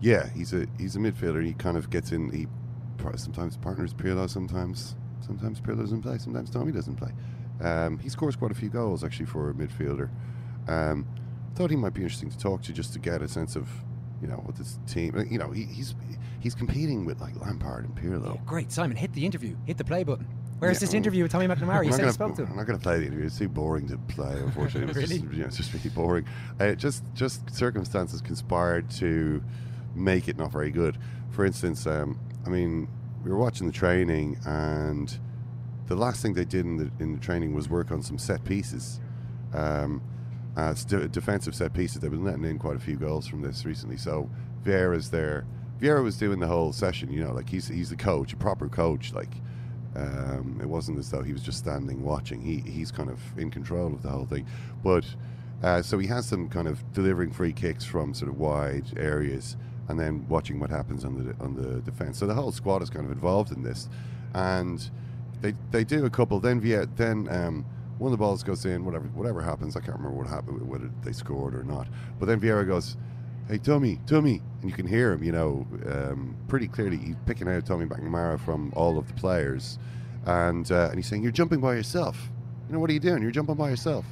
Yeah, 0.00 0.30
he's 0.30 0.54
a 0.54 0.66
he's 0.78 0.96
a 0.96 0.98
midfielder. 0.98 1.44
He 1.44 1.52
kind 1.52 1.76
of 1.76 1.90
gets 1.90 2.12
in. 2.12 2.30
He 2.30 2.46
sometimes 3.16 3.56
partners 3.56 3.94
Pirlo, 3.94 4.28
sometimes 4.28 4.96
sometimes 5.20 5.60
Pirlo 5.60 5.80
doesn't 5.80 6.02
play, 6.02 6.18
sometimes 6.18 6.50
Tommy 6.50 6.72
doesn't 6.72 6.96
play. 6.96 7.12
Um, 7.60 7.98
he 7.98 8.08
scores 8.08 8.36
quite 8.36 8.50
a 8.50 8.54
few 8.54 8.70
goals 8.70 9.04
actually 9.04 9.26
for 9.26 9.50
a 9.50 9.54
midfielder. 9.54 10.10
Um, 10.68 11.06
thought 11.54 11.70
he 11.70 11.76
might 11.76 11.94
be 11.94 12.02
interesting 12.02 12.30
to 12.30 12.38
talk 12.38 12.62
to 12.62 12.72
just 12.72 12.92
to 12.94 12.98
get 12.98 13.22
a 13.22 13.28
sense 13.28 13.56
of 13.56 13.68
you 14.22 14.28
know 14.28 14.36
what 14.36 14.56
this 14.56 14.78
team. 14.86 15.26
You 15.30 15.38
know 15.38 15.50
he, 15.50 15.64
he's 15.64 15.94
he's 16.40 16.54
competing 16.54 17.04
with 17.04 17.20
like 17.20 17.40
Lampard 17.40 17.84
and 17.84 17.94
Pirlo. 17.94 18.44
Great, 18.44 18.72
Simon, 18.72 18.96
hit 18.96 19.12
the 19.12 19.24
interview, 19.24 19.56
hit 19.66 19.78
the 19.78 19.84
play 19.84 20.02
button. 20.02 20.26
Where's 20.58 20.76
Yeah, 20.76 20.80
this 20.80 20.94
interview 20.94 21.22
with 21.22 21.32
Tommy 21.32 21.46
McNamara? 21.46 21.86
You 21.86 21.92
said 21.92 22.04
you 22.04 22.12
spoke 22.12 22.34
to 22.36 22.42
him. 22.42 22.50
I'm 22.50 22.56
not 22.56 22.66
going 22.66 22.78
to 22.78 22.82
play 22.82 22.98
the 22.98 23.06
interview. 23.06 23.24
It's 23.24 23.38
too 23.38 23.48
boring 23.48 23.88
to 23.88 23.96
play, 23.96 24.32
unfortunately. 24.44 24.92
Really? 24.92 25.18
Just, 25.20 25.32
yeah, 25.32 25.44
it's 25.46 25.56
just 25.56 25.72
really 25.72 25.88
boring. 25.88 26.26
Uh, 26.58 26.72
just, 26.72 27.02
just 27.14 27.54
circumstances 27.54 28.20
conspired 28.20 28.90
to 28.92 29.42
make 29.94 30.28
it 30.28 30.36
not 30.36 30.52
very 30.52 30.70
good. 30.70 30.98
For 31.30 31.46
instance, 31.46 31.86
um, 31.86 32.20
I 32.44 32.50
mean, 32.50 32.88
we 33.24 33.30
were 33.30 33.38
watching 33.38 33.66
the 33.66 33.72
training, 33.72 34.38
and 34.44 35.18
the 35.86 35.94
last 35.94 36.20
thing 36.20 36.34
they 36.34 36.44
did 36.44 36.66
in 36.66 36.76
the, 36.76 36.90
in 37.00 37.14
the 37.14 37.20
training 37.20 37.54
was 37.54 37.70
work 37.70 37.90
on 37.90 38.02
some 38.02 38.18
set 38.18 38.44
pieces. 38.44 39.00
Um, 39.54 40.02
uh, 40.56 40.74
defensive 41.10 41.54
set 41.54 41.72
pieces. 41.72 42.00
They've 42.00 42.10
been 42.10 42.24
letting 42.24 42.44
in 42.44 42.58
quite 42.58 42.76
a 42.76 42.80
few 42.80 42.96
goals 42.96 43.26
from 43.26 43.40
this 43.40 43.64
recently. 43.64 43.96
So 43.96 44.28
Vieira's 44.62 45.10
there. 45.10 45.46
Vieira 45.80 46.02
was 46.02 46.16
doing 46.16 46.38
the 46.38 46.46
whole 46.46 46.72
session. 46.72 47.10
You 47.12 47.24
know, 47.24 47.32
like 47.32 47.48
he's 47.48 47.68
he's 47.68 47.90
the 47.90 47.96
coach, 47.96 48.32
a 48.32 48.36
proper 48.36 48.68
coach. 48.68 49.12
Like 49.12 49.32
um, 49.96 50.58
it 50.60 50.66
wasn't 50.68 50.98
as 50.98 51.10
though 51.10 51.22
he 51.22 51.32
was 51.32 51.42
just 51.42 51.58
standing 51.58 52.02
watching. 52.02 52.40
He 52.40 52.58
he's 52.70 52.90
kind 52.90 53.10
of 53.10 53.20
in 53.38 53.50
control 53.50 53.92
of 53.94 54.02
the 54.02 54.08
whole 54.10 54.26
thing. 54.26 54.46
But 54.84 55.04
uh, 55.62 55.82
so 55.82 55.98
he 55.98 56.06
has 56.08 56.30
them 56.30 56.48
kind 56.48 56.68
of 56.68 56.92
delivering 56.92 57.32
free 57.32 57.52
kicks 57.52 57.84
from 57.84 58.14
sort 58.14 58.30
of 58.30 58.38
wide 58.38 58.86
areas, 58.98 59.56
and 59.88 59.98
then 59.98 60.26
watching 60.28 60.60
what 60.60 60.70
happens 60.70 61.04
on 61.04 61.24
the 61.24 61.44
on 61.44 61.54
the 61.54 61.80
defense. 61.80 62.18
So 62.18 62.26
the 62.26 62.34
whole 62.34 62.52
squad 62.52 62.82
is 62.82 62.90
kind 62.90 63.06
of 63.06 63.12
involved 63.12 63.52
in 63.52 63.62
this, 63.62 63.88
and 64.34 64.90
they 65.40 65.54
they 65.70 65.84
do 65.84 66.04
a 66.04 66.10
couple. 66.10 66.40
Then 66.40 66.60
Viet 66.60 66.96
then. 66.96 67.28
Um, 67.30 67.64
one 67.98 68.10
of 68.10 68.18
the 68.18 68.24
balls 68.24 68.42
goes 68.42 68.64
in, 68.64 68.86
whatever 68.86 69.08
whatever 69.08 69.42
happens. 69.42 69.76
I 69.76 69.80
can't 69.80 69.98
remember 69.98 70.16
what 70.16 70.26
happened, 70.26 70.66
whether 70.66 70.90
they 71.04 71.12
scored 71.12 71.54
or 71.54 71.62
not. 71.62 71.86
But 72.18 72.26
then 72.26 72.40
Vieira 72.40 72.66
goes, 72.66 72.96
"Hey, 73.48 73.58
Tommy, 73.58 73.98
Tommy," 74.06 74.42
and 74.60 74.70
you 74.70 74.76
can 74.76 74.86
hear 74.86 75.12
him, 75.12 75.22
you 75.22 75.32
know, 75.32 75.66
um, 75.86 76.36
pretty 76.48 76.68
clearly. 76.68 76.96
He's 76.96 77.16
picking 77.26 77.48
out 77.48 77.66
Tommy 77.66 77.86
McNamara 77.86 78.38
from 78.40 78.72
all 78.76 78.98
of 78.98 79.06
the 79.08 79.14
players, 79.14 79.78
and 80.26 80.70
uh, 80.70 80.88
and 80.88 80.96
he's 80.96 81.06
saying, 81.06 81.22
"You're 81.22 81.32
jumping 81.32 81.60
by 81.60 81.74
yourself. 81.74 82.30
You 82.68 82.74
know 82.74 82.80
what 82.80 82.90
are 82.90 82.94
you 82.94 83.00
doing? 83.00 83.22
You're 83.22 83.30
jumping 83.30 83.56
by 83.56 83.70
yourself." 83.70 84.04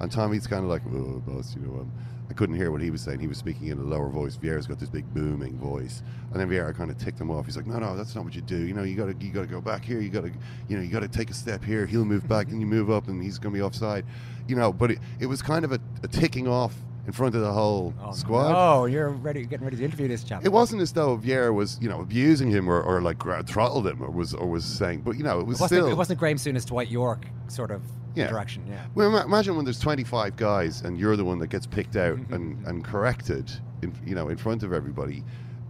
And 0.00 0.10
Tommy's 0.10 0.46
kind 0.46 0.64
of 0.64 0.70
like, 0.70 0.82
"Oh, 0.86 1.22
boss, 1.26 1.54
you 1.54 1.62
know." 1.62 1.80
Um, 1.80 1.92
I 2.30 2.32
couldn't 2.32 2.56
hear 2.56 2.70
what 2.70 2.80
he 2.80 2.90
was 2.90 3.02
saying. 3.02 3.20
He 3.20 3.26
was 3.26 3.36
speaking 3.36 3.68
in 3.68 3.78
a 3.78 3.82
lower 3.82 4.08
voice. 4.08 4.36
Vieira's 4.36 4.66
got 4.66 4.78
this 4.78 4.88
big 4.88 5.12
booming 5.12 5.58
voice, 5.58 6.02
and 6.32 6.40
then 6.40 6.48
Vieira 6.48 6.74
kind 6.74 6.90
of 6.90 6.96
ticked 6.96 7.20
him 7.20 7.30
off. 7.30 7.44
He's 7.44 7.56
like, 7.56 7.66
"No, 7.66 7.78
no, 7.78 7.96
that's 7.96 8.14
not 8.14 8.24
what 8.24 8.34
you 8.34 8.40
do. 8.40 8.56
You 8.56 8.72
know, 8.72 8.82
you 8.82 8.96
got 8.96 9.06
to, 9.06 9.24
you 9.24 9.30
got 9.30 9.42
to 9.42 9.46
go 9.46 9.60
back 9.60 9.84
here. 9.84 10.00
You 10.00 10.08
got 10.08 10.24
to, 10.24 10.32
you 10.68 10.76
know, 10.76 10.82
you 10.82 10.90
got 10.90 11.00
to 11.00 11.08
take 11.08 11.30
a 11.30 11.34
step 11.34 11.62
here. 11.62 11.84
He'll 11.86 12.04
move 12.04 12.26
back, 12.26 12.48
and 12.48 12.60
you 12.60 12.66
move 12.66 12.90
up, 12.90 13.08
and 13.08 13.22
he's 13.22 13.38
to 13.38 13.50
be 13.50 13.60
offside. 13.60 14.06
You 14.48 14.56
know." 14.56 14.72
But 14.72 14.92
it, 14.92 14.98
it 15.20 15.26
was 15.26 15.42
kind 15.42 15.64
of 15.64 15.72
a, 15.72 15.80
a 16.02 16.08
ticking 16.08 16.48
off 16.48 16.74
in 17.06 17.12
front 17.12 17.34
of 17.34 17.40
the 17.42 17.52
whole 17.52 17.92
squad. 18.12 18.52
Oh, 18.54 18.86
you're 18.86 19.10
ready, 19.10 19.44
getting 19.44 19.64
ready 19.64 19.76
to 19.76 19.84
interview 19.84 20.08
this 20.08 20.24
chap. 20.24 20.44
It 20.44 20.52
wasn't 20.52 20.80
as 20.82 20.92
though 20.92 21.18
Vieira 21.18 21.52
was, 21.54 21.78
you 21.80 21.88
know, 21.88 22.00
abusing 22.00 22.50
him 22.50 22.68
or, 22.68 22.80
or 22.82 23.00
like 23.02 23.22
throttled 23.46 23.86
him 23.86 24.02
or 24.02 24.10
was 24.10 24.32
or 24.34 24.46
was 24.48 24.64
saying, 24.64 25.02
but 25.02 25.16
you 25.16 25.22
know, 25.24 25.38
it 25.40 25.46
was 25.46 25.58
It 25.58 25.62
wasn't, 25.64 25.78
still. 25.80 25.88
it 25.92 25.96
wasn't 25.96 26.18
Graham 26.18 26.36
Souness, 26.36 26.64
Dwight 26.66 26.88
Yorke 26.90 27.26
sort 27.48 27.70
of 27.70 27.82
Yeah. 28.14 28.28
interaction. 28.28 28.64
Yeah. 28.66 28.84
Well, 28.94 29.16
imagine 29.18 29.56
when 29.56 29.64
there's 29.64 29.78
25 29.80 30.36
guys 30.36 30.80
and 30.82 30.98
you're 30.98 31.16
the 31.16 31.24
one 31.24 31.38
that 31.40 31.48
gets 31.48 31.66
picked 31.66 31.96
out 31.96 32.18
and, 32.30 32.64
and 32.66 32.82
corrected, 32.84 33.50
in, 33.82 33.92
you 34.06 34.14
know, 34.14 34.28
in 34.28 34.36
front 34.38 34.62
of 34.62 34.72
everybody. 34.72 35.22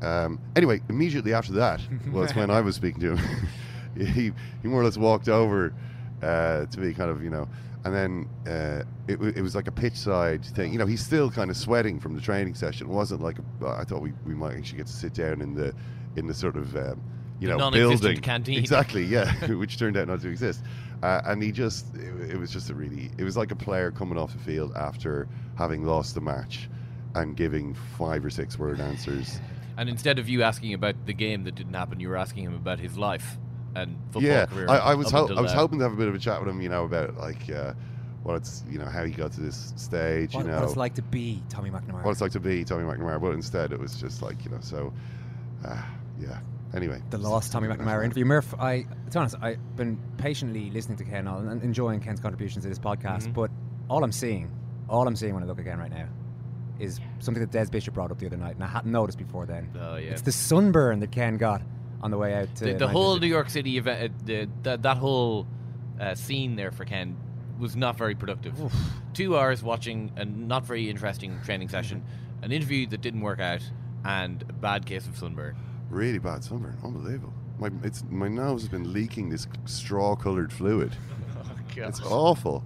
Um, 0.03 0.39
anyway, 0.55 0.81
immediately 0.89 1.33
after 1.35 1.53
that 1.55 1.81
was 2.13 2.35
when 2.37 2.51
I 2.51 2.61
was 2.61 2.77
speaking 2.77 3.01
to 3.01 3.17
him. 3.17 3.49
he 3.97 4.33
he 4.63 4.69
more 4.69 4.81
or 4.81 4.85
less 4.85 4.97
walked 4.99 5.29
over 5.29 5.73
uh, 6.23 6.67
to 6.67 6.81
me, 6.81 6.93
kind 6.95 7.11
of, 7.11 7.23
you 7.23 7.31
know, 7.31 7.49
and 7.85 7.95
then 7.95 8.29
uh, 8.47 8.83
it, 9.09 9.17
w- 9.17 9.33
it 9.37 9.43
was 9.43 9.55
like 9.55 9.67
a 9.67 9.73
pitch 9.73 9.97
side 9.97 10.45
thing. 10.45 10.73
You 10.73 10.79
know, 10.79 10.87
he's 10.87 11.05
still 11.05 11.31
kind 11.31 11.51
of 11.51 11.57
sweating 11.57 12.01
from 12.01 12.15
the 12.15 12.21
training 12.21 12.55
session. 12.55 12.89
It 12.89 12.93
wasn't 12.93 13.21
like 13.21 13.39
a, 13.39 13.67
I 13.67 13.85
thought 13.85 14.01
we, 14.01 14.13
we 14.27 14.35
might 14.35 14.57
actually 14.57 14.79
get 14.79 14.87
to 14.87 14.93
sit 14.93 15.15
down 15.15 15.41
in 15.41 15.55
the 15.55 15.75
in 16.17 16.27
the 16.27 16.35
sort 16.35 16.57
of 16.57 16.75
um, 16.77 17.03
you 17.41 17.49
The 17.49 17.57
know 17.57 17.71
building 17.71 18.21
canteen. 18.21 18.59
Exactly, 18.59 19.05
yeah, 19.05 19.33
which 19.55 19.79
turned 19.79 19.97
out 19.97 20.09
not 20.09 20.21
to 20.23 20.29
exist. 20.29 20.63
Uh, 21.03 21.21
and 21.27 21.43
he 21.43 21.53
just, 21.53 21.95
it, 21.97 22.31
it 22.31 22.39
was 22.39 22.51
just 22.51 22.71
a 22.71 22.75
really, 22.75 23.11
it 23.19 23.25
was 23.25 23.37
like 23.37 23.51
a 23.51 23.57
player 23.57 23.91
coming 23.91 24.17
off 24.17 24.33
the 24.33 24.39
field 24.39 24.73
after 24.75 25.29
having 25.59 25.85
lost 25.85 26.15
the 26.15 26.21
match 26.21 26.71
and 27.15 27.37
giving 27.37 27.75
five 27.99 28.25
or 28.25 28.31
six 28.31 28.59
word 28.59 28.81
answers. 28.81 29.39
And 29.77 29.89
instead 29.91 30.19
of 30.19 30.29
you 30.31 30.43
asking 30.43 30.73
about 30.73 30.95
the 31.05 31.13
game 31.13 31.45
that 31.45 31.57
didn't 31.57 31.75
happen, 31.75 32.01
you 32.01 32.09
were 32.09 32.17
asking 32.17 32.45
him 32.45 32.55
about 32.55 32.79
his 32.79 32.97
life 32.97 33.37
and 33.75 33.97
football 34.11 34.23
yeah, 34.23 34.47
career. 34.47 34.69
I, 34.69 34.79
I 34.79 34.95
was 34.95 35.09
up 35.09 35.13
ho- 35.13 35.23
until 35.23 35.39
I 35.39 35.43
was 35.43 35.53
now. 35.53 35.59
hoping 35.59 35.79
to 35.79 35.85
have 35.85 35.93
a 35.93 35.97
bit 35.97 36.09
of 36.09 36.15
a 36.15 36.19
chat 36.19 36.41
with 36.41 36.49
him, 36.49 36.61
you 36.61 36.69
know, 36.69 36.85
about 36.85 37.17
like 37.17 37.51
uh, 37.51 37.73
what 38.23 38.37
it's, 38.37 38.65
you 38.71 38.79
know, 38.79 38.87
how 38.87 39.05
he 39.05 39.13
got 39.13 39.33
to 39.33 39.41
this 39.41 39.73
stage, 39.77 40.35
What, 40.35 40.45
you 40.47 40.51
know, 40.51 40.57
what 40.61 40.65
it's 40.65 40.77
like 40.77 40.95
to 40.95 41.03
be 41.03 41.43
Tommy 41.49 41.71
McNamara. 41.71 42.05
what 42.05 42.13
it's 42.13 42.21
like 42.21 42.33
to 42.33 42.41
be 42.41 42.65
Tommy 42.65 42.85
McNamara. 42.85 43.21
But 43.21 43.33
instead, 43.33 43.73
it 43.73 43.79
was 43.79 43.95
just 44.01 44.23
like, 44.23 44.45
you 44.45 44.51
know, 44.51 44.59
so 44.61 44.93
uh, 45.67 45.83
yeah. 46.19 46.39
Anyway, 46.75 47.01
the 47.11 47.19
last 47.19 47.53
Tommy 47.53 47.69
McNamara 47.69 48.05
interview. 48.05 48.25
Murph, 48.25 48.53
I, 48.59 48.83
to 48.83 48.87
be 49.13 49.19
honest, 49.19 49.37
I've 49.41 49.77
been 49.77 49.97
patiently 50.19 50.71
listening 50.71 50.99
to 50.99 51.05
Ken 51.05 51.27
and 51.29 51.63
enjoying 51.63 52.01
Ken's 52.01 52.19
contributions 52.19 52.65
to 52.65 52.69
this 52.69 52.81
podcast, 52.81 53.29
Mhm. 53.29 53.35
but 53.35 53.51
all 53.89 54.03
I'm 54.03 54.11
seeing, 54.11 54.51
all 54.89 55.07
I'm 55.07 55.15
seeing 55.15 55.35
when 55.35 55.45
I 55.45 55.47
look 55.47 55.61
again 55.61 55.79
right 55.79 55.91
now, 55.93 56.09
is 56.81 56.99
something 57.21 57.41
that 57.41 57.53
Des 57.53 57.71
Bishop 57.71 57.95
brought 57.95 58.11
up 58.11 58.19
the 58.19 58.27
other 58.27 58.37
night, 58.37 58.57
and 58.57 58.65
I 58.65 58.67
hadn't 58.67 58.91
noticed 58.91 59.19
before 59.19 59.47
then. 59.47 59.71
Oh, 59.81 59.95
yeah. 59.95 60.11
It's 60.11 60.23
the 60.23 60.33
sunburn 60.33 60.99
that 60.99 61.13
Ken 61.13 61.37
got 61.37 61.63
on 62.05 62.11
the 62.11 62.19
way 62.19 62.35
out 62.35 62.55
to 62.57 62.67
the, 62.67 62.75
the 62.75 62.87
whole 62.89 63.19
New 63.19 63.27
York 63.27 63.49
City 63.49 63.79
event, 63.79 64.13
uh, 64.13 64.15
the, 64.27 64.49
that 64.63 64.83
that 64.83 64.99
whole 64.99 65.47
uh, 65.99 66.15
scene 66.15 66.55
there 66.55 66.71
for 66.71 66.85
Ken 66.85 67.17
was 67.59 67.75
not 67.75 67.97
very 67.97 68.15
productive. 68.15 68.55
Two 69.15 69.39
hours 69.39 69.63
watching 69.63 70.13
a 70.17 70.25
not 70.25 70.67
very 70.67 70.91
interesting 70.91 71.41
training 71.45 71.71
session, 71.71 72.05
an 72.43 72.53
interview 72.53 72.87
that 72.89 73.01
didn't 73.01 73.23
work 73.23 73.41
out, 73.41 73.63
and 74.05 74.43
a 74.49 74.53
bad 74.53 74.85
case 74.85 75.07
of 75.07 75.17
sunburn. 75.17 75.57
really 75.89 76.19
bad 76.19 76.45
sunburn, 76.45 76.77
unbelievable. 76.85 77.33
My 77.59 77.71
it's 77.83 78.05
my 78.11 78.29
nose 78.29 78.63
has 78.63 78.69
been 78.69 78.93
leaking 78.93 79.31
this 79.31 79.47
straw-colored 79.65 80.53
fluid. 80.53 80.95
oh, 81.39 81.51
It's 81.77 82.03
awful. 82.03 82.65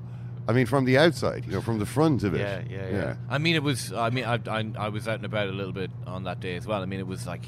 I 0.49 0.53
mean, 0.53 0.65
from 0.67 0.87
the 0.87 0.97
outside, 0.99 1.45
you 1.47 1.53
know, 1.53 1.61
from 1.61 1.79
the 1.79 1.87
front 1.87 2.25
of 2.25 2.35
it. 2.35 2.41
Yeah, 2.41 2.63
yeah, 2.69 2.89
yeah, 2.91 3.17
I 3.29 3.37
mean, 3.39 3.55
it 3.55 3.63
was. 3.63 3.93
I 3.93 4.09
mean, 4.11 4.25
I, 4.25 4.41
I, 4.51 4.65
I 4.79 4.89
was 4.89 5.07
out 5.07 5.17
and 5.17 5.27
about 5.27 5.49
a 5.49 5.53
little 5.53 5.75
bit 5.75 5.91
on 6.07 6.25
that 6.25 6.41
day 6.41 6.57
as 6.57 6.67
well. 6.67 6.83
I 6.83 6.87
mean, 6.87 6.99
it 6.99 7.07
was 7.07 7.27
like 7.27 7.45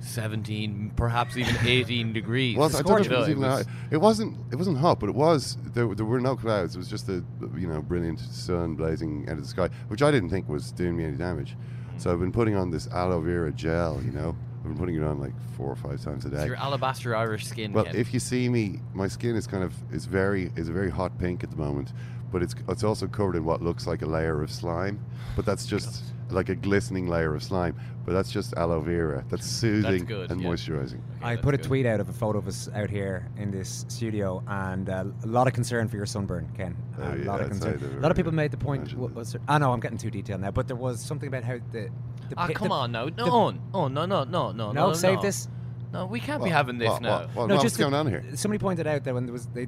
seventeen, 0.00 0.92
perhaps 0.96 1.36
even 1.36 1.56
eighteen 1.66 2.12
degrees. 2.12 2.56
Well, 2.56 2.68
I 2.68 2.82
don't 2.82 2.86
know 2.86 2.96
if 2.98 3.10
it 3.10 3.18
was 3.18 3.28
even 3.28 3.42
was-. 3.42 3.66
It 3.90 3.96
wasn't. 3.98 4.36
It 4.52 4.56
wasn't 4.56 4.78
hot, 4.78 5.00
but 5.00 5.08
it 5.08 5.14
was. 5.14 5.56
There, 5.74 5.94
there 5.94 6.06
were 6.06 6.20
no 6.20 6.36
clouds. 6.36 6.74
It 6.74 6.78
was 6.78 6.88
just 6.88 7.08
a 7.08 7.24
you 7.56 7.66
know 7.66 7.80
brilliant 7.82 8.20
sun 8.20 8.74
blazing 8.74 9.26
out 9.28 9.36
of 9.38 9.42
the 9.42 9.48
sky, 9.48 9.68
which 9.88 10.02
I 10.02 10.10
didn't 10.10 10.30
think 10.30 10.48
was 10.48 10.72
doing 10.72 10.96
me 10.96 11.04
any 11.04 11.16
damage. 11.16 11.56
So 11.96 12.12
I've 12.12 12.20
been 12.20 12.32
putting 12.32 12.54
on 12.54 12.70
this 12.70 12.86
aloe 12.88 13.20
vera 13.20 13.52
gel. 13.52 14.00
You 14.04 14.12
know, 14.12 14.36
I've 14.58 14.64
been 14.64 14.78
putting 14.78 14.94
it 14.94 15.02
on 15.02 15.18
like 15.20 15.32
four 15.56 15.70
or 15.70 15.76
five 15.76 16.02
times 16.02 16.24
a 16.24 16.28
It's 16.28 16.36
day. 16.38 16.46
your 16.46 16.56
alabaster 16.56 17.14
Irish 17.16 17.46
skin. 17.46 17.72
Well, 17.72 17.84
Ken. 17.84 17.96
if 17.96 18.14
you 18.14 18.20
see 18.20 18.48
me, 18.48 18.80
my 18.94 19.08
skin 19.08 19.34
is 19.36 19.46
kind 19.46 19.64
of 19.64 19.74
is 19.92 20.06
very 20.06 20.52
is 20.56 20.68
a 20.68 20.72
very 20.72 20.90
hot 20.90 21.18
pink 21.18 21.42
at 21.42 21.50
the 21.50 21.56
moment, 21.56 21.92
but 22.30 22.42
it's 22.42 22.54
it's 22.68 22.84
also 22.84 23.08
covered 23.08 23.34
in 23.36 23.44
what 23.44 23.62
looks 23.62 23.86
like 23.86 24.02
a 24.02 24.06
layer 24.06 24.42
of 24.42 24.50
slime, 24.50 25.04
but 25.34 25.44
that's 25.44 25.66
just 25.66 26.04
like 26.30 26.48
a 26.48 26.54
glistening 26.54 27.08
layer 27.08 27.34
of 27.34 27.42
slime. 27.42 27.74
But 28.04 28.12
that's 28.14 28.30
just 28.32 28.54
aloe 28.56 28.80
vera. 28.80 29.22
That's 29.28 29.46
soothing 29.46 30.06
good, 30.06 30.30
and 30.30 30.40
yeah. 30.40 30.48
moisturizing. 30.48 31.00
I 31.22 31.36
put 31.36 31.54
a 31.54 31.58
tweet 31.58 31.84
out 31.84 32.00
of 32.00 32.08
a 32.08 32.12
photo 32.12 32.38
of 32.38 32.48
us 32.48 32.68
out 32.74 32.88
here 32.88 33.28
in 33.36 33.50
this 33.50 33.84
studio, 33.88 34.42
and 34.48 34.88
uh, 34.88 35.04
a 35.24 35.26
lot 35.26 35.46
of 35.46 35.52
concern 35.52 35.88
for 35.88 35.96
your 35.96 36.06
sunburn, 36.06 36.48
Ken. 36.56 36.74
Oh, 36.98 37.02
a 37.02 37.16
yeah, 37.18 37.24
lot 37.26 37.40
of 37.40 37.46
I'd 37.46 37.50
concern. 37.50 37.78
they 37.80 37.96
A 37.98 38.00
lot 38.00 38.10
of 38.10 38.16
people 38.16 38.32
made 38.32 38.50
the 38.50 38.56
point. 38.56 38.94
What 38.94 39.12
was 39.14 39.32
there? 39.32 39.42
I 39.46 39.58
know 39.58 39.72
I'm 39.72 39.80
getting 39.80 39.98
too 39.98 40.10
detailed 40.10 40.40
now, 40.40 40.50
but 40.50 40.66
there 40.68 40.76
was 40.76 41.00
something 41.02 41.28
about 41.28 41.44
how 41.44 41.58
the. 41.72 41.90
the 42.30 42.34
Ah, 42.38 42.46
pi- 42.46 42.54
come 42.54 42.68
the- 42.68 42.74
on 42.74 42.92
now. 42.92 43.08
No, 43.14 43.26
on. 43.26 43.60
Oh, 43.74 43.88
no, 43.88 44.06
no, 44.06 44.24
no, 44.24 44.52
no, 44.52 44.72
No, 44.72 44.86
no. 44.88 44.92
save 44.94 45.16
no. 45.16 45.22
this. 45.22 45.48
No, 45.92 46.06
we 46.06 46.20
can't 46.20 46.42
be 46.44 46.50
having 46.50 46.78
this 46.78 46.88
what- 46.90 47.02
now. 47.02 47.18
what- 47.20 47.34
what- 47.34 47.46
no, 47.48 47.54
what's 47.56 47.64
just 47.64 47.78
going 47.78 47.92
the- 47.92 47.98
on 47.98 48.06
here? 48.06 48.22
Somebody 48.34 48.58
pointed 48.58 48.86
out 48.86 49.04
that 49.04 49.12
when 49.14 49.26
there 49.26 49.32
was 49.34 49.46
they 49.48 49.66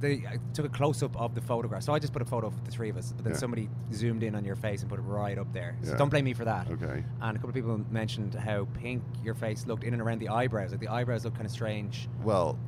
they 0.00 0.24
uh, 0.26 0.36
took 0.54 0.66
a 0.66 0.68
close 0.68 1.02
up 1.02 1.16
of 1.20 1.34
the 1.34 1.40
photograph. 1.40 1.82
So 1.82 1.92
I 1.92 1.98
just 1.98 2.12
put 2.12 2.22
a 2.22 2.24
photo 2.24 2.46
of 2.46 2.64
the 2.64 2.70
three 2.70 2.88
of 2.90 2.96
us, 2.96 3.12
but 3.12 3.24
then 3.24 3.32
Yeah. 3.34 3.38
somebody 3.38 3.68
zoomed 3.92 4.22
in 4.22 4.34
on 4.34 4.44
your 4.44 4.56
face 4.56 4.80
and 4.80 4.90
put 4.90 4.98
it 4.98 5.02
right 5.02 5.38
up 5.38 5.52
there. 5.52 5.76
So 5.82 5.90
Yeah. 5.92 5.96
don't 5.98 6.08
blame 6.08 6.24
me 6.24 6.34
for 6.34 6.44
that. 6.44 6.70
Okay. 6.70 7.04
And 7.20 7.36
a 7.36 7.38
couple 7.38 7.48
of 7.50 7.54
people 7.54 7.80
mentioned 7.90 8.34
how 8.34 8.66
pink 8.74 9.02
your 9.24 9.34
face 9.34 9.66
looked 9.66 9.84
in 9.84 9.92
and 9.92 10.02
around 10.02 10.20
the 10.20 10.28
eyebrows. 10.28 10.70
Like 10.70 10.80
the 10.80 10.88
eyebrows 10.88 11.24
look 11.24 11.34
kind 11.34 11.46
of 11.46 11.52
strange. 11.52 12.08
Well, 12.22 12.58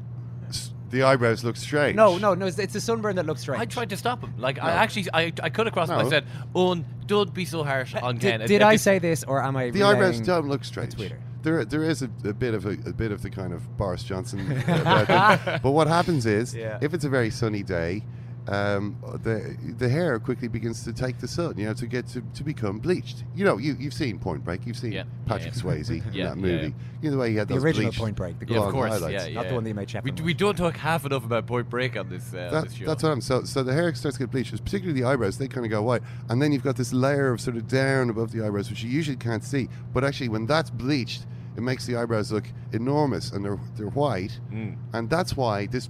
the 0.90 1.04
eyebrows 1.04 1.44
look 1.44 1.56
strange. 1.56 1.96
No, 1.96 2.18
no, 2.18 2.34
no. 2.34 2.46
It's, 2.46 2.58
it's 2.58 2.72
the 2.72 2.80
sunburn 2.80 3.16
that 3.16 3.26
looks 3.26 3.42
strange. 3.42 3.60
I 3.60 3.64
tried 3.64 3.90
to 3.90 3.96
stop 3.96 4.22
him. 4.22 4.34
Like 4.38 4.60
I 4.60 4.70
actually, 4.72 5.06
I, 5.14 5.32
I 5.42 5.50
cut 5.50 5.66
across 5.66 5.88
him. 5.88 5.98
I 5.98 6.08
said, 6.08 6.24
"Eoin, 6.54 6.84
don't 7.06 7.32
be 7.32 7.44
so 7.44 7.62
harsh 7.62 7.94
on 7.94 8.18
Ken." 8.18 8.40
Did, 8.40 8.48
did 8.48 8.62
I 8.62 8.76
say 8.76 8.98
this 8.98 9.22
or 9.24 9.42
am 9.42 9.56
I? 9.56 9.70
The 9.70 9.84
eyebrows 9.84 10.20
don't 10.20 10.48
look 10.48 10.64
strange. 10.64 10.94
Twitter? 10.94 11.20
There, 11.42 11.64
there 11.64 11.82
is 11.82 12.02
a, 12.02 12.10
a 12.24 12.32
bit 12.34 12.54
of 12.54 12.66
a, 12.66 12.70
a 12.86 12.92
bit 12.92 13.12
of 13.12 13.22
the 13.22 13.30
kind 13.30 13.52
of 13.52 13.76
Boris 13.76 14.02
Johnson. 14.04 14.62
but 14.66 15.62
what 15.64 15.86
happens 15.86 16.26
is, 16.26 16.54
Yeah. 16.54 16.78
if 16.80 16.92
it's 16.94 17.04
a 17.04 17.08
very 17.08 17.30
sunny 17.30 17.62
day, 17.62 18.02
um, 18.50 18.96
the 19.22 19.56
the 19.78 19.88
hair 19.88 20.18
quickly 20.18 20.48
begins 20.48 20.82
to 20.84 20.92
take 20.92 21.18
the 21.18 21.28
sun, 21.28 21.56
you 21.56 21.66
know, 21.66 21.74
to 21.74 21.86
get 21.86 22.06
to, 22.08 22.20
to 22.34 22.42
become 22.44 22.78
bleached. 22.80 23.22
You 23.34 23.44
know, 23.44 23.58
you 23.58 23.76
you've 23.78 23.94
seen 23.94 24.18
Point 24.18 24.44
Break, 24.44 24.66
you've 24.66 24.76
seen 24.76 24.92
Yeah. 24.92 25.04
Patrick 25.26 25.54
Yeah. 25.54 25.62
Swayze 25.62 25.90
in 25.90 25.96
Yeah, 26.12 26.28
that 26.30 26.36
yeah. 26.36 26.42
movie. 26.42 26.74
You 27.00 27.08
know 27.08 27.10
the 27.12 27.18
way 27.18 27.30
he 27.30 27.36
had 27.36 27.48
The 27.48 27.54
those 27.54 27.64
original 27.64 27.86
bleached 27.90 27.98
Point 28.00 28.16
Break, 28.16 28.38
the 28.40 28.46
Yeah, 28.46 28.58
of 28.60 28.72
course. 28.72 28.92
highlights. 28.92 29.26
Yeah, 29.28 29.34
Not 29.34 29.42
the 29.44 29.48
yeah. 29.50 29.54
one 29.54 29.64
they 29.64 29.72
made 29.72 29.86
We, 29.88 29.92
Shepard. 29.92 30.20
we 30.20 30.34
don't 30.34 30.56
talk 30.56 30.76
half 30.76 31.06
enough 31.06 31.24
about 31.24 31.46
Point 31.46 31.70
Break 31.70 31.96
on 31.96 32.08
this, 32.08 32.34
uh, 32.34 32.50
That- 32.50 32.64
this 32.64 32.74
show. 32.74 32.86
that's 32.86 33.02
what 33.02 33.12
I'm 33.12 33.20
so 33.20 33.44
so 33.44 33.62
the 33.62 33.72
hair 33.72 33.94
starts 33.94 34.18
to 34.18 34.24
get 34.24 34.30
bleached, 34.32 34.50
particularly 34.64 35.00
the 35.00 35.06
eyebrows. 35.06 35.38
They 35.38 35.48
kind 35.48 35.64
of 35.64 35.70
go 35.70 35.82
white, 35.82 36.02
and 36.28 36.42
then 36.42 36.50
you've 36.52 36.64
got 36.64 36.76
this 36.76 36.92
layer 36.92 37.30
of 37.32 37.40
sort 37.40 37.56
of 37.56 37.68
down 37.68 38.10
above 38.10 38.32
the 38.32 38.44
eyebrows, 38.44 38.68
which 38.68 38.82
you 38.82 38.90
usually 38.90 39.16
can't 39.16 39.44
see. 39.44 39.68
But 39.94 40.02
actually, 40.04 40.28
when 40.28 40.46
that's 40.46 40.70
bleached, 40.70 41.24
it 41.56 41.62
makes 41.62 41.86
the 41.86 41.96
eyebrows 41.96 42.30
look 42.32 42.48
enormous, 42.72 43.30
and 43.32 43.44
they're 43.44 43.58
they're 43.76 43.88
white, 43.88 44.38
Mm. 44.52 44.76
and 44.92 45.08
that's 45.08 45.36
why 45.36 45.66
this 45.66 45.88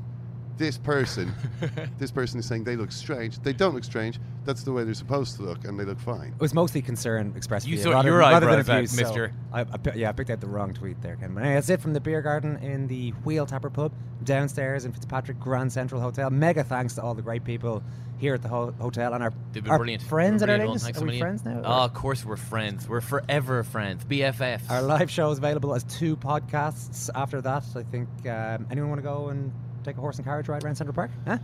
this 0.60 0.76
person 0.76 1.32
this 1.98 2.10
person 2.10 2.38
is 2.38 2.44
saying 2.46 2.64
they 2.64 2.76
look 2.76 2.92
strange. 2.92 3.40
They 3.40 3.54
don't 3.54 3.74
look 3.74 3.82
strange. 3.82 4.20
That's 4.44 4.62
the 4.62 4.72
way 4.72 4.84
they're 4.84 4.92
supposed 4.94 5.36
to 5.36 5.42
look, 5.42 5.64
and 5.64 5.80
they 5.80 5.84
look 5.84 5.98
fine. 5.98 6.34
It 6.34 6.40
was 6.40 6.52
mostly 6.52 6.82
concern 6.82 7.32
expressed. 7.34 7.66
You 7.66 7.78
for 7.78 7.84
sort 7.84 7.94
rather, 7.94 8.08
your 8.10 8.18
rather 8.18 8.46
than 8.46 8.60
eyebrows 8.60 8.68
out, 8.68 8.88
so 8.88 9.02
mister. 9.02 9.32
I, 9.52 9.62
I, 9.62 9.66
yeah, 9.94 10.10
I 10.10 10.12
picked 10.12 10.28
out 10.28 10.40
the 10.40 10.48
wrong 10.48 10.74
tweet 10.74 11.00
there, 11.00 11.16
Ken. 11.16 11.32
But 11.34 11.40
anyway, 11.40 11.54
that's 11.54 11.70
it 11.70 11.80
from 11.80 11.94
the 11.94 12.00
beer 12.00 12.20
garden 12.20 12.58
in 12.58 12.86
the 12.88 13.10
Wheel 13.24 13.46
Tapper 13.46 13.70
pub 13.70 13.92
downstairs 14.22 14.84
in 14.84 14.92
Fitzpatrick 14.92 15.40
Grand 15.40 15.72
Central 15.72 15.98
Hotel. 16.00 16.28
Mega 16.28 16.62
thanks 16.62 16.94
to 16.96 17.02
all 17.02 17.14
the 17.14 17.22
great 17.22 17.42
people 17.42 17.82
here 18.18 18.34
at 18.34 18.42
the 18.42 18.48
ho- 18.48 18.74
hotel 18.78 19.14
and 19.14 19.22
our, 19.24 19.32
They've 19.52 19.64
been 19.64 19.72
our 19.72 19.78
brilliant. 19.78 20.02
friends 20.02 20.42
They've 20.42 20.50
at 20.50 20.58
been 20.58 20.60
our 20.60 20.66
brilliant. 20.66 20.82
latest. 20.82 20.84
Thanks 20.84 21.00
Are 21.00 21.04
a 21.04 21.10
we 21.10 21.18
friends 21.18 21.44
now? 21.46 21.62
Oh, 21.64 21.84
of 21.84 21.94
course 21.94 22.22
we're 22.22 22.36
friends. 22.36 22.86
We're 22.86 23.00
forever 23.00 23.64
friends. 23.64 24.04
BFFs. 24.04 24.70
Our 24.70 24.82
live 24.82 25.10
show 25.10 25.30
is 25.30 25.38
available 25.38 25.74
as 25.74 25.84
two 25.84 26.18
podcasts 26.18 27.08
after 27.14 27.40
that. 27.40 27.64
I 27.74 27.82
think 27.84 28.08
um, 28.26 28.66
anyone 28.70 28.90
want 28.90 28.98
to 28.98 29.08
go 29.08 29.28
and 29.30 29.50
take 29.84 29.96
a 29.96 30.00
horse 30.00 30.16
and 30.16 30.24
carriage 30.24 30.48
ride 30.48 30.64
around 30.64 30.76
Central 30.76 30.94
Park? 30.94 31.10
Huh? 31.26 31.38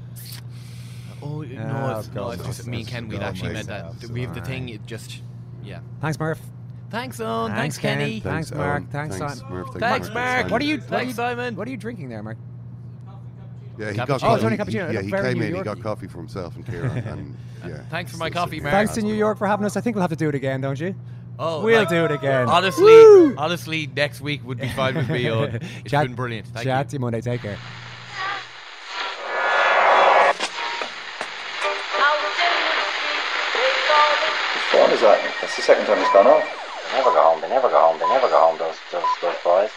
Oh, 1.22 1.26
Oh, 1.28 1.42
no, 1.42 1.98
it's, 1.98 2.08
no, 2.08 2.14
God, 2.14 2.34
it's 2.38 2.46
just 2.46 2.66
me 2.66 2.78
and 2.80 2.86
Ken. 2.86 3.08
We'd 3.08 3.20
God, 3.20 3.26
actually 3.28 3.52
met 3.54 3.66
that. 3.66 3.94
myself. 3.94 4.10
We 4.10 4.20
have 4.22 4.34
the 4.34 4.42
thing. 4.42 4.68
It 4.68 4.84
just, 4.86 5.20
yeah. 5.64 5.80
Thanks, 6.00 6.20
Murph. 6.20 6.38
Thanks, 6.90 7.18
Eoin. 7.18 7.48
Thanks, 7.54 7.78
Ken. 7.78 7.98
Kenny. 7.98 8.20
Thanks, 8.20 8.50
Thanks, 8.50 8.52
Mark. 8.52 8.82
Eoin. 8.84 8.90
Thanks, 8.90 9.18
Thanks, 9.18 9.38
Simon. 9.40 9.52
Murph. 9.54 9.66
Thanks, 9.68 9.80
Thanks, 9.80 10.08
Mark. 10.14 10.14
Mark. 10.42 10.50
What 10.52 10.62
are 10.62 10.64
you? 10.66 10.76
What 10.76 10.84
are 10.84 10.88
Thanks, 10.88 11.08
you, 11.08 11.14
Simon. 11.14 11.56
What 11.56 11.66
are 11.66 11.70
you 11.70 11.76
drinking 11.78 12.10
there, 12.10 12.22
Mark? 12.22 12.36
Yeah, 13.78 13.90
he 13.92 13.98
Cappuccino. 13.98 14.06
got 14.06 14.22
Oh, 14.22 14.34
it's 14.34 14.44
only 14.44 14.56
coffee. 14.56 14.72
cappuccino. 14.72 14.92
Yeah, 14.92 15.02
he 15.02 15.10
Very 15.10 15.28
came 15.30 15.38
New 15.38 15.44
in. 15.44 15.48
He 15.48 15.54
York. 15.54 15.64
got 15.64 15.82
coffee 15.82 16.06
for 16.06 16.18
himself 16.18 16.54
and 16.56 16.66
Kieran. 16.66 16.90
and 16.98 17.36
yeah. 17.66 17.78
Thanks 17.90 18.10
for 18.12 18.18
my 18.18 18.28
So- 18.28 18.34
coffee, 18.34 18.58
so- 18.58 18.62
Mark. 18.64 18.72
Thanks 18.74 18.94
to 18.94 19.02
New 19.02 19.14
York 19.14 19.36
for 19.38 19.46
having 19.46 19.66
us. 19.66 19.76
I 19.76 19.80
think 19.80 19.96
we'll 19.96 20.02
have 20.02 20.10
to 20.10 20.16
do 20.16 20.28
it 20.28 20.34
again, 20.34 20.60
don't 20.60 20.78
you? 20.78 20.94
Oh, 21.38 21.62
We'll 21.62 21.80
like, 21.80 21.88
do 21.88 22.04
it 22.04 22.10
again. 22.12 22.48
Honestly, 22.48 22.84
Woo! 22.84 23.34
honestly, 23.36 23.86
next 23.94 24.20
week 24.20 24.42
would 24.46 24.58
be 24.58 24.68
fine 24.68 24.94
with 24.94 25.08
me. 25.10 25.24
Eoin. 25.24 25.62
It's 25.80 25.90
Chat- 25.90 26.06
been 26.06 26.14
brilliant. 26.14 26.46
Thank 26.48 26.64
Chat 26.64 26.86
you. 26.86 26.90
to 26.90 26.96
you 26.96 27.00
Monday. 27.00 27.20
Take 27.20 27.42
care. 27.42 27.58
That's 35.40 35.54
the 35.56 35.62
second 35.62 35.86
time 35.86 35.98
it's 35.98 36.12
gone 36.12 36.26
off. 36.26 36.44
They 36.90 36.98
never 36.98 37.10
go 37.10 37.22
home. 37.22 37.40
They 37.40 37.48
never 37.48 37.68
go 37.68 37.78
home. 37.78 37.98
They 37.98 38.08
never 38.08 38.28
go 38.28 38.38
home. 38.40 38.58
Those 38.58 38.76
those 38.90 39.04
those 39.20 39.36
boys. 39.44 39.70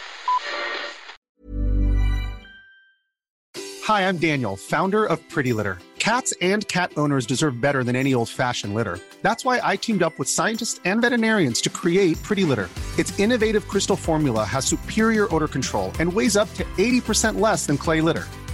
Hi, 3.84 4.08
I'm 4.08 4.18
Daniel, 4.18 4.56
founder 4.56 5.04
of 5.04 5.26
Pretty 5.28 5.52
Litter. 5.52 5.78
Cats 5.98 6.32
and 6.40 6.66
cat 6.68 6.92
owners 6.96 7.26
deserve 7.26 7.60
better 7.60 7.84
than 7.84 7.96
any 7.96 8.14
old 8.14 8.28
fashioned 8.28 8.74
litter. 8.74 8.98
That's 9.22 9.44
why 9.44 9.60
I 9.62 9.76
teamed 9.76 10.02
up 10.02 10.18
with 10.18 10.28
scientists 10.28 10.80
and 10.84 11.02
veterinarians 11.02 11.60
to 11.62 11.70
create 11.70 12.22
Pretty 12.22 12.44
Litter. 12.44 12.70
Its 12.98 13.18
innovative 13.18 13.68
crystal 13.68 13.96
formula 13.96 14.44
has 14.44 14.64
superior 14.64 15.34
odor 15.34 15.48
control 15.48 15.92
and 15.98 16.10
weighs 16.10 16.36
up 16.36 16.52
to 16.54 16.64
80% 16.78 17.38
less 17.40 17.66
than 17.66 17.76
clay 17.76 18.00
litter. 18.00 18.26